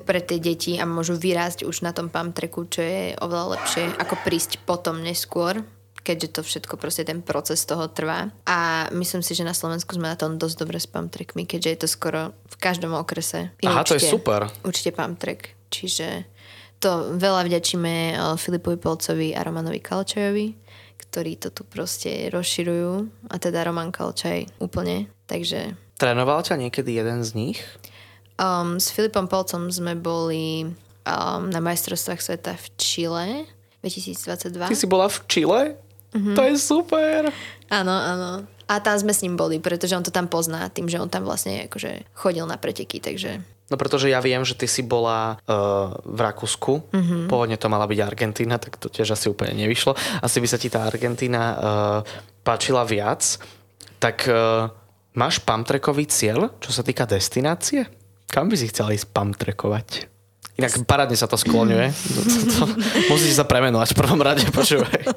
pre 0.04 0.20
tie 0.20 0.40
deti 0.44 0.76
a 0.76 0.84
môžu 0.84 1.16
vyrásť 1.16 1.64
už 1.64 1.84
na 1.84 1.96
tom 1.96 2.12
pump 2.12 2.36
tracku, 2.36 2.68
čo 2.68 2.84
je 2.84 3.16
oveľa 3.20 3.60
lepšie 3.60 3.84
ako 4.00 4.16
prísť 4.24 4.64
potom 4.68 5.00
neskôr 5.00 5.64
keďže 6.06 6.38
to 6.38 6.42
všetko 6.46 6.78
proste 6.78 7.02
ten 7.10 7.26
proces 7.26 7.66
toho 7.66 7.90
trvá. 7.90 8.30
A 8.46 8.86
myslím 8.94 9.26
si, 9.26 9.34
že 9.34 9.42
na 9.42 9.58
Slovensku 9.58 9.98
sme 9.98 10.14
na 10.14 10.14
tom 10.14 10.38
dosť 10.38 10.56
dobre 10.62 10.78
s 10.78 10.86
pump 10.86 11.10
trackmi, 11.10 11.50
keďže 11.50 11.70
je 11.74 11.80
to 11.82 11.88
skoro 11.90 12.22
v 12.46 12.56
každom 12.62 12.94
okrese. 12.94 13.50
Je 13.58 13.66
Aha, 13.66 13.82
určite, 13.82 13.90
to 13.90 13.98
je 13.98 14.14
super. 14.14 14.46
Určite 14.62 14.94
pump 14.94 15.18
track. 15.18 15.58
Čiže 15.74 16.30
to 16.78 17.18
veľa 17.18 17.50
vďačíme 17.50 17.94
eh, 18.14 18.18
Filipovi 18.38 18.78
Polcovi 18.78 19.34
a 19.34 19.42
Romanovi 19.42 19.82
Kalčajovi, 19.82 20.54
ktorí 21.02 21.42
to 21.42 21.50
tu 21.50 21.66
proste 21.66 22.30
rozširujú. 22.30 22.92
A 23.34 23.36
teda 23.42 23.66
Roman 23.66 23.90
Kalčaj 23.90 24.62
úplne. 24.62 25.10
Takže 25.26 25.74
Trénoval 25.96 26.44
ťa 26.44 26.60
niekedy 26.60 27.00
jeden 27.00 27.24
z 27.24 27.32
nich? 27.36 27.60
Um, 28.36 28.84
s 28.84 28.92
Filipom 28.92 29.32
Polcom 29.32 29.72
sme 29.72 29.96
boli 29.96 30.68
um, 31.08 31.44
na 31.48 31.64
majstrovstvách 31.64 32.20
sveta 32.20 32.60
v 32.60 32.66
Čile 32.76 33.28
2022. 33.80 34.60
Ty 34.60 34.76
si 34.76 34.88
bola 34.92 35.08
v 35.08 35.18
Čile? 35.32 35.62
Mm-hmm. 36.12 36.36
To 36.36 36.42
je 36.44 36.56
super. 36.60 37.32
Áno, 37.72 37.96
áno. 37.96 38.32
A 38.66 38.74
tam 38.82 38.98
sme 38.98 39.14
s 39.14 39.22
ním 39.22 39.38
boli, 39.40 39.62
pretože 39.62 39.96
on 39.96 40.04
to 40.04 40.12
tam 40.12 40.28
pozná, 40.28 40.68
tým, 40.74 40.90
že 40.90 41.00
on 41.00 41.08
tam 41.08 41.24
vlastne 41.24 41.70
akože 41.70 42.12
chodil 42.18 42.44
na 42.50 42.58
preteky, 42.58 42.98
takže... 43.00 43.40
No 43.66 43.82
pretože 43.82 44.10
ja 44.10 44.22
viem, 44.22 44.46
že 44.46 44.54
ty 44.54 44.70
si 44.70 44.86
bola 44.86 45.42
uh, 45.42 45.96
v 46.06 46.20
Rakúsku, 46.22 46.92
mm-hmm. 46.92 47.26
pôvodne 47.30 47.58
to 47.58 47.70
mala 47.70 47.90
byť 47.90 48.00
Argentína, 48.02 48.62
tak 48.62 48.78
to 48.78 48.90
tiež 48.90 49.16
asi 49.16 49.30
úplne 49.30 49.58
nevyšlo. 49.58 49.96
Asi 50.22 50.38
by 50.38 50.48
sa 50.50 50.58
ti 50.58 50.70
tá 50.70 50.86
Argentína 50.86 51.42
uh, 51.42 51.58
páčila 52.46 52.86
viac. 52.86 53.42
Tak 53.98 54.30
uh, 54.30 54.70
Máš 55.16 55.40
pamtrekový 55.40 56.12
cieľ, 56.12 56.52
čo 56.60 56.76
sa 56.76 56.84
týka 56.84 57.08
destinácie? 57.08 57.88
Kam 58.28 58.52
by 58.52 58.60
si 58.60 58.68
chcel 58.68 58.92
ísť 58.92 59.16
pamtrekovať? 59.16 60.12
Inak 60.60 60.84
parádne 60.84 61.16
sa 61.16 61.32
to 61.32 61.40
skloňuje. 61.40 61.88
musíš 63.12 63.40
sa 63.40 63.48
premenovať 63.48 63.96
v 63.96 64.00
prvom 64.00 64.20
rade, 64.20 64.44
počúvaj. 64.52 65.08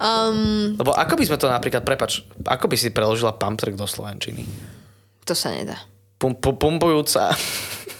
Um, 0.00 0.72
Lebo 0.80 0.96
ako 0.96 1.20
by 1.20 1.24
sme 1.28 1.36
to 1.36 1.52
napríklad, 1.52 1.84
prepač, 1.84 2.24
ako 2.48 2.64
by 2.72 2.76
si 2.80 2.88
preložila 2.88 3.36
pamtrek 3.36 3.76
do 3.76 3.84
Slovenčiny? 3.84 4.48
To 5.28 5.36
sa 5.36 5.52
nedá. 5.52 5.76
Pum, 6.16 6.32
pum, 6.32 6.56
pumpujúca. 6.56 7.28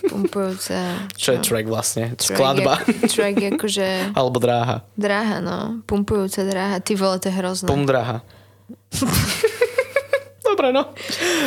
Pumpujúca. 0.08 1.04
Čo, 1.12 1.20
čo 1.20 1.30
je 1.36 1.38
track 1.52 1.66
vlastne? 1.68 2.04
Track 2.16 2.32
Skladba. 2.32 2.80
Je, 2.88 3.12
track 3.12 3.36
akože... 3.60 3.86
Alebo 4.18 4.40
dráha. 4.40 4.88
Dráha, 4.96 5.44
no. 5.44 5.84
Pumpujúca 5.84 6.40
dráha. 6.48 6.80
Ty 6.80 6.92
vole, 6.96 7.20
to 7.20 7.28
je 7.28 7.34
hrozné. 7.36 7.68
Pum 7.68 7.84
dráha. 7.84 8.24
Dobre, 10.42 10.74
no. 10.74 10.90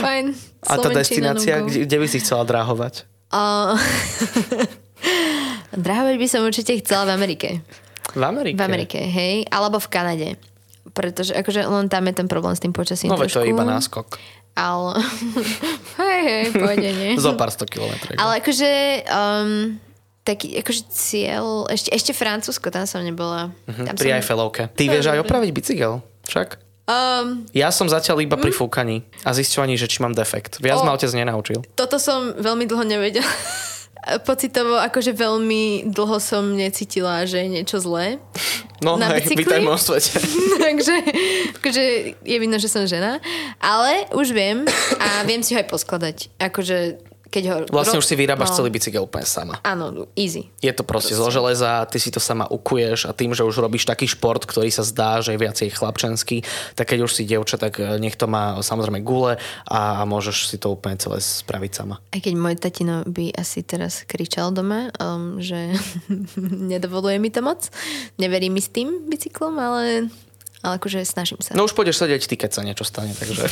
Fajn. 0.01 0.25
A 0.65 0.73
tá 0.79 0.89
destinácia, 0.89 1.61
kde, 1.61 1.85
kde 1.85 1.97
by 1.99 2.07
si 2.09 2.17
chcela 2.23 2.47
dráhovať? 2.47 3.05
Uh, 3.29 3.75
dráhovať 5.85 6.15
by 6.15 6.27
som 6.31 6.41
určite 6.47 6.73
chcela 6.79 7.05
v 7.09 7.11
Amerike. 7.19 7.49
V 8.15 8.23
Amerike? 8.23 8.57
V 8.57 8.63
Amerike, 8.63 8.99
hej. 9.03 9.43
Alebo 9.51 9.77
v 9.77 9.87
Kanade. 9.91 10.29
Pretože 10.95 11.35
akože 11.35 11.67
len 11.67 11.91
tam 11.91 12.07
je 12.07 12.13
ten 12.15 12.27
problém 12.31 12.55
s 12.55 12.63
tým 12.63 12.71
počasím 12.71 13.11
No 13.11 13.19
to 13.19 13.27
je 13.27 13.51
iba 13.51 13.67
náskok. 13.67 14.15
Ale... 14.55 15.03
hej, 15.99 16.21
hej, 16.23 16.45
pôjde, 16.55 16.89
nie? 16.95 17.11
Zo 17.23 17.35
pár 17.35 17.51
sto 17.51 17.67
kilometrov. 17.67 18.15
Ale 18.15 18.39
akože... 18.39 18.71
Um, 19.11 19.83
taký 20.25 20.57
akože 20.57 20.89
cieľ, 20.89 21.69
ešte, 21.69 21.93
ešte 21.93 22.11
Francúzsko, 22.17 22.73
tam 22.73 22.89
som 22.89 23.05
nebola. 23.05 23.53
Uh-huh, 23.69 23.85
tam 23.85 23.93
pri 23.93 24.09
som... 24.09 24.17
Eiffelovke. 24.17 24.73
Ty 24.73 24.83
vieš 24.89 25.13
aj 25.13 25.21
opraviť 25.21 25.49
bicykel, 25.53 26.01
však? 26.25 26.64
Um, 26.85 27.49
ja 27.49 27.73
som 27.73 27.89
zatiaľ 27.89 28.21
iba 28.21 28.37
pri 28.37 28.53
hm? 28.53 28.57
fúkaní 28.61 28.97
a 29.25 29.33
zisťovaní, 29.33 29.73
že 29.73 29.89
či 29.89 30.05
mám 30.05 30.13
defekt. 30.13 30.61
Viac 30.61 30.85
ma 30.85 30.93
otec 30.93 31.09
nenaučil. 31.17 31.65
Toto 31.73 31.97
som 31.97 32.37
veľmi 32.37 32.69
dlho 32.69 32.85
nevedela. 32.85 33.25
Pocitovo, 34.29 34.77
akože 34.77 35.17
veľmi 35.17 35.89
dlho 35.89 36.21
som 36.21 36.53
necítila, 36.53 37.25
že 37.25 37.41
je 37.41 37.49
niečo 37.49 37.81
zlé. 37.81 38.21
No, 38.85 39.01
na 39.01 39.09
hej, 39.17 39.33
vítaj 39.33 39.65
v 39.65 39.81
svete. 39.81 40.21
Takže 40.69 40.95
akože 41.57 41.83
je 42.21 42.37
vidno, 42.37 42.61
že 42.61 42.69
som 42.69 42.85
žena. 42.85 43.17
Ale 43.57 44.05
už 44.13 44.29
viem 44.29 44.61
a 45.01 45.25
viem 45.25 45.41
si 45.41 45.57
ho 45.57 45.61
aj 45.65 45.73
poskladať. 45.73 46.29
Akože 46.37 47.01
keď 47.35 47.43
ho... 47.51 47.55
Vlastne 47.67 47.99
už 47.99 48.07
si 48.07 48.15
vyrábaš 48.15 48.55
no. 48.55 48.63
celý 48.63 48.69
bicykel 48.71 49.03
úplne 49.03 49.27
sama. 49.27 49.59
Áno, 49.67 50.07
easy. 50.15 50.47
Je 50.63 50.71
to 50.71 50.87
proste, 50.87 51.11
proste 51.11 51.19
zo 51.19 51.27
železa, 51.27 51.83
ty 51.91 51.99
si 51.99 52.07
to 52.07 52.23
sama 52.23 52.47
ukuješ 52.47 53.11
a 53.11 53.11
tým, 53.11 53.35
že 53.35 53.43
už 53.43 53.59
robíš 53.59 53.83
taký 53.83 54.07
šport, 54.07 54.47
ktorý 54.47 54.71
sa 54.71 54.87
zdá, 54.87 55.19
že 55.19 55.35
je 55.35 55.43
viacej 55.43 55.75
chlapčenský, 55.75 56.47
tak 56.79 56.95
keď 56.95 57.03
už 57.03 57.11
si 57.11 57.27
dievča, 57.27 57.59
tak 57.59 57.83
e, 57.83 57.99
nech 57.99 58.15
to 58.15 58.31
má 58.31 58.55
samozrejme 58.63 59.03
gule 59.03 59.35
a 59.67 60.07
môžeš 60.07 60.55
si 60.55 60.55
to 60.55 60.71
úplne 60.71 60.95
celé 60.95 61.19
spraviť 61.19 61.71
sama. 61.75 61.99
Aj 62.15 62.21
keď 62.23 62.33
môj 62.39 62.55
tatino 62.55 63.03
by 63.03 63.35
asi 63.35 63.67
teraz 63.67 64.07
kričal 64.07 64.55
doma, 64.55 64.95
um, 64.95 65.43
že 65.43 65.75
nedovoluje 66.71 67.19
mi 67.19 67.27
to 67.27 67.43
moc, 67.43 67.67
neverí 68.15 68.47
mi 68.47 68.63
s 68.63 68.71
tým 68.71 69.11
bicyklom, 69.11 69.59
ale 69.59 70.07
ale 70.65 70.81
akože 70.81 71.05
snažím 71.05 71.37
sa. 71.45 71.53
No 71.53 71.69
už 71.69 71.77
pôjdeš 71.77 72.01
sedieť 72.01 72.25
ty, 72.25 72.35
keď 72.41 72.57
sa 72.57 72.65
niečo 72.65 72.81
stane, 72.81 73.13
takže 73.13 73.45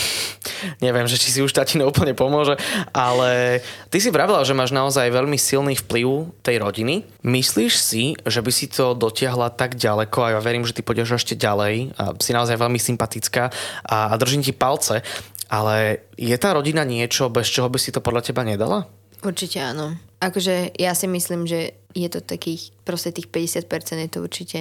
neviem, 0.85 1.05
že 1.05 1.21
či 1.21 1.29
si 1.29 1.39
už 1.45 1.53
tatino 1.53 1.85
úplne 1.85 2.17
pomôže, 2.17 2.57
ale 2.89 3.61
ty 3.93 4.01
si 4.01 4.09
vravila, 4.09 4.41
že 4.41 4.57
máš 4.57 4.73
naozaj 4.73 5.13
veľmi 5.13 5.37
silný 5.37 5.77
vplyv 5.77 6.33
tej 6.41 6.57
rodiny. 6.57 7.05
Myslíš 7.21 7.73
si, 7.77 8.17
že 8.25 8.41
by 8.41 8.49
si 8.49 8.65
to 8.65 8.97
dotiahla 8.97 9.53
tak 9.53 9.77
ďaleko 9.77 10.17
a 10.25 10.31
ja 10.33 10.39
verím, 10.41 10.65
že 10.65 10.73
ty 10.73 10.81
pôjdeš 10.81 11.21
ešte 11.21 11.37
ďalej 11.37 11.93
a 12.01 12.17
si 12.17 12.33
naozaj 12.33 12.57
veľmi 12.57 12.81
sympatická 12.81 13.53
a, 13.85 14.09
a 14.09 14.13
držím 14.17 14.41
ti 14.41 14.57
palce, 14.57 15.05
ale 15.53 16.09
je 16.17 16.33
tá 16.41 16.57
rodina 16.57 16.81
niečo, 16.81 17.29
bez 17.29 17.45
čoho 17.45 17.69
by 17.69 17.77
si 17.77 17.93
to 17.93 18.01
podľa 18.01 18.33
teba 18.33 18.41
nedala? 18.41 18.89
Určite 19.23 19.61
áno. 19.61 19.95
Akože 20.19 20.75
ja 20.75 20.91
si 20.97 21.07
myslím, 21.07 21.45
že 21.45 21.77
je 21.93 22.09
to 22.09 22.19
takých, 22.19 22.73
proste 22.83 23.13
tých 23.13 23.29
50% 23.29 23.69
je 24.03 24.09
to 24.09 24.19
určite 24.19 24.59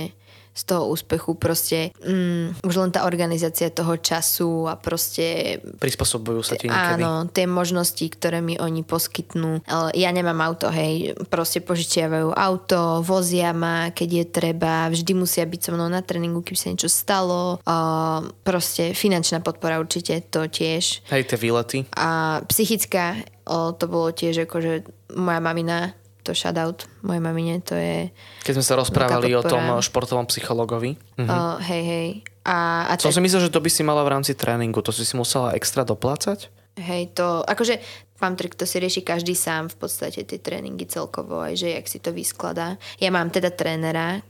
z 0.52 0.62
toho 0.68 0.92
úspechu 0.92 1.32
proste 1.34 1.96
mm, 2.04 2.60
už 2.60 2.74
len 2.76 2.90
tá 2.92 3.08
organizácia 3.08 3.72
toho 3.72 3.96
času 3.96 4.68
a 4.68 4.76
proste... 4.76 5.58
Prispôsobujú 5.80 6.44
sa 6.44 6.60
ti 6.60 6.68
niekedy. 6.68 7.00
Áno, 7.00 7.24
tie 7.32 7.48
možnosti, 7.48 8.04
ktoré 8.12 8.44
mi 8.44 8.60
oni 8.60 8.84
poskytnú. 8.84 9.64
Ja 9.96 10.10
nemám 10.12 10.44
auto, 10.44 10.68
hej, 10.68 11.16
proste 11.32 11.64
požičiavajú 11.64 12.36
auto, 12.36 13.00
vozia 13.00 13.56
ma, 13.56 13.88
keď 13.96 14.08
je 14.12 14.24
treba, 14.28 14.92
vždy 14.92 15.12
musia 15.16 15.48
byť 15.48 15.60
so 15.60 15.70
mnou 15.72 15.88
na 15.88 16.04
tréningu, 16.04 16.44
keby 16.44 16.58
sa 16.60 16.68
niečo 16.68 16.92
stalo. 16.92 17.56
Uh, 17.64 18.28
proste 18.44 18.92
finančná 18.92 19.40
podpora 19.40 19.80
určite, 19.80 20.20
to 20.28 20.44
tiež. 20.44 21.00
Hej, 21.08 21.32
tie 21.32 21.38
výlety. 21.40 21.88
A 21.96 22.40
psychická, 22.44 23.24
o, 23.48 23.72
to 23.72 23.88
bolo 23.88 24.12
tiež 24.12 24.44
akože 24.44 24.84
moja 25.16 25.40
mamina 25.40 25.96
to 26.22 26.32
shoutout 26.32 26.86
mojej 27.02 27.22
mamine, 27.22 27.58
to 27.60 27.74
je... 27.74 28.08
Keď 28.46 28.54
sme 28.58 28.64
sa 28.64 28.74
rozprávali 28.78 29.34
o 29.34 29.42
tom 29.42 29.82
športovom 29.82 30.26
psychologovi. 30.30 30.96
Mhm. 31.18 31.28
Uh, 31.28 31.58
hej, 31.66 31.82
hej. 31.82 32.08
A, 32.42 32.90
a 32.90 32.98
to 32.98 33.14
si 33.14 33.22
myslel, 33.22 33.46
že 33.46 33.54
to 33.54 33.62
by 33.62 33.70
si 33.70 33.86
mala 33.86 34.02
v 34.02 34.18
rámci 34.18 34.34
tréningu, 34.34 34.82
to 34.82 34.90
si 34.90 35.06
si 35.06 35.14
musela 35.14 35.54
extra 35.54 35.86
doplácať? 35.86 36.50
Hej, 36.74 37.14
to, 37.14 37.44
akože 37.46 37.78
pán 38.16 38.34
trik, 38.34 38.56
to 38.56 38.64
si 38.64 38.80
rieši 38.80 39.04
každý 39.04 39.36
sám 39.36 39.68
v 39.68 39.76
podstate 39.76 40.24
tie 40.24 40.38
tréningy 40.40 40.88
celkovo, 40.88 41.42
aj 41.42 41.58
že 41.58 41.68
jak 41.74 41.86
si 41.86 41.98
to 42.00 42.10
vyskladá. 42.14 42.80
Ja 42.96 43.12
mám 43.12 43.28
teda 43.28 43.52
trénera, 43.52 44.24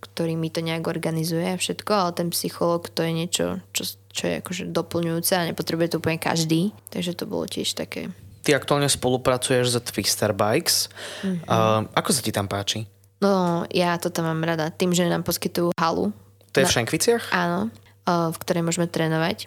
ktorý 0.00 0.36
mi 0.36 0.52
to 0.52 0.60
nejak 0.60 0.84
organizuje 0.84 1.48
a 1.48 1.56
všetko, 1.56 1.90
ale 1.90 2.10
ten 2.12 2.28
psycholog 2.28 2.92
to 2.92 3.00
je 3.00 3.12
niečo, 3.12 3.46
čo, 3.72 3.82
čo 4.12 4.24
je 4.28 4.34
akože 4.44 4.68
doplňujúce 4.68 5.32
a 5.32 5.48
nepotrebuje 5.48 5.96
to 5.96 5.98
úplne 5.98 6.20
každý, 6.20 6.76
takže 6.92 7.16
to 7.16 7.24
bolo 7.24 7.48
tiež 7.48 7.72
také 7.72 8.12
ty 8.40 8.56
aktuálne 8.56 8.88
spolupracuješ 8.88 9.64
s 9.72 9.76
Twister 9.84 10.32
Bikes. 10.32 10.88
Mm-hmm. 11.22 11.46
Uh, 11.46 11.86
ako 11.92 12.10
sa 12.12 12.20
ti 12.24 12.32
tam 12.32 12.48
páči? 12.48 12.88
No, 13.20 13.68
ja 13.68 14.00
to 14.00 14.08
tam 14.08 14.32
mám 14.32 14.40
rada. 14.40 14.72
Tým, 14.72 14.96
že 14.96 15.04
nám 15.04 15.22
poskytujú 15.22 15.76
halu, 15.76 16.08
To 16.50 16.56
je 16.58 16.64
v 16.64 16.72
Na- 16.72 16.76
Šenkviciach? 16.80 17.24
Áno, 17.36 17.68
o, 18.08 18.14
v 18.32 18.36
ktorej 18.40 18.64
môžeme 18.64 18.88
trénovať. 18.88 19.46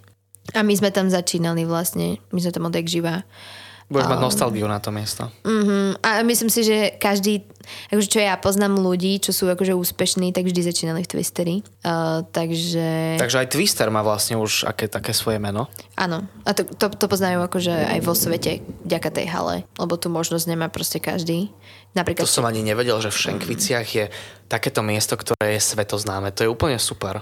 A 0.54 0.62
my 0.62 0.74
sme 0.78 0.94
tam 0.94 1.10
začínali 1.10 1.66
vlastne, 1.66 2.22
my 2.30 2.40
sme 2.40 2.52
tam 2.54 2.70
odjak 2.70 2.86
živá. 2.86 3.26
Budeš 3.94 4.10
mať 4.10 4.26
nostalgiu 4.26 4.66
na 4.66 4.82
to 4.82 4.90
miesto. 4.90 5.30
Mm, 5.46 6.02
a 6.02 6.26
myslím 6.26 6.50
si, 6.50 6.66
že 6.66 6.98
každý, 6.98 7.46
akože 7.94 8.10
čo 8.10 8.20
ja 8.20 8.34
poznám 8.42 8.82
ľudí, 8.82 9.22
čo 9.22 9.30
sú 9.30 9.46
akože 9.46 9.78
úspešní, 9.78 10.34
tak 10.34 10.50
vždy 10.50 10.62
začínali 10.66 11.06
v 11.06 11.12
Twisteri. 11.14 11.56
Uh, 11.86 12.26
takže 12.34 13.22
Takže 13.22 13.46
aj 13.46 13.48
Twister 13.54 13.88
má 13.94 14.02
vlastne 14.02 14.42
už 14.42 14.66
aké, 14.66 14.90
také 14.90 15.14
svoje 15.14 15.38
meno. 15.38 15.70
áno. 15.94 16.26
A 16.44 16.58
to, 16.58 16.66
to, 16.66 16.90
to 16.90 17.06
poznajú 17.06 17.46
akože 17.46 17.72
aj 17.72 18.00
vo 18.02 18.18
svete, 18.18 18.66
vďaka 18.84 19.10
tej 19.14 19.30
hale. 19.30 19.56
Lebo 19.78 19.94
tu 19.96 20.10
možnosť 20.10 20.50
nemá 20.50 20.68
proste 20.74 20.98
každý. 20.98 21.54
Napríklad 21.94 22.26
To 22.26 22.36
som 22.42 22.50
ani 22.50 22.66
nevedel, 22.66 22.98
že 23.00 23.14
v 23.14 23.22
Šenkviciach 23.30 23.88
je 23.88 24.06
takéto 24.50 24.82
miesto, 24.82 25.14
ktoré 25.14 25.56
je 25.56 25.62
svetoznáme. 25.62 26.34
To 26.34 26.44
je 26.44 26.50
úplne 26.50 26.82
super. 26.82 27.22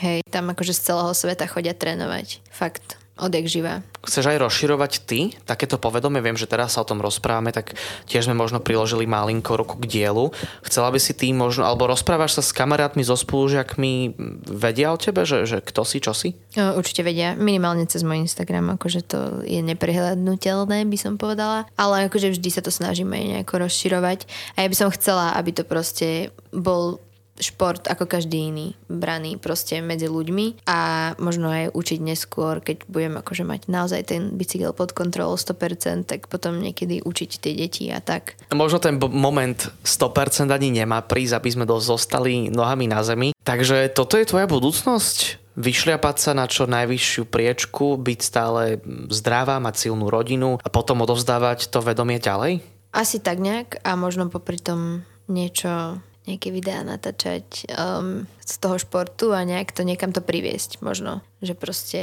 Hej, 0.00 0.24
tam 0.32 0.50
akože 0.50 0.72
z 0.72 0.80
celého 0.92 1.12
sveta 1.12 1.44
chodia 1.44 1.76
trénovať. 1.76 2.40
Fakt, 2.48 2.99
odjak 3.20 3.46
živá. 3.46 3.84
Chceš 4.00 4.32
aj 4.32 4.40
rozširovať 4.40 4.92
ty 5.04 5.36
takéto 5.44 5.76
povedomie? 5.76 6.24
Viem, 6.24 6.40
že 6.40 6.48
teraz 6.48 6.74
sa 6.74 6.82
o 6.82 6.88
tom 6.88 7.04
rozprávame, 7.04 7.52
tak 7.52 7.76
tiež 8.08 8.26
sme 8.26 8.36
možno 8.36 8.58
priložili 8.64 9.04
malinko 9.04 9.60
ruku 9.60 9.76
k 9.76 9.86
dielu. 9.86 10.32
Chcela 10.64 10.88
by 10.88 10.96
si 10.96 11.12
ty 11.12 11.28
možno, 11.36 11.68
alebo 11.68 11.84
rozprávaš 11.84 12.40
sa 12.40 12.42
s 12.42 12.56
kamarátmi, 12.56 13.04
so 13.04 13.12
spolužiakmi, 13.12 14.16
vedia 14.48 14.90
o 14.90 14.98
tebe, 14.98 15.28
že, 15.28 15.44
že 15.44 15.60
kto 15.60 15.84
si, 15.84 16.00
čo 16.00 16.16
si? 16.16 16.32
O, 16.56 16.80
Určite 16.80 17.04
vedia, 17.04 17.36
minimálne 17.36 17.84
cez 17.84 18.00
môj 18.00 18.24
Instagram, 18.24 18.80
akože 18.80 19.00
to 19.04 19.18
je 19.44 19.60
neprehľadnutelné, 19.60 20.88
by 20.88 20.98
som 20.98 21.20
povedala. 21.20 21.68
Ale 21.76 22.08
akože 22.08 22.32
vždy 22.32 22.48
sa 22.48 22.64
to 22.64 22.72
snažíme 22.72 23.12
nejako 23.12 23.68
rozširovať. 23.68 24.24
A 24.56 24.64
ja 24.64 24.68
by 24.72 24.76
som 24.76 24.88
chcela, 24.96 25.36
aby 25.36 25.52
to 25.52 25.68
proste 25.68 26.32
bol 26.50 26.98
šport 27.40 27.88
ako 27.88 28.06
každý 28.06 28.52
iný, 28.52 28.66
braný 28.86 29.40
proste 29.40 29.80
medzi 29.80 30.06
ľuďmi 30.06 30.64
a 30.68 31.12
možno 31.18 31.50
aj 31.50 31.74
učiť 31.74 31.98
neskôr, 32.04 32.60
keď 32.60 32.86
budem 32.86 33.18
akože 33.18 33.44
mať 33.48 33.60
naozaj 33.66 34.02
ten 34.12 34.22
bicykel 34.36 34.76
pod 34.76 34.92
kontrolou 34.92 35.40
100%, 35.40 36.06
tak 36.06 36.28
potom 36.28 36.60
niekedy 36.60 37.02
učiť 37.02 37.30
tie 37.40 37.52
deti 37.56 37.88
a 37.90 37.98
tak. 38.04 38.36
Možno 38.52 38.78
ten 38.78 39.00
moment 39.00 39.58
100% 39.82 40.52
ani 40.52 40.70
nemá 40.70 41.00
prísť, 41.02 41.40
aby 41.40 41.48
sme 41.50 41.64
zostali 41.80 42.52
nohami 42.52 42.86
na 42.86 43.00
zemi. 43.00 43.32
Takže 43.42 43.90
toto 43.90 44.20
je 44.20 44.28
tvoja 44.28 44.46
budúcnosť? 44.46 45.40
Vyšliapať 45.60 46.16
sa 46.16 46.32
na 46.32 46.46
čo 46.46 46.70
najvyššiu 46.70 47.26
priečku, 47.26 47.98
byť 47.98 48.20
stále 48.22 48.78
zdravá, 49.10 49.58
mať 49.58 49.88
silnú 49.88 50.06
rodinu 50.06 50.56
a 50.62 50.68
potom 50.70 51.02
odovzdávať 51.02 51.68
to 51.68 51.82
vedomie 51.82 52.22
ďalej? 52.22 52.62
Asi 52.94 53.18
tak 53.18 53.42
nejak 53.42 53.82
a 53.82 53.94
možno 53.94 54.30
popri 54.30 54.58
tom 54.58 55.06
niečo, 55.30 56.02
nejaké 56.30 56.54
videá 56.54 56.86
natáčať 56.86 57.66
um, 57.74 58.24
z 58.42 58.54
toho 58.62 58.78
športu 58.78 59.34
a 59.34 59.42
nejak 59.42 59.74
to 59.74 59.82
niekam 59.82 60.14
to 60.14 60.22
priviesť 60.22 60.78
možno. 60.80 61.20
Že 61.42 61.54
proste 61.58 62.00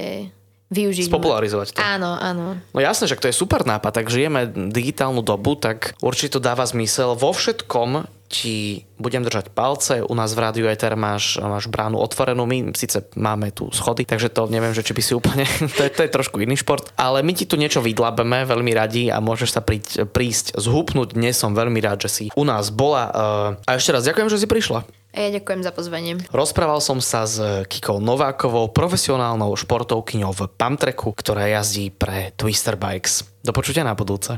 využiť... 0.68 1.08
Spopularizovať 1.08 1.68
to. 1.76 1.80
Áno, 1.80 2.20
áno. 2.20 2.60
No 2.76 2.80
jasné, 2.84 3.08
že 3.08 3.16
to 3.16 3.32
je 3.32 3.36
super 3.36 3.64
nápad, 3.64 4.04
tak 4.04 4.12
žijeme 4.12 4.52
digitálnu 4.52 5.24
dobu, 5.24 5.56
tak 5.56 5.96
určite 6.04 6.38
to 6.38 6.42
dáva 6.44 6.68
zmysel. 6.68 7.16
Vo 7.16 7.32
všetkom 7.32 8.17
ti 8.28 8.84
budem 9.00 9.24
držať 9.24 9.56
palce, 9.56 10.04
u 10.04 10.14
nás 10.14 10.36
v 10.36 10.44
Rádiu 10.44 10.66
Eter 10.68 11.00
máš, 11.00 11.40
máš 11.40 11.72
bránu 11.72 11.96
otvorenú, 11.98 12.44
my 12.44 12.76
síce 12.76 13.08
máme 13.16 13.56
tu 13.56 13.72
schody, 13.72 14.04
takže 14.04 14.28
to 14.28 14.52
neviem, 14.52 14.76
že 14.76 14.84
či 14.84 14.92
by 14.92 15.02
si 15.02 15.14
úplne, 15.16 15.48
to 15.78 15.82
je, 15.88 15.92
to 15.92 16.02
je 16.04 16.12
trošku 16.12 16.44
iný 16.44 16.60
šport, 16.60 16.92
ale 17.00 17.24
my 17.24 17.32
ti 17.32 17.48
tu 17.48 17.56
niečo 17.56 17.80
vydlabeme 17.80 18.44
veľmi 18.44 18.72
radi 18.76 19.08
a 19.08 19.24
môžeš 19.24 19.50
sa 19.56 19.62
príť, 19.64 20.04
prísť 20.12 20.60
zhupnúť, 20.60 21.16
dnes 21.16 21.40
som 21.40 21.56
veľmi 21.56 21.80
rád, 21.80 22.04
že 22.06 22.10
si 22.12 22.24
u 22.36 22.44
nás 22.44 22.68
bola 22.68 23.04
uh, 23.08 23.70
a 23.70 23.80
ešte 23.80 23.96
raz 23.96 24.04
ďakujem, 24.04 24.28
že 24.28 24.44
si 24.44 24.48
prišla. 24.48 24.84
A 25.16 25.18
ja 25.24 25.30
ďakujem 25.40 25.64
za 25.64 25.72
pozvanie. 25.72 26.20
Rozprával 26.30 26.84
som 26.84 27.00
sa 27.00 27.24
s 27.24 27.40
Kikou 27.72 27.98
Novákovou, 28.04 28.70
profesionálnou 28.70 29.56
športovkyňou 29.56 30.36
v 30.36 30.42
Pamtreku, 30.52 31.16
ktorá 31.16 31.48
jazdí 31.48 31.90
pre 31.90 32.36
Twister 32.36 32.76
Bikes. 32.78 33.24
Do 33.42 33.56
počutia 33.56 33.88
na 33.88 33.96
budúce. 33.96 34.36